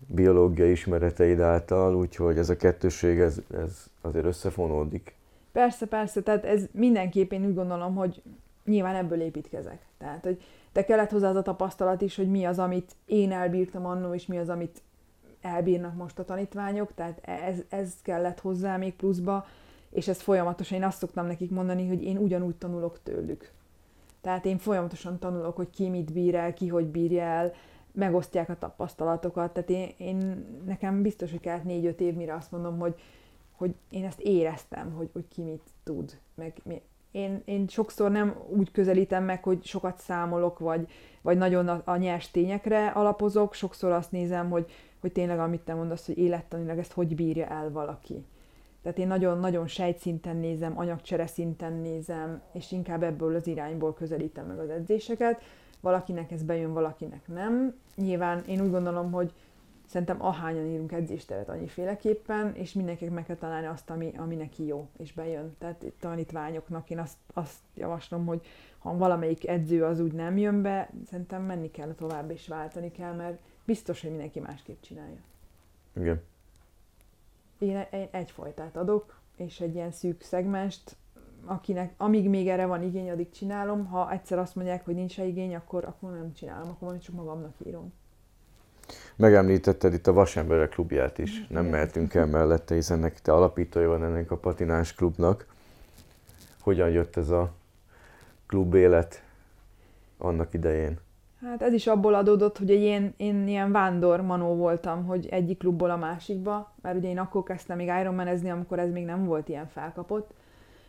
biológiai 0.06 0.70
ismereteid 0.70 1.40
által, 1.40 1.94
úgyhogy 1.96 2.38
ez 2.38 2.50
a 2.50 2.56
kettőség, 2.56 3.18
ez, 3.18 3.40
ez 3.54 3.86
azért 4.00 4.24
összefonódik. 4.24 5.14
Persze, 5.52 5.86
persze, 5.86 6.22
tehát 6.22 6.44
ez 6.44 6.62
mindenképpen 6.72 7.44
úgy 7.44 7.54
gondolom, 7.54 7.94
hogy 7.94 8.22
nyilván 8.64 8.94
ebből 8.94 9.20
építkezek. 9.20 9.78
Tehát, 9.98 10.24
hogy 10.24 10.42
te 10.72 10.84
kellett 10.84 11.10
hozzá 11.10 11.28
az 11.28 11.36
a 11.36 11.42
tapasztalat 11.42 12.00
is, 12.00 12.16
hogy 12.16 12.30
mi 12.30 12.44
az, 12.44 12.58
amit 12.58 12.92
én 13.04 13.32
elbírtam 13.32 13.86
annó, 13.86 14.14
és 14.14 14.26
mi 14.26 14.38
az, 14.38 14.48
amit 14.48 14.82
elbírnak 15.40 15.96
most 15.96 16.18
a 16.18 16.24
tanítványok, 16.24 16.94
tehát 16.94 17.18
ez, 17.22 17.56
ez 17.68 17.94
kellett 18.02 18.40
hozzá 18.40 18.76
még 18.76 18.94
pluszba, 18.94 19.46
és 19.96 20.08
ez 20.08 20.20
folyamatosan, 20.20 20.78
én 20.78 20.84
azt 20.84 20.98
szoktam 20.98 21.26
nekik 21.26 21.50
mondani, 21.50 21.88
hogy 21.88 22.02
én 22.02 22.16
ugyanúgy 22.16 22.54
tanulok 22.54 23.02
tőlük. 23.02 23.52
Tehát 24.20 24.44
én 24.44 24.58
folyamatosan 24.58 25.18
tanulok, 25.18 25.56
hogy 25.56 25.70
ki 25.70 25.88
mit 25.88 26.12
bír 26.12 26.34
el, 26.34 26.54
ki 26.54 26.68
hogy 26.68 26.86
bírja 26.86 27.22
el, 27.22 27.52
megosztják 27.92 28.48
a 28.48 28.58
tapasztalatokat, 28.58 29.52
tehát 29.52 29.70
én, 29.70 29.94
én 29.96 30.46
nekem 30.66 31.02
biztos, 31.02 31.30
hogy 31.30 31.40
kellett 31.40 31.64
négy-öt 31.64 32.00
év, 32.00 32.14
mire 32.14 32.34
azt 32.34 32.50
mondom, 32.50 32.78
hogy, 32.78 32.94
hogy 33.52 33.74
én 33.90 34.04
ezt 34.04 34.20
éreztem, 34.20 34.92
hogy, 34.92 35.08
hogy 35.12 35.28
ki 35.28 35.42
mit 35.42 35.62
tud, 35.84 36.18
meg 36.34 36.52
mi. 36.64 36.82
Én, 37.10 37.42
én 37.44 37.68
sokszor 37.68 38.10
nem 38.10 38.36
úgy 38.48 38.70
közelítem 38.70 39.24
meg, 39.24 39.42
hogy 39.42 39.64
sokat 39.64 39.98
számolok, 39.98 40.58
vagy, 40.58 40.88
vagy 41.22 41.36
nagyon 41.36 41.68
a, 41.68 41.82
a 41.84 41.96
nyers 41.96 42.30
tényekre 42.30 42.86
alapozok, 42.86 43.54
sokszor 43.54 43.92
azt 43.92 44.12
nézem, 44.12 44.50
hogy, 44.50 44.70
hogy 45.00 45.12
tényleg, 45.12 45.38
amit 45.38 45.60
te 45.60 45.74
mondasz, 45.74 46.06
hogy 46.06 46.18
élettanilag 46.18 46.78
ezt 46.78 46.92
hogy 46.92 47.14
bírja 47.14 47.46
el 47.46 47.70
valaki. 47.70 48.24
Tehát 48.86 49.00
én 49.00 49.06
nagyon-nagyon 49.06 49.66
sejtszinten 49.66 50.36
nézem, 50.36 50.78
anyagcsere 50.78 51.26
szinten 51.26 51.72
nézem, 51.72 52.42
és 52.52 52.72
inkább 52.72 53.02
ebből 53.02 53.34
az 53.34 53.46
irányból 53.46 53.94
közelítem 53.94 54.46
meg 54.46 54.58
az 54.58 54.68
edzéseket. 54.68 55.42
Valakinek 55.80 56.30
ez 56.30 56.42
bejön, 56.42 56.72
valakinek 56.72 57.28
nem. 57.28 57.74
Nyilván 57.94 58.44
én 58.44 58.60
úgy 58.60 58.70
gondolom, 58.70 59.12
hogy 59.12 59.32
szerintem 59.86 60.22
ahányan 60.24 60.66
írunk 60.66 60.92
edzésteret 60.92 61.48
annyiféleképpen, 61.48 62.54
és 62.54 62.72
mindenkinek 62.72 63.14
meg 63.14 63.24
kell 63.24 63.36
találni 63.36 63.66
azt, 63.66 63.90
ami, 63.90 64.12
ami 64.16 64.34
neki 64.34 64.66
jó, 64.66 64.88
és 64.96 65.12
bejön. 65.12 65.54
Tehát 65.58 65.82
itt 65.82 66.00
tanítványoknak 66.00 66.90
én 66.90 66.98
azt, 66.98 67.16
azt 67.32 67.60
javaslom, 67.74 68.26
hogy 68.26 68.46
ha 68.78 68.96
valamelyik 68.96 69.48
edző 69.48 69.84
az 69.84 70.00
úgy 70.00 70.12
nem 70.12 70.36
jön 70.36 70.62
be, 70.62 70.90
szerintem 71.06 71.42
menni 71.42 71.70
kell 71.70 71.94
tovább, 71.94 72.30
és 72.30 72.48
váltani 72.48 72.90
kell, 72.90 73.12
mert 73.14 73.38
biztos, 73.64 74.00
hogy 74.00 74.10
mindenki 74.10 74.40
másképp 74.40 74.80
csinálja. 74.80 75.20
Igen 75.96 76.22
én, 77.58 77.86
én 77.92 78.08
egyfajtát 78.10 78.76
adok, 78.76 79.20
és 79.36 79.60
egy 79.60 79.74
ilyen 79.74 79.92
szűk 79.92 80.22
szegmest, 80.22 80.96
akinek, 81.44 81.94
amíg 81.96 82.28
még 82.28 82.48
erre 82.48 82.66
van 82.66 82.82
igény, 82.82 83.10
addig 83.10 83.30
csinálom. 83.30 83.86
Ha 83.86 84.12
egyszer 84.12 84.38
azt 84.38 84.54
mondják, 84.54 84.84
hogy 84.84 84.94
nincs 84.94 85.18
igény, 85.18 85.54
akkor, 85.54 85.84
akkor 85.84 86.10
nem 86.10 86.32
csinálom, 86.32 86.68
akkor 86.68 86.88
majd 86.88 87.00
csak 87.00 87.14
magamnak 87.14 87.54
írom. 87.66 87.92
Megemlítetted 89.16 89.92
itt 89.92 90.06
a 90.06 90.12
Vasemberek 90.12 90.68
klubját 90.68 91.18
is, 91.18 91.46
nem 91.46 91.66
mehetünk 91.66 92.14
el 92.14 92.26
mellette, 92.26 92.74
hiszen 92.74 92.98
neki 92.98 93.20
te 93.22 93.32
alapítója 93.32 93.88
van 93.88 94.04
ennek 94.04 94.30
a 94.30 94.36
patinás 94.36 94.94
klubnak. 94.94 95.46
Hogyan 96.60 96.90
jött 96.90 97.16
ez 97.16 97.28
a 97.28 97.52
klub 98.46 98.74
élet 98.74 99.22
annak 100.18 100.54
idején? 100.54 100.98
Hát 101.40 101.62
ez 101.62 101.72
is 101.72 101.86
abból 101.86 102.14
adódott, 102.14 102.58
hogy 102.58 102.70
én, 102.70 103.14
én 103.16 103.48
ilyen 103.48 103.72
vándor 103.72 104.20
manó 104.20 104.54
voltam, 104.54 105.04
hogy 105.04 105.26
egyik 105.26 105.58
klubból 105.58 105.90
a 105.90 105.96
másikba, 105.96 106.72
mert 106.82 106.96
ugye 106.96 107.08
én 107.08 107.18
akkor 107.18 107.42
kezdtem 107.42 107.76
még 107.76 107.90
Ironmanezni, 108.00 108.50
amikor 108.50 108.78
ez 108.78 108.90
még 108.90 109.04
nem 109.04 109.24
volt 109.24 109.48
ilyen 109.48 109.66
felkapott, 109.68 110.34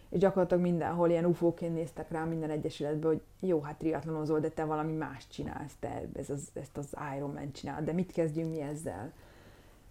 és 0.10 0.20
gyakorlatilag 0.20 0.64
mindenhol 0.64 1.10
ilyen 1.10 1.26
ufóként 1.26 1.74
néztek 1.74 2.12
rá 2.12 2.24
minden 2.24 2.50
egyesületbe, 2.50 3.08
hogy 3.08 3.22
jó, 3.40 3.62
hát 3.62 3.78
triatlonozol, 3.78 4.40
de 4.40 4.50
te 4.50 4.64
valami 4.64 4.94
más 4.94 5.28
csinálsz, 5.28 5.76
te 5.80 6.02
ez 6.14 6.30
az, 6.30 6.50
ezt 6.54 6.78
az 6.78 6.96
Ironman 7.16 7.52
csinál, 7.52 7.84
de 7.84 7.92
mit 7.92 8.12
kezdjünk 8.12 8.52
mi 8.52 8.62
ezzel? 8.62 9.12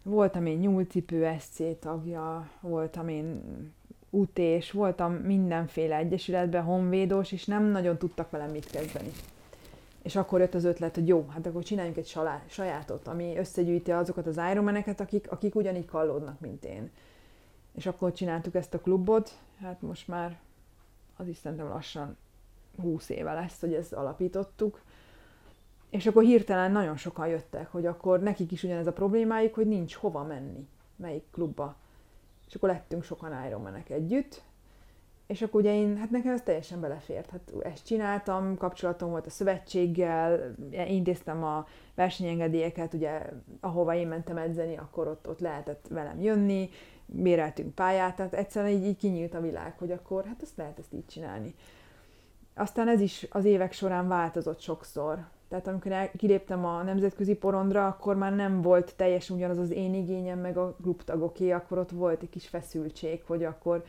Voltam 0.03 0.47
én 0.47 0.59
nyúlcipő 0.59 1.37
SC 1.39 1.79
tagja, 1.81 2.49
voltam 2.61 3.09
én 3.09 3.43
utés, 4.11 4.71
voltam 4.71 5.13
mindenféle 5.13 5.97
egyesületben, 5.97 6.63
honvédós, 6.63 7.33
és 7.33 7.45
nem 7.45 7.65
nagyon 7.65 7.97
tudtak 7.97 8.31
velem 8.31 8.51
mit 8.51 8.71
kezdeni. 8.71 9.11
És 10.07 10.17
akkor 10.17 10.41
jött 10.41 10.55
az 10.55 10.65
ötlet, 10.65 10.95
hogy 10.95 11.09
jó, 11.09 11.27
hát 11.29 11.47
akkor 11.47 11.63
csináljunk 11.63 11.97
egy 11.97 12.17
sajátot, 12.49 13.09
ami 13.09 13.37
összegyűjti 13.39 13.93
azokat 13.93 14.27
az 14.27 14.41
Ironmaneket, 14.51 15.01
akik, 15.01 15.31
akik 15.31 15.55
ugyanígy 15.55 15.85
kallódnak, 15.85 16.41
mint 16.41 16.65
én. 16.65 16.91
És 17.73 17.87
akkor 17.87 18.13
csináltuk 18.13 18.55
ezt 18.55 18.75
a 18.75 18.81
klubot, 18.81 19.39
hát 19.61 19.83
most 19.83 20.09
már 20.09 20.39
az 21.17 21.29
is 21.29 21.37
szerintem 21.37 21.69
lassan 21.69 22.17
20 22.81 23.09
éve 23.09 23.33
lesz, 23.33 23.61
hogy 23.61 23.75
ezt 23.75 23.93
alapítottuk. 23.93 24.81
És 25.91 26.07
akkor 26.07 26.23
hirtelen 26.23 26.73
nagyon 26.73 26.97
sokan 26.97 27.27
jöttek, 27.27 27.73
hogy 27.73 27.87
akkor 27.87 28.21
nekik 28.21 28.53
is 28.53 28.63
ugyanez 28.63 28.87
a 28.87 28.93
problémájuk, 28.93 29.55
hogy 29.55 29.67
nincs 29.67 29.95
hova 29.95 30.23
menni, 30.23 30.69
melyik 30.97 31.25
klubba. 31.31 31.77
És 32.49 32.55
akkor 32.55 32.69
lettünk 32.69 33.05
sokan 33.05 33.47
Ironmanek 33.47 33.91
együtt, 33.91 34.43
és 35.27 35.43
akkor 35.43 35.61
ugye 35.61 35.75
én, 35.75 35.97
hát 35.97 36.11
nekem 36.11 36.33
ez 36.33 36.43
teljesen 36.43 36.81
belefért. 36.81 37.31
Hát 37.31 37.53
ezt 37.63 37.87
csináltam, 37.87 38.57
kapcsolatom 38.57 39.11
volt 39.11 39.27
a 39.27 39.31
szövetséggel, 39.31 40.55
intéztem 40.71 41.45
a 41.45 41.67
versenyengedélyeket, 41.95 42.95
ugye 42.95 43.23
ahova 43.61 43.95
én 43.95 44.09
mentem 44.09 44.37
edzeni, 44.37 44.77
akkor 44.77 45.09
ott, 45.09 45.29
ott 45.29 45.41
lehetett 45.41 45.87
velem 45.89 46.21
jönni, 46.21 46.71
béreltünk 47.07 47.75
pályát, 47.75 48.17
tehát 48.17 48.35
egyszerűen 48.35 48.73
így, 48.73 48.87
így 48.87 48.97
kinyílt 48.97 49.35
a 49.35 49.41
világ, 49.41 49.79
hogy 49.79 49.93
akkor 49.93 50.25
hát 50.25 50.43
ezt 50.43 50.57
lehet 50.57 50.79
ezt 50.79 50.93
így 50.93 51.07
csinálni. 51.07 51.55
Aztán 52.55 52.89
ez 52.89 53.01
is 53.01 53.27
az 53.31 53.45
évek 53.45 53.73
során 53.73 54.09
változott 54.09 54.61
sokszor. 54.61 55.27
Tehát 55.49 55.67
amikor 55.67 55.93
el, 55.93 56.11
kiléptem 56.17 56.65
a 56.65 56.83
nemzetközi 56.83 57.35
porondra, 57.35 57.87
akkor 57.87 58.17
már 58.17 58.35
nem 58.35 58.63
volt 58.63 58.95
teljesen 58.97 59.37
ugyanaz 59.37 59.59
az 59.59 59.71
én 59.71 59.95
igényem, 59.95 60.39
meg 60.39 60.57
a 60.57 60.77
klubtagoké, 60.83 61.51
akkor 61.51 61.79
ott 61.79 61.91
volt 61.91 62.23
egy 62.23 62.29
kis 62.29 62.49
feszültség, 62.49 63.23
hogy 63.27 63.45
akkor 63.45 63.85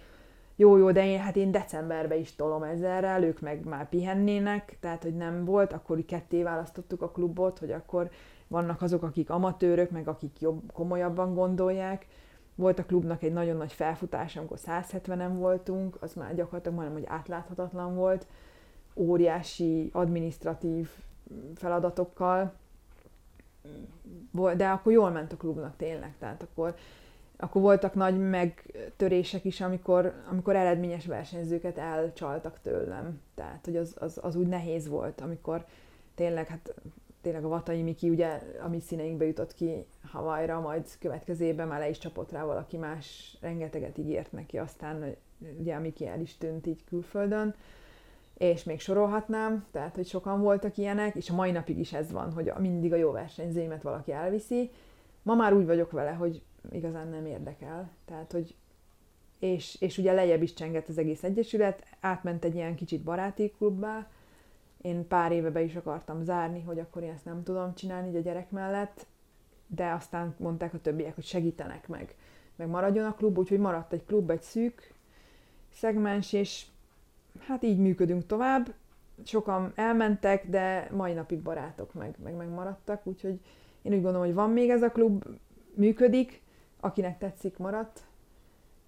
jó, 0.60 0.78
jó, 0.78 0.91
de 0.91 1.05
én, 1.05 1.20
hát 1.20 1.36
én 1.36 1.51
decemberben 1.51 2.18
is 2.18 2.36
tolom 2.36 2.64
ezerrel, 2.64 3.24
ők 3.24 3.39
meg 3.39 3.66
már 3.66 3.89
pihennének, 3.89 4.78
tehát 4.80 5.03
hogy 5.03 5.16
nem 5.16 5.45
volt, 5.45 5.74
akkor 5.74 6.05
ketté 6.05 6.43
választottuk 6.43 7.01
a 7.01 7.12
klubot, 7.12 7.60
hogy 7.60 7.72
akkor 7.72 8.10
vannak 8.47 8.82
azok, 8.82 9.03
akik 9.03 9.30
amatőrök, 9.30 9.89
meg 9.89 10.08
akik 10.08 10.39
jobb, 10.39 10.72
komolyabban 10.74 11.34
gondolják. 11.34 12.08
Volt 12.55 12.80
a 12.80 12.86
klubnak 12.86 13.24
egy 13.24 13.34
nagyon 13.34 13.58
nagy 13.58 13.74
felfutás, 13.74 14.36
amikor 14.36 14.58
170-en 14.66 15.32
voltunk, 15.34 15.97
az 15.99 16.14
már 16.14 16.36
gyakorlatilag 16.36 16.78
majdnem, 16.78 16.97
hogy 16.99 17.08
átláthatatlan 17.10 17.95
volt, 17.95 18.28
óriási 18.95 19.89
administratív 19.93 20.89
feladatokkal, 21.55 22.53
de 24.55 24.68
akkor 24.68 24.91
jól 24.91 25.10
ment 25.10 25.34
a 25.34 25.38
klubnak 25.38 25.76
tényleg, 25.76 26.16
tehát 26.20 26.43
akkor 26.43 26.76
akkor 27.38 27.62
voltak 27.62 27.94
nagy 27.94 28.20
megtörések 28.20 29.46
is, 29.46 29.62
amikor, 29.62 30.14
amikor 30.30 30.56
eredményes 30.56 31.06
versenyzőket 31.06 31.78
elcsaltak 31.78 32.60
tőlem. 32.62 33.22
Tehát, 33.36 33.66
hogy 33.66 33.78
az, 33.78 33.96
az, 34.00 34.20
az 34.22 34.36
úgy 34.36 34.48
nehéz 34.48 34.88
volt, 34.88 35.22
amikor 35.22 35.66
tényleg, 36.16 36.48
hát 36.48 36.74
tényleg 37.22 37.46
a 37.46 37.48
Vatai 37.48 37.82
Miki, 37.82 38.10
ugye 38.10 38.42
a 38.62 38.80
színeinkbe 38.80 39.26
jutott 39.26 39.54
ki 39.54 39.86
Havajra, 40.12 40.60
majd 40.60 40.88
következében 41.00 41.68
már 41.68 41.80
le 41.80 41.90
is 41.90 41.98
csapott 41.98 42.32
rá 42.32 42.46
valaki 42.46 42.78
más, 42.78 43.38
rengeteget 43.42 43.98
ígért 43.98 44.32
neki, 44.32 44.58
aztán 44.58 45.16
ugye 45.60 45.76
a 45.76 45.80
Miki 45.80 46.08
el 46.08 46.20
is 46.20 46.38
tűnt 46.38 46.68
így 46.68 46.84
külföldön, 46.84 47.56
és 48.38 48.64
még 48.64 48.80
sorolhatnám, 48.80 49.66
tehát, 49.72 49.96
hogy 49.96 50.08
sokan 50.08 50.42
voltak 50.42 50.78
ilyenek, 50.78 51.16
és 51.16 51.30
a 51.30 51.36
mai 51.36 51.52
napig 51.52 51.80
is 51.80 51.94
ez 51.94 52.12
van, 52.12 52.32
hogy 52.34 52.52
mindig 52.60 52.94
a 52.94 52.96
jó 52.96 53.12
versenyzőimet 53.12 53.82
valaki 53.82 54.12
elviszi. 54.12 54.72
Ma 55.24 55.36
már 55.36 55.54
úgy 55.54 55.66
vagyok 55.66 55.92
vele, 55.92 56.12
hogy 56.12 56.42
igazán 56.72 57.07
nem 57.07 57.26
érdekel. 57.26 57.91
Tehát, 58.05 58.32
hogy 58.32 58.55
és, 59.39 59.82
és 59.82 59.97
ugye 59.97 60.13
lejjebb 60.13 60.41
is 60.41 60.53
csengett 60.53 60.88
az 60.88 60.97
egész 60.97 61.24
egyesület, 61.24 61.84
átment 61.99 62.45
egy 62.45 62.55
ilyen 62.55 62.76
kicsit 62.76 63.01
baráti 63.01 63.53
klubbá, 63.57 64.07
én 64.82 65.07
pár 65.07 65.32
éve 65.32 65.49
be 65.49 65.61
is 65.61 65.76
akartam 65.76 66.24
zárni, 66.24 66.61
hogy 66.61 66.80
akkor 66.80 67.03
én 67.03 67.11
ezt 67.11 67.26
nem 67.26 67.43
tudom 67.43 67.76
csinálni 67.76 68.09
így 68.09 68.15
a 68.15 68.20
gyerek 68.20 68.51
mellett, 68.51 69.05
de 69.68 69.91
aztán 69.91 70.36
mondták 70.38 70.74
a 70.74 70.82
többiek, 70.82 71.15
hogy 71.15 71.24
segítenek 71.24 71.88
meg, 71.88 72.15
meg 72.55 72.68
maradjon 72.68 73.05
a 73.05 73.15
klub, 73.15 73.38
úgyhogy 73.38 73.59
maradt 73.59 73.93
egy 73.93 74.05
klub, 74.05 74.30
egy 74.30 74.41
szűk 74.41 74.93
szegmens, 75.74 76.34
és 76.34 76.65
hát 77.39 77.63
így 77.63 77.78
működünk 77.78 78.26
tovább. 78.26 78.74
Sokan 79.24 79.72
elmentek, 79.76 80.49
de 80.49 80.89
mai 80.91 81.13
napig 81.13 81.41
barátok 81.41 81.93
meg, 81.93 82.15
meg 82.24 82.36
megmaradtak, 82.36 83.07
úgyhogy 83.07 83.39
én 83.82 83.93
úgy 83.93 84.01
gondolom, 84.01 84.26
hogy 84.26 84.36
van 84.36 84.49
még 84.49 84.70
ez 84.70 84.82
a 84.82 84.91
klub, 84.91 85.26
működik, 85.74 86.41
akinek 86.80 87.18
tetszik, 87.18 87.58
maradt. 87.58 88.04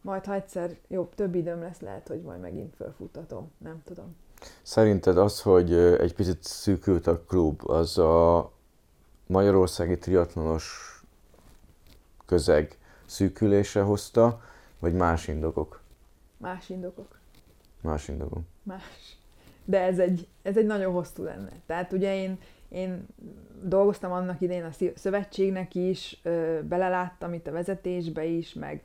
Majd, 0.01 0.25
ha 0.25 0.33
egyszer 0.33 0.77
jobb, 0.87 1.15
több 1.15 1.35
időm 1.35 1.61
lesz, 1.61 1.79
lehet, 1.79 2.07
hogy 2.07 2.21
majd 2.21 2.39
megint 2.39 2.75
felfuttatom. 2.75 3.51
Nem 3.57 3.81
tudom. 3.83 4.15
Szerinted 4.61 5.17
az, 5.17 5.41
hogy 5.41 5.73
egy 5.73 6.13
picit 6.13 6.43
szűkült 6.43 7.07
a 7.07 7.21
klub, 7.21 7.69
az 7.69 7.97
a 7.97 8.51
magyarországi 9.27 9.97
triatlonos 9.97 10.99
közeg 12.25 12.77
szűkülése 13.05 13.81
hozta, 13.81 14.41
vagy 14.79 14.93
más 14.93 15.27
indokok? 15.27 15.81
Más 16.37 16.69
indokok. 16.69 17.19
Más 17.81 18.07
indokok. 18.07 18.41
Más. 18.63 19.17
De 19.65 19.81
ez 19.81 19.99
egy, 19.99 20.27
ez 20.41 20.57
egy 20.57 20.65
nagyon 20.65 20.93
hosszú 20.93 21.23
lenne. 21.23 21.51
Tehát 21.65 21.91
ugye 21.91 22.15
én 22.15 22.39
én 22.69 23.05
dolgoztam 23.63 24.11
annak 24.11 24.41
idején 24.41 24.63
a 24.63 24.93
szövetségnek 24.95 25.75
is, 25.75 26.21
beleláttam 26.63 27.33
itt 27.33 27.47
a 27.47 27.51
vezetésbe 27.51 28.25
is, 28.25 28.53
meg 28.53 28.81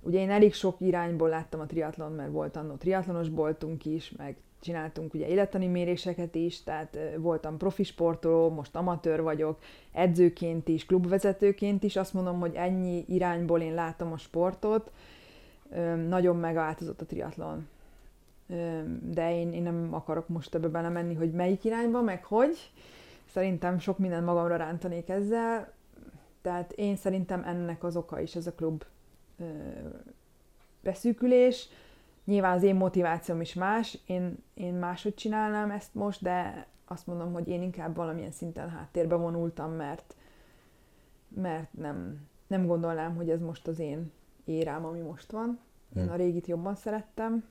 ugye 0.00 0.20
én 0.20 0.30
elég 0.30 0.54
sok 0.54 0.80
irányból 0.80 1.28
láttam 1.28 1.60
a 1.60 1.66
triatlon, 1.66 2.12
mert 2.12 2.30
volt 2.30 2.56
annó 2.56 2.74
triatlonos 2.74 3.28
boltunk 3.28 3.84
is, 3.84 4.12
meg 4.16 4.36
csináltunk 4.60 5.14
ugye 5.14 5.26
élettani 5.26 5.66
méréseket 5.66 6.34
is, 6.34 6.62
tehát 6.62 6.98
voltam 7.16 7.56
profi 7.56 7.82
sportoló, 7.82 8.50
most 8.50 8.76
amatőr 8.76 9.22
vagyok, 9.22 9.58
edzőként 9.92 10.68
is, 10.68 10.86
klubvezetőként 10.86 11.82
is, 11.82 11.96
azt 11.96 12.14
mondom, 12.14 12.40
hogy 12.40 12.54
ennyi 12.54 13.04
irányból 13.08 13.60
én 13.60 13.74
látom 13.74 14.12
a 14.12 14.16
sportot, 14.16 14.90
nagyon 16.08 16.36
megváltozott 16.36 17.00
a 17.00 17.06
triatlon. 17.06 17.68
De 19.02 19.38
én, 19.38 19.52
én 19.52 19.62
nem 19.62 19.88
akarok 19.90 20.28
most 20.28 20.54
ebbe 20.54 20.68
belemenni, 20.68 21.14
hogy 21.14 21.30
melyik 21.32 21.64
irányba, 21.64 22.02
meg 22.02 22.24
hogy, 22.24 22.56
Szerintem 23.36 23.78
sok 23.78 23.98
minden 23.98 24.24
magamra 24.24 24.56
rántanék 24.56 25.08
ezzel, 25.08 25.72
tehát 26.42 26.72
én 26.72 26.96
szerintem 26.96 27.44
ennek 27.44 27.84
az 27.84 27.96
oka 27.96 28.20
is 28.20 28.36
ez 28.36 28.46
a 28.46 28.54
klub 28.54 28.84
ö, 29.38 29.44
beszűkülés. 30.82 31.68
Nyilván 32.24 32.56
az 32.56 32.62
én 32.62 32.74
motivációm 32.74 33.40
is 33.40 33.54
más, 33.54 33.98
én, 34.06 34.36
én 34.54 34.74
máshogy 34.74 35.14
csinálnám 35.14 35.70
ezt 35.70 35.94
most, 35.94 36.22
de 36.22 36.66
azt 36.86 37.06
mondom, 37.06 37.32
hogy 37.32 37.48
én 37.48 37.62
inkább 37.62 37.96
valamilyen 37.96 38.30
szinten 38.30 38.70
háttérbe 38.70 39.14
vonultam, 39.14 39.72
mert, 39.72 40.16
mert 41.28 41.72
nem, 41.72 42.26
nem 42.46 42.66
gondolnám, 42.66 43.16
hogy 43.16 43.30
ez 43.30 43.40
most 43.40 43.66
az 43.66 43.78
én 43.78 44.12
érám, 44.44 44.84
ami 44.84 45.00
most 45.00 45.30
van. 45.30 45.58
Én 45.96 46.06
hm. 46.06 46.12
a 46.12 46.16
régit 46.16 46.46
jobban 46.46 46.74
szerettem. 46.74 47.44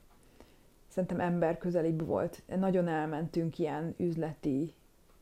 Szerintem 0.88 1.20
ember 1.20 1.58
közelibb 1.58 2.06
volt. 2.06 2.42
Nagyon 2.58 2.88
elmentünk 2.88 3.58
ilyen 3.58 3.94
üzleti 3.98 4.74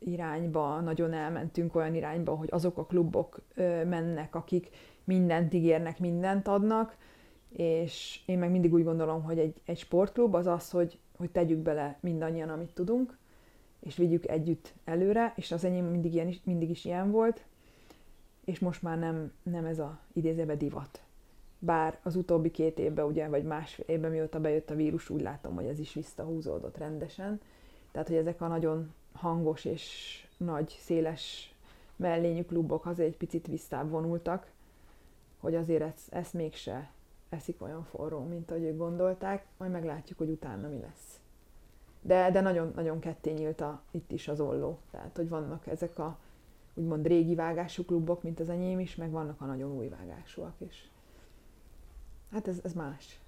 irányba, 0.04 0.80
nagyon 0.80 1.12
elmentünk 1.12 1.74
olyan 1.74 1.94
irányba, 1.94 2.34
hogy 2.34 2.48
azok 2.50 2.78
a 2.78 2.84
klubok 2.84 3.40
mennek, 3.84 4.34
akik 4.34 4.68
mindent 5.04 5.54
ígérnek, 5.54 5.98
mindent 5.98 6.48
adnak, 6.48 6.96
és 7.48 8.20
én 8.26 8.38
meg 8.38 8.50
mindig 8.50 8.72
úgy 8.72 8.84
gondolom, 8.84 9.22
hogy 9.22 9.38
egy, 9.38 9.54
egy 9.64 9.78
sportklub 9.78 10.34
az 10.34 10.46
az, 10.46 10.70
hogy, 10.70 10.98
hogy 11.16 11.30
tegyük 11.30 11.58
bele 11.58 11.98
mindannyian, 12.00 12.48
amit 12.48 12.74
tudunk, 12.74 13.18
és 13.80 13.96
vigyük 13.96 14.28
együtt 14.28 14.72
előre, 14.84 15.32
és 15.36 15.52
az 15.52 15.64
enyém 15.64 15.84
mindig, 15.84 16.14
ilyen 16.14 16.34
mindig 16.44 16.70
is 16.70 16.84
ilyen 16.84 17.10
volt, 17.10 17.44
és 18.44 18.58
most 18.58 18.82
már 18.82 18.98
nem, 18.98 19.32
nem 19.42 19.64
ez 19.64 19.78
a 19.78 19.98
idézőbe 20.12 20.56
divat. 20.56 21.02
Bár 21.58 21.98
az 22.02 22.16
utóbbi 22.16 22.50
két 22.50 22.78
évben, 22.78 23.04
ugye, 23.04 23.28
vagy 23.28 23.44
másfél 23.44 23.84
évben, 23.88 24.10
mióta 24.10 24.40
bejött 24.40 24.70
a 24.70 24.74
vírus, 24.74 25.10
úgy 25.10 25.22
látom, 25.22 25.54
hogy 25.54 25.66
ez 25.66 25.78
is 25.78 25.94
visszahúzódott 25.94 26.78
rendesen. 26.78 27.40
Tehát, 27.92 28.08
hogy 28.08 28.16
ezek 28.16 28.40
a 28.40 28.46
nagyon 28.46 28.92
hangos 29.14 29.64
és 29.64 30.18
nagy, 30.36 30.76
széles 30.80 31.54
mellényű 31.96 32.42
klubok 32.42 32.86
azért 32.86 33.08
egy 33.08 33.16
picit 33.16 33.46
visszább 33.46 33.90
vonultak, 33.90 34.50
hogy 35.40 35.54
azért 35.54 35.82
ezt, 35.82 36.12
ezt 36.12 36.32
mégse 36.32 36.90
eszik 37.28 37.62
olyan 37.62 37.84
forró, 37.84 38.20
mint 38.20 38.50
ahogy 38.50 38.62
ők 38.62 38.76
gondolták, 38.76 39.46
majd 39.56 39.70
meglátjuk, 39.70 40.18
hogy 40.18 40.28
utána 40.28 40.68
mi 40.68 40.80
lesz. 40.80 41.18
de, 42.00 42.30
de 42.30 42.40
nagyon, 42.40 42.72
nagyon 42.74 42.98
ketté 42.98 43.32
nyílt 43.32 43.60
a, 43.60 43.82
itt 43.90 44.12
is 44.12 44.28
az 44.28 44.40
olló. 44.40 44.78
Tehát, 44.90 45.16
hogy 45.16 45.28
vannak 45.28 45.66
ezek 45.66 45.98
a 45.98 46.18
úgymond 46.74 47.06
régi 47.06 47.34
vágású 47.34 47.84
klubok, 47.84 48.22
mint 48.22 48.40
az 48.40 48.48
enyém 48.48 48.80
is, 48.80 48.94
meg 48.94 49.10
vannak 49.10 49.40
a 49.40 49.44
nagyon 49.44 49.70
új 49.70 49.88
vágásúak 49.88 50.54
is. 50.58 50.90
Hát 52.32 52.48
ez, 52.48 52.60
ez 52.62 52.72
más. 52.72 53.18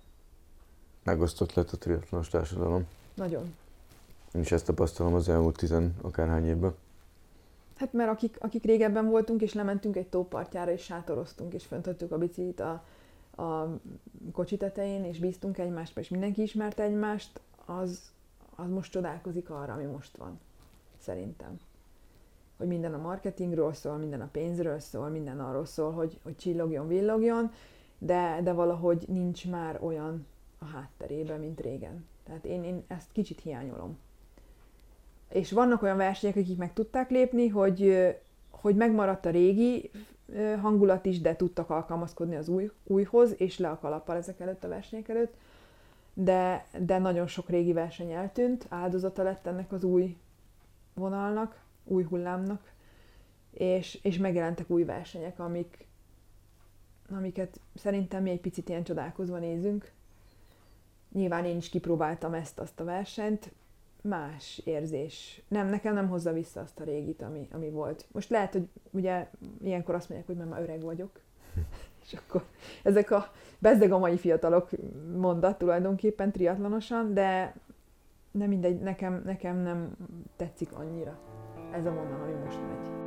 Megosztott 1.02 1.54
lett 1.54 1.70
a 1.70 1.78
triatlonos 1.78 2.28
társadalom. 2.28 2.86
Nagyon. 3.14 3.54
Én 4.36 4.42
is 4.42 4.52
ezt 4.52 4.66
tapasztalom 4.66 5.14
az 5.14 5.28
elmúlt 5.28 5.56
tizen 5.56 5.94
akárhány 6.02 6.46
évben. 6.46 6.74
Hát 7.76 7.92
mert 7.92 8.10
akik, 8.10 8.36
akik 8.40 8.64
régebben 8.64 9.08
voltunk, 9.08 9.42
és 9.42 9.54
lementünk 9.54 9.96
egy 9.96 10.08
tópartjára, 10.08 10.70
és 10.70 10.82
sátoroztunk, 10.82 11.54
és 11.54 11.64
föntöttük 11.64 12.12
a 12.12 12.18
biciklit 12.18 12.60
a, 12.60 12.84
a 13.42 13.78
kocsi 14.32 14.56
tetején, 14.56 15.04
és 15.04 15.18
bíztunk 15.18 15.58
egymásba, 15.58 16.00
és 16.00 16.08
mindenki 16.08 16.42
ismerte 16.42 16.82
egymást, 16.82 17.40
az, 17.64 18.00
az 18.54 18.68
most 18.68 18.92
csodálkozik 18.92 19.50
arra, 19.50 19.72
ami 19.72 19.84
most 19.84 20.16
van. 20.16 20.40
Szerintem. 20.98 21.60
Hogy 22.56 22.66
minden 22.66 22.94
a 22.94 22.98
marketingről 22.98 23.72
szól, 23.72 23.96
minden 23.96 24.20
a 24.20 24.28
pénzről 24.32 24.78
szól, 24.78 25.08
minden 25.08 25.40
arról 25.40 25.66
szól, 25.66 25.92
hogy, 25.92 26.18
hogy 26.22 26.36
csillogjon, 26.36 26.88
villogjon, 26.88 27.50
de, 27.98 28.40
de 28.42 28.52
valahogy 28.52 29.04
nincs 29.08 29.48
már 29.48 29.78
olyan 29.82 30.26
a 30.58 30.64
hátterében, 30.64 31.40
mint 31.40 31.60
régen. 31.60 32.06
Tehát 32.24 32.44
én, 32.44 32.64
én 32.64 32.84
ezt 32.86 33.12
kicsit 33.12 33.40
hiányolom. 33.40 33.98
És 35.28 35.52
vannak 35.52 35.82
olyan 35.82 35.96
versenyek, 35.96 36.36
akik 36.36 36.56
meg 36.56 36.72
tudták 36.72 37.10
lépni, 37.10 37.48
hogy, 37.48 38.06
hogy 38.50 38.76
megmaradt 38.76 39.26
a 39.26 39.30
régi 39.30 39.90
hangulat 40.60 41.06
is, 41.06 41.20
de 41.20 41.36
tudtak 41.36 41.70
alkalmazkodni 41.70 42.36
az 42.36 42.48
új, 42.48 42.70
újhoz, 42.84 43.34
és 43.36 43.58
le 43.58 43.68
a 43.68 43.78
kalappal 43.78 44.16
ezek 44.16 44.40
előtt 44.40 44.64
a 44.64 44.68
versenyek 44.68 45.08
előtt. 45.08 45.34
De, 46.14 46.66
de 46.78 46.98
nagyon 46.98 47.26
sok 47.26 47.48
régi 47.48 47.72
verseny 47.72 48.12
eltűnt, 48.12 48.66
áldozata 48.68 49.22
lett 49.22 49.46
ennek 49.46 49.72
az 49.72 49.84
új 49.84 50.16
vonalnak, 50.94 51.60
új 51.84 52.02
hullámnak, 52.02 52.72
és, 53.50 53.98
és 54.02 54.16
megjelentek 54.16 54.70
új 54.70 54.84
versenyek, 54.84 55.38
amik, 55.38 55.86
amiket 57.10 57.60
szerintem 57.74 58.22
mi 58.22 58.30
egy 58.30 58.40
picit 58.40 58.68
ilyen 58.68 58.84
csodálkozva 58.84 59.38
nézünk. 59.38 59.92
Nyilván 61.12 61.44
én 61.44 61.56
is 61.56 61.68
kipróbáltam 61.68 62.34
ezt, 62.34 62.58
azt 62.58 62.80
a 62.80 62.84
versenyt, 62.84 63.52
más 64.02 64.60
érzés. 64.64 65.42
Nem, 65.48 65.68
nekem 65.68 65.94
nem 65.94 66.08
hozza 66.08 66.32
vissza 66.32 66.60
azt 66.60 66.80
a 66.80 66.84
régit, 66.84 67.22
ami, 67.22 67.48
ami 67.52 67.70
volt. 67.70 68.06
Most 68.12 68.30
lehet, 68.30 68.52
hogy 68.52 68.68
ugye 68.90 69.28
ilyenkor 69.62 69.94
azt 69.94 70.08
mondják, 70.08 70.30
hogy 70.30 70.38
már, 70.38 70.46
már 70.46 70.62
öreg 70.62 70.82
vagyok, 70.82 71.20
és 72.04 72.12
akkor 72.12 72.44
ezek 72.82 73.10
a 73.10 73.32
bezdeg 73.58 73.92
a 73.92 73.98
mai 73.98 74.16
fiatalok 74.16 74.70
mondat 75.16 75.58
tulajdonképpen 75.58 76.32
triatlonosan, 76.32 77.14
de 77.14 77.54
nem 78.30 78.48
mindegy, 78.48 78.80
nekem, 78.80 79.22
nekem 79.24 79.56
nem 79.56 79.96
tetszik 80.36 80.72
annyira 80.72 81.18
ez 81.72 81.86
a 81.86 81.92
vonal, 81.92 82.22
ami 82.22 82.32
most 82.44 82.58
megy. 82.68 83.05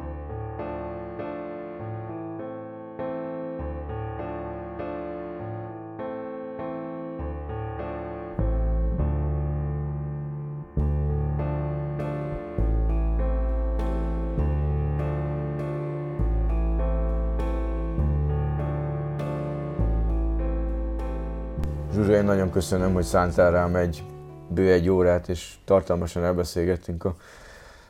Én 22.20 22.26
nagyon 22.26 22.52
köszönöm, 22.52 22.94
hogy 22.94 23.04
szántál 23.04 23.52
rám 23.52 23.76
egy 23.76 24.04
bő 24.50 24.72
egy 24.72 24.90
órát, 24.90 25.30
és 25.30 25.56
tartalmasan 25.66 26.24
elbeszélgettünk 26.24 27.08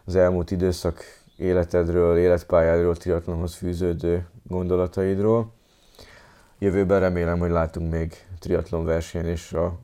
az 0.05 0.15
elmúlt 0.15 0.51
időszak 0.51 1.03
életedről, 1.37 2.17
életpályádról, 2.17 2.95
triatlonhoz 2.95 3.55
fűződő 3.55 4.27
gondolataidról. 4.47 5.53
Jövőben 6.59 6.99
remélem, 6.99 7.39
hogy 7.39 7.49
látunk 7.49 7.91
még 7.91 8.13
triatlon 8.39 8.85
versenyen, 8.85 9.27
és 9.27 9.53
a, 9.53 9.79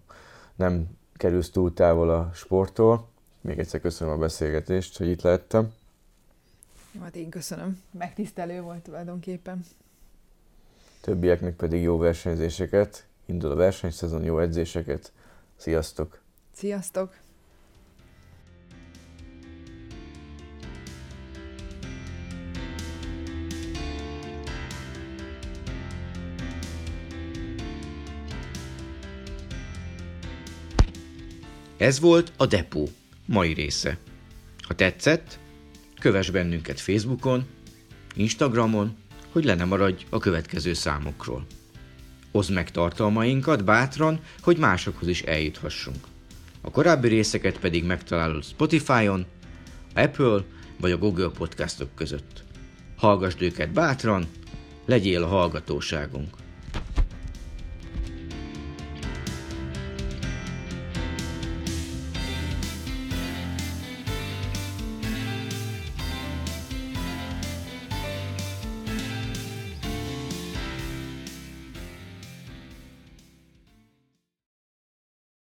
nem 0.56 0.88
kerülsz 1.16 1.50
túl 1.50 1.74
távol 1.74 2.10
a 2.10 2.30
sporttól. 2.34 3.08
Még 3.42 3.60
egyszer 3.60 3.82
köszönöm 3.82 4.14
a 4.14 4.18
beszélgetést, 4.18 4.98
hogy 4.98 5.08
itt 5.08 5.22
lehettem. 5.22 5.74
Hát 7.02 7.16
én 7.16 7.30
köszönöm. 7.30 7.82
Megtisztelő 7.92 8.62
volt 8.62 8.82
tulajdonképpen. 8.82 9.66
Többieknek 11.02 11.56
pedig 11.56 11.82
jó 11.82 11.98
versenyzéseket, 11.98 13.06
indul 13.26 13.52
a 13.52 13.56
versenyszezon, 13.56 14.24
jó 14.24 14.40
edzéseket. 14.40 15.12
Sziasztok! 15.56 16.20
Sziasztok! 16.54 17.24
Ez 31.78 32.00
volt 32.00 32.32
a 32.38 32.46
Depó 32.46 32.90
mai 33.26 33.54
része. 33.54 33.98
Ha 34.68 34.74
tetszett, 34.74 35.40
kövess 36.00 36.30
bennünket 36.30 36.80
Facebookon, 36.80 37.46
Instagramon, 38.16 38.98
hogy 39.32 39.46
le 39.46 39.56
ne 39.56 39.66
maradj 39.66 40.06
a 40.10 40.18
következő 40.18 40.74
számokról. 40.74 41.46
Oszd 42.36 42.52
meg 42.52 42.72
tartalmainkat 42.72 43.64
bátran, 43.64 44.20
hogy 44.42 44.58
másokhoz 44.58 45.08
is 45.08 45.22
eljuthassunk. 45.22 46.08
A 46.62 46.72
korábbi 46.72 47.08
részeket 47.08 47.60
pedig 47.60 47.84
megtalálod 47.84 48.44
Spotify-on, 48.44 49.26
Apple 49.94 50.44
vagy 50.80 50.92
a 50.92 50.98
Google 50.98 51.30
podcastok 51.30 51.96
között. 51.96 52.44
Hallgasd 52.98 53.42
őket 53.42 53.72
bátran, 53.72 54.26
legyél 54.86 55.24
a 55.24 55.28
hallgatóságunk. 55.28 56.45